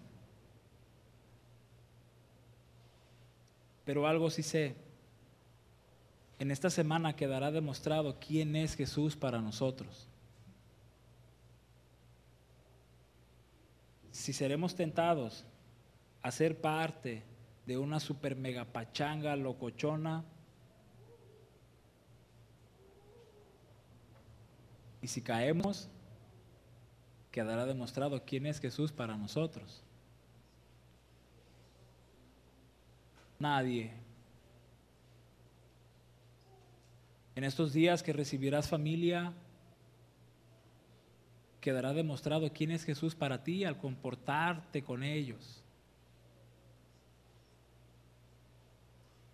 Pero 3.84 4.06
algo 4.06 4.30
sí 4.30 4.42
sé. 4.42 4.74
En 6.38 6.50
esta 6.50 6.70
semana 6.70 7.14
quedará 7.14 7.50
demostrado 7.50 8.18
quién 8.18 8.56
es 8.56 8.74
Jesús 8.74 9.16
para 9.16 9.40
nosotros. 9.40 10.08
Si 14.10 14.32
seremos 14.32 14.74
tentados 14.74 15.44
a 16.22 16.30
ser 16.30 16.60
parte 16.60 17.22
de 17.66 17.78
una 17.78 18.00
super 18.00 18.36
mega 18.36 18.64
pachanga 18.64 19.36
locochona, 19.36 20.24
Y 25.02 25.08
si 25.08 25.20
caemos, 25.20 25.88
quedará 27.32 27.66
demostrado 27.66 28.24
quién 28.24 28.46
es 28.46 28.60
Jesús 28.60 28.92
para 28.92 29.16
nosotros. 29.16 29.82
Nadie. 33.40 33.90
En 37.34 37.42
estos 37.42 37.72
días 37.72 38.02
que 38.04 38.12
recibirás 38.12 38.68
familia, 38.68 39.32
quedará 41.60 41.92
demostrado 41.92 42.52
quién 42.52 42.70
es 42.70 42.84
Jesús 42.84 43.16
para 43.16 43.42
ti 43.42 43.64
al 43.64 43.78
comportarte 43.78 44.84
con 44.84 45.02
ellos. 45.02 45.62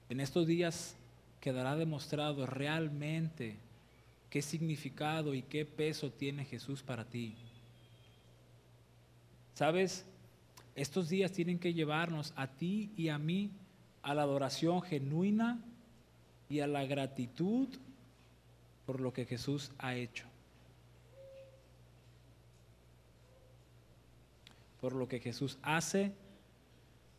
En 0.09 0.21
estos 0.21 0.47
días 0.47 0.97
quedará 1.41 1.77
demostrado 1.77 2.47
realmente 2.47 3.59
qué 4.31 4.43
significado 4.43 5.35
y 5.35 5.43
qué 5.43 5.65
peso 5.65 6.11
tiene 6.11 6.45
Jesús 6.45 6.83
para 6.83 7.05
ti. 7.05 7.35
¿Sabes? 9.55 10.05
Estos 10.75 11.09
días 11.09 11.33
tienen 11.33 11.59
que 11.59 11.75
llevarnos 11.75 12.33
a 12.37 12.47
ti 12.47 12.93
y 12.97 13.09
a 13.09 13.19
mí 13.19 13.51
a 14.03 14.15
la 14.15 14.23
adoración 14.23 14.81
genuina 14.83 15.59
y 16.49 16.61
a 16.61 16.67
la 16.67 16.85
gratitud 16.85 17.69
por 18.87 19.01
lo 19.01 19.13
que 19.13 19.25
Jesús 19.27 19.73
ha 19.79 19.95
hecho. 19.95 20.27
Por 24.81 24.95
lo 24.95 25.09
que 25.09 25.19
Jesús 25.19 25.59
hace 25.63 26.13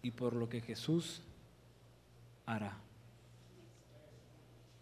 y 0.02 0.12
por 0.12 0.34
lo 0.34 0.48
que 0.48 0.62
Jesús 0.62 1.22
hará. 2.46 2.78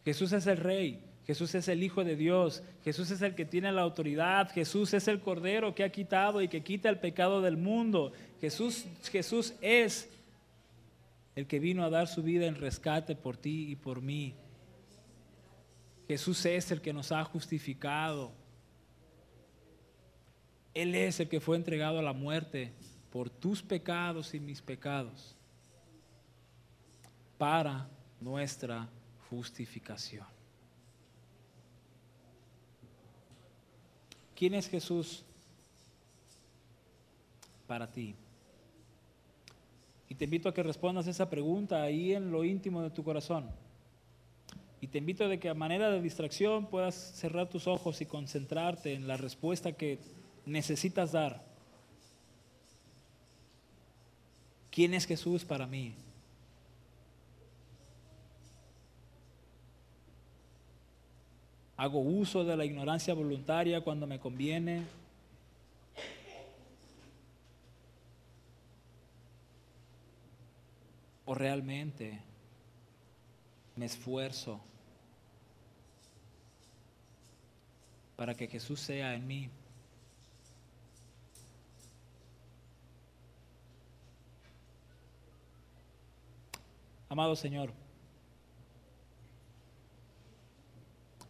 Jesús 0.05 0.32
es 0.32 0.47
el 0.47 0.57
Rey, 0.57 1.03
Jesús 1.28 1.53
es 1.55 1.67
el 1.67 1.84
Hijo 1.84 2.05
de 2.05 2.15
Dios, 2.15 2.63
Jesús 2.86 3.11
es 3.11 3.21
el 3.21 3.36
que 3.36 3.43
tiene 3.43 3.69
la 3.73 3.82
autoridad, 3.82 4.49
Jesús 4.49 4.93
es 4.93 5.09
el 5.09 5.19
Cordero 5.19 5.75
que 5.75 5.84
ha 5.84 5.91
quitado 5.91 6.41
y 6.41 6.47
que 6.47 6.63
quita 6.63 6.88
el 6.88 6.99
pecado 6.99 7.41
del 7.41 7.57
mundo. 7.57 8.13
Jesús, 8.39 8.86
Jesús 9.11 9.53
es 9.59 10.09
el 11.36 11.45
que 11.45 11.59
vino 11.59 11.84
a 11.84 11.89
dar 11.89 12.07
su 12.07 12.23
vida 12.23 12.45
en 12.45 12.55
rescate 12.55 13.13
por 13.13 13.36
ti 13.36 13.69
y 13.69 13.75
por 13.75 14.01
mí. 14.01 14.36
Jesús 16.07 16.45
es 16.45 16.71
el 16.71 16.80
que 16.80 16.93
nos 16.93 17.11
ha 17.11 17.25
justificado. 17.25 18.32
Él 20.73 20.95
es 20.95 21.19
el 21.19 21.28
que 21.28 21.41
fue 21.41 21.57
entregado 21.57 21.99
a 21.99 22.03
la 22.03 22.13
muerte 22.13 22.71
por 23.11 23.30
tus 23.30 23.61
pecados 23.61 24.34
y 24.34 24.39
mis 24.39 24.61
pecados 24.61 25.36
para 27.38 27.89
nuestra 28.21 28.88
justificación. 29.30 30.36
¿Quién 34.38 34.53
es 34.53 34.69
Jesús 34.69 35.23
para 37.65 37.91
ti? 37.91 38.13
Y 40.09 40.13
te 40.13 40.25
invito 40.25 40.47
a 40.47 40.53
que 40.53 40.61
respondas 40.61 41.07
esa 41.07 41.27
pregunta 41.27 41.81
ahí 41.81 42.13
en 42.13 42.31
lo 42.31 42.43
íntimo 42.43 42.83
de 42.83 42.91
tu 42.91 43.03
corazón. 43.03 43.49
Y 44.79 44.88
te 44.88 44.99
invito 44.99 45.25
a 45.25 45.38
que 45.38 45.49
a 45.49 45.55
manera 45.55 45.89
de 45.89 46.03
distracción 46.03 46.67
puedas 46.67 46.93
cerrar 46.93 47.49
tus 47.49 47.65
ojos 47.65 47.99
y 48.01 48.05
concentrarte 48.05 48.93
en 48.93 49.07
la 49.07 49.17
respuesta 49.17 49.71
que 49.71 49.97
necesitas 50.45 51.13
dar. 51.13 51.43
¿Quién 54.69 54.93
es 54.93 55.07
Jesús 55.07 55.45
para 55.45 55.65
mí? 55.65 55.95
Hago 61.78 61.99
uso 61.99 62.43
de 62.43 62.57
la 62.57 62.65
ignorancia 62.65 63.13
voluntaria 63.13 63.82
cuando 63.82 64.07
me 64.07 64.19
conviene. 64.19 64.84
O 71.25 71.36
realmente 71.36 72.19
me 73.75 73.86
esfuerzo 73.86 74.59
para 78.15 78.34
que 78.34 78.47
Jesús 78.47 78.80
sea 78.80 79.13
en 79.13 79.28
mí. 79.28 79.49
Amado 87.09 87.36
Señor, 87.36 87.71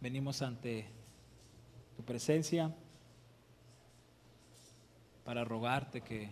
venimos 0.00 0.42
ante 0.42 0.86
tu 1.96 2.04
presencia 2.04 2.72
para 5.24 5.44
rogarte 5.44 6.00
que, 6.00 6.30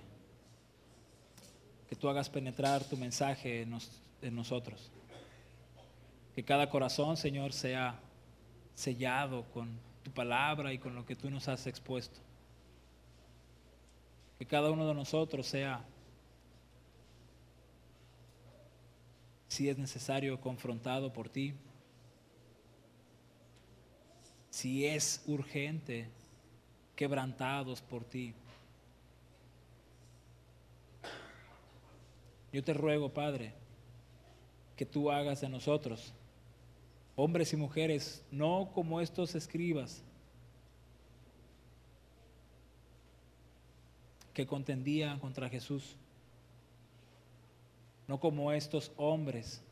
que 1.89 1.97
tú 1.97 2.09
hagas 2.09 2.31
penetrar 2.31 2.85
tu 2.85 2.97
mensaje 2.97 3.62
en, 3.62 4.35
nosotros. 4.35 4.91
Que 6.35 6.43
cada 6.43 6.71
corazón, 6.71 7.17
Señor, 7.17 7.53
sea 7.53 7.99
sellado 8.75 9.45
con 9.53 9.79
tu 10.03 10.11
palabra 10.11 10.73
y 10.73 10.79
con 10.79 10.95
lo 10.95 11.05
que 11.05 11.17
tú 11.17 11.31
nos 11.31 11.49
has 11.49 11.67
expuesto. 11.67 12.21
Que 14.39 14.47
cada 14.47 14.71
uno 14.71 14.87
de 14.87 14.95
nosotros 14.95 15.47
sea, 15.47 15.85
si 19.49 19.69
es 19.69 19.79
necesario, 19.79 20.41
confrontado 20.41 21.12
por 21.12 21.29
ti 21.29 21.55
si 24.57 24.87
es 24.87 25.23
urgente, 25.27 26.09
quebrantados 26.95 27.83
por 27.83 28.05
ti. 28.05 28.33
Yo 32.51 32.65
te 32.65 32.73
ruego, 32.73 33.13
Padre, 33.13 33.53
que 34.75 34.87
tú 34.87 35.11
hagas 35.11 35.43
de 35.43 35.51
nosotros, 35.51 36.15
hombres 37.17 37.53
y 37.53 37.57
mujeres, 37.57 38.25
no 38.31 38.71
como 38.73 39.03
estos 39.03 39.35
escribas, 39.35 40.03
que 44.33 44.47
contendían 44.47 45.21
contra 45.21 45.51
Jesús, 45.51 45.97
no 48.09 48.19
como 48.19 48.51
estos 48.53 48.91
hombres 48.97 49.63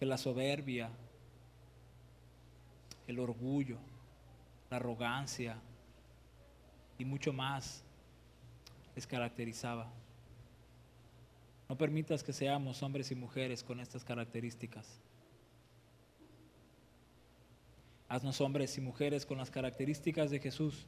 que 0.00 0.06
la 0.06 0.18
soberbia, 0.18 0.90
el 3.06 3.18
orgullo, 3.18 3.78
la 4.70 4.76
arrogancia 4.76 5.56
y 6.98 7.04
mucho 7.04 7.32
más 7.32 7.84
les 8.94 9.06
caracterizaba. 9.06 9.90
No 11.68 11.76
permitas 11.76 12.22
que 12.22 12.32
seamos 12.32 12.82
hombres 12.82 13.10
y 13.10 13.14
mujeres 13.14 13.64
con 13.64 13.80
estas 13.80 14.04
características. 14.04 15.00
Haznos 18.08 18.40
hombres 18.42 18.76
y 18.76 18.80
mujeres 18.82 19.24
con 19.24 19.38
las 19.38 19.50
características 19.50 20.30
de 20.30 20.38
Jesús, 20.38 20.86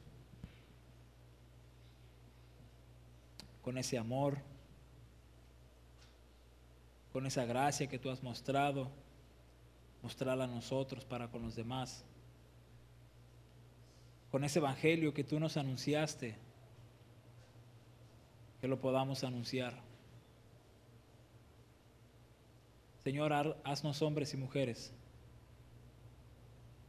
con 3.63 3.79
ese 3.79 3.97
amor, 3.97 4.37
con 7.11 7.25
esa 7.25 7.45
gracia 7.45 7.87
que 7.87 7.97
tú 7.97 8.11
has 8.11 8.21
mostrado 8.21 8.91
mostrarla 10.05 10.43
a 10.43 10.47
nosotros 10.47 11.03
para 11.03 11.31
con 11.31 11.41
los 11.41 11.55
demás. 11.55 12.05
Con 14.29 14.43
ese 14.43 14.59
evangelio 14.59 15.15
que 15.15 15.23
tú 15.23 15.39
nos 15.39 15.57
anunciaste, 15.57 16.37
que 18.61 18.67
lo 18.67 18.79
podamos 18.79 19.23
anunciar. 19.23 19.81
Señor, 23.03 23.33
haznos 23.63 24.03
hombres 24.03 24.31
y 24.35 24.37
mujeres 24.37 24.93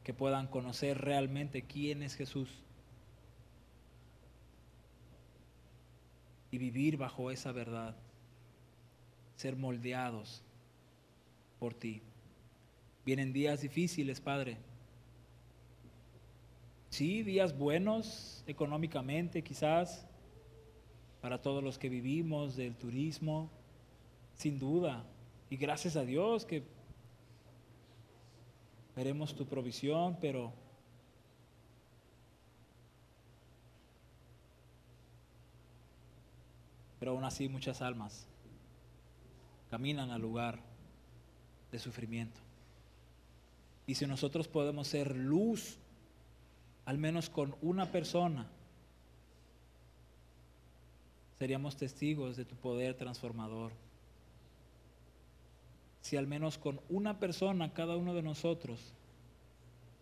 que 0.04 0.12
puedan 0.12 0.46
conocer 0.46 0.98
realmente 0.98 1.62
quién 1.62 2.02
es 2.02 2.16
Jesús 2.16 2.50
y 6.50 6.58
vivir 6.58 6.98
bajo 6.98 7.30
esa 7.30 7.50
verdad, 7.52 7.96
ser 9.36 9.56
moldeados 9.56 10.42
por 11.58 11.72
ti. 11.72 12.02
Vienen 13.06 13.32
días 13.32 13.60
difíciles, 13.60 14.20
Padre. 14.20 14.58
Sí, 16.90 17.22
días 17.22 17.56
buenos 17.56 18.42
económicamente 18.48 19.44
quizás 19.44 20.08
para 21.20 21.40
todos 21.40 21.62
los 21.62 21.78
que 21.78 21.88
vivimos 21.88 22.56
del 22.56 22.74
turismo, 22.74 23.48
sin 24.34 24.58
duda. 24.58 25.04
Y 25.48 25.56
gracias 25.56 25.94
a 25.94 26.04
Dios 26.04 26.44
que 26.44 26.64
veremos 28.96 29.36
tu 29.36 29.46
provisión, 29.46 30.18
pero 30.20 30.52
pero 36.98 37.12
aún 37.12 37.22
así 37.22 37.48
muchas 37.48 37.82
almas 37.82 38.26
caminan 39.70 40.10
al 40.10 40.22
lugar 40.22 40.58
de 41.70 41.78
sufrimiento. 41.78 42.45
Y 43.86 43.94
si 43.94 44.06
nosotros 44.06 44.48
podemos 44.48 44.88
ser 44.88 45.16
luz, 45.16 45.78
al 46.84 46.98
menos 46.98 47.30
con 47.30 47.54
una 47.62 47.92
persona, 47.92 48.46
seríamos 51.38 51.76
testigos 51.76 52.36
de 52.36 52.44
tu 52.44 52.56
poder 52.56 52.94
transformador. 52.94 53.72
Si 56.00 56.16
al 56.16 56.26
menos 56.26 56.58
con 56.58 56.80
una 56.88 57.18
persona, 57.18 57.72
cada 57.72 57.96
uno 57.96 58.14
de 58.14 58.22
nosotros, 58.22 58.94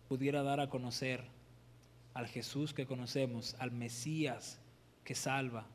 pudiera 0.07 0.43
dar 0.43 0.59
a 0.59 0.69
conocer 0.69 1.23
al 2.13 2.27
Jesús 2.27 2.73
que 2.73 2.85
conocemos, 2.85 3.55
al 3.59 3.71
Mesías 3.71 4.59
que 5.03 5.15
salva, 5.15 5.67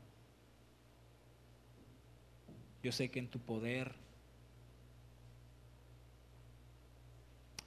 yo 2.83 2.91
sé 2.91 3.09
que 3.09 3.19
en 3.19 3.29
tu 3.29 3.39
poder 3.39 3.93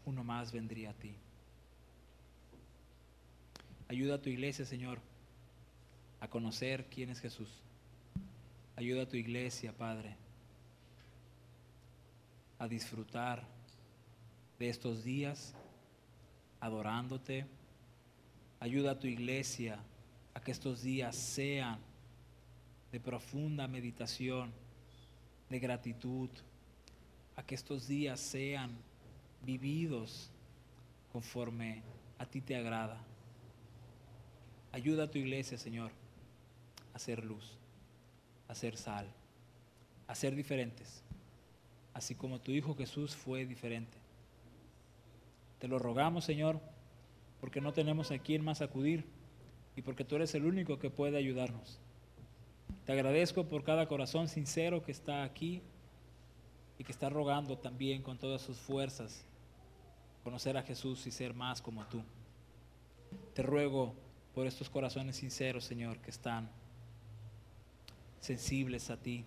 uno 0.04 0.24
más 0.24 0.52
vendría 0.52 0.90
a 0.90 0.94
ti. 0.94 1.14
Ayuda 3.88 4.16
a 4.16 4.22
tu 4.22 4.30
iglesia, 4.30 4.64
Señor, 4.64 4.98
a 6.20 6.28
conocer 6.28 6.86
quién 6.86 7.10
es 7.10 7.20
Jesús. 7.20 7.48
Ayuda 8.76 9.02
a 9.02 9.08
tu 9.08 9.16
iglesia, 9.16 9.72
Padre, 9.72 10.16
a 12.58 12.66
disfrutar 12.66 13.46
de 14.58 14.68
estos 14.68 15.04
días 15.04 15.54
adorándote. 16.60 17.46
Ayuda 18.58 18.92
a 18.92 18.98
tu 18.98 19.06
iglesia 19.06 19.78
a 20.32 20.40
que 20.40 20.50
estos 20.50 20.82
días 20.82 21.14
sean 21.14 21.78
de 22.90 23.00
profunda 23.00 23.68
meditación, 23.68 24.52
de 25.50 25.58
gratitud, 25.58 26.30
a 27.36 27.42
que 27.44 27.54
estos 27.54 27.86
días 27.86 28.18
sean 28.18 28.76
vividos 29.44 30.30
conforme 31.12 31.82
a 32.18 32.26
ti 32.26 32.40
te 32.40 32.56
agrada. 32.56 32.98
Ayuda 34.72 35.04
a 35.04 35.10
tu 35.10 35.18
iglesia, 35.18 35.56
Señor, 35.58 35.92
a 36.92 36.98
ser 36.98 37.24
luz, 37.24 37.56
a 38.48 38.54
ser 38.54 38.76
sal, 38.76 39.06
a 40.06 40.14
ser 40.14 40.34
diferentes, 40.34 41.02
así 41.92 42.14
como 42.14 42.40
tu 42.40 42.52
Hijo 42.52 42.74
Jesús 42.74 43.14
fue 43.14 43.46
diferente. 43.46 43.96
Te 45.60 45.68
lo 45.68 45.78
rogamos, 45.78 46.24
Señor, 46.24 46.60
porque 47.40 47.60
no 47.60 47.72
tenemos 47.72 48.10
a 48.10 48.18
quién 48.18 48.42
más 48.42 48.62
acudir 48.62 49.04
y 49.76 49.82
porque 49.82 50.04
tú 50.04 50.16
eres 50.16 50.34
el 50.34 50.44
único 50.44 50.78
que 50.78 50.90
puede 50.90 51.16
ayudarnos. 51.16 51.78
Te 52.86 52.92
agradezco 52.92 53.44
por 53.44 53.64
cada 53.64 53.86
corazón 53.86 54.28
sincero 54.28 54.82
que 54.82 54.92
está 54.92 55.22
aquí 55.22 55.62
y 56.78 56.84
que 56.84 56.92
está 56.92 57.08
rogando 57.08 57.56
también 57.56 58.02
con 58.02 58.18
todas 58.18 58.42
sus 58.42 58.58
fuerzas 58.58 59.24
conocer 60.24 60.56
a 60.56 60.62
Jesús 60.62 61.06
y 61.06 61.10
ser 61.10 61.34
más 61.34 61.60
como 61.60 61.84
tú. 61.84 62.02
Te 63.34 63.42
ruego 63.42 63.94
por 64.34 64.46
estos 64.46 64.70
corazones 64.70 65.16
sinceros, 65.16 65.64
Señor, 65.64 65.98
que 65.98 66.10
están 66.10 66.50
sensibles 68.20 68.90
a 68.90 68.96
ti 68.96 69.24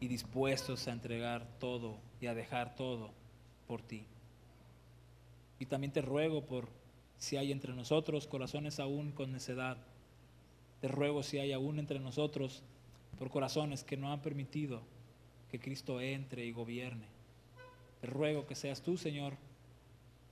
y 0.00 0.08
dispuestos 0.08 0.88
a 0.88 0.92
entregar 0.92 1.46
todo 1.58 1.96
y 2.20 2.26
a 2.26 2.34
dejar 2.34 2.74
todo 2.74 3.12
por 3.68 3.82
ti. 3.82 4.04
Y 5.58 5.66
también 5.66 5.92
te 5.92 6.02
ruego 6.02 6.44
por 6.44 6.68
si 7.18 7.36
hay 7.36 7.52
entre 7.52 7.72
nosotros 7.72 8.26
corazones 8.26 8.80
aún 8.80 9.12
con 9.12 9.32
necedad. 9.32 9.78
Te 10.80 10.88
ruego 10.88 11.22
si 11.22 11.38
hay 11.38 11.52
aún 11.52 11.78
entre 11.78 12.00
nosotros 12.00 12.62
por 13.18 13.30
corazones 13.30 13.84
que 13.84 13.96
no 13.96 14.12
han 14.12 14.20
permitido 14.20 14.82
que 15.50 15.60
Cristo 15.60 16.00
entre 16.00 16.44
y 16.44 16.52
gobierne. 16.52 17.06
Te 18.00 18.08
ruego 18.08 18.46
que 18.46 18.54
seas 18.54 18.82
tú, 18.82 18.98
Señor, 18.98 19.38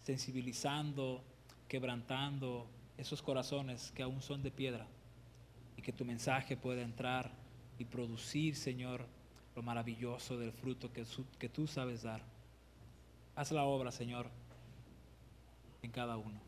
sensibilizando, 0.05 1.24
quebrantando 1.66 2.66
esos 2.96 3.22
corazones 3.22 3.90
que 3.92 4.02
aún 4.02 4.22
son 4.22 4.42
de 4.42 4.50
piedra 4.50 4.86
y 5.76 5.82
que 5.82 5.92
tu 5.92 6.05
mensaje 6.05 6.57
pueda 6.57 6.82
entrar 6.82 7.32
y 7.78 7.84
producir, 7.84 8.55
Señor, 8.55 9.07
lo 9.57 9.62
maravilloso 9.62 10.38
del 10.38 10.52
fruto 10.52 10.92
que, 10.92 11.05
que 11.38 11.48
tú 11.48 11.66
sabes 11.66 12.02
dar. 12.02 12.22
Haz 13.34 13.50
la 13.50 13.64
obra, 13.64 13.90
Señor, 13.90 14.28
en 15.82 15.90
cada 15.90 16.16
uno. 16.16 16.38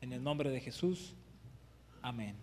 En 0.00 0.12
el 0.12 0.22
nombre 0.22 0.50
de 0.50 0.60
Jesús, 0.60 1.14
amén. 2.02 2.36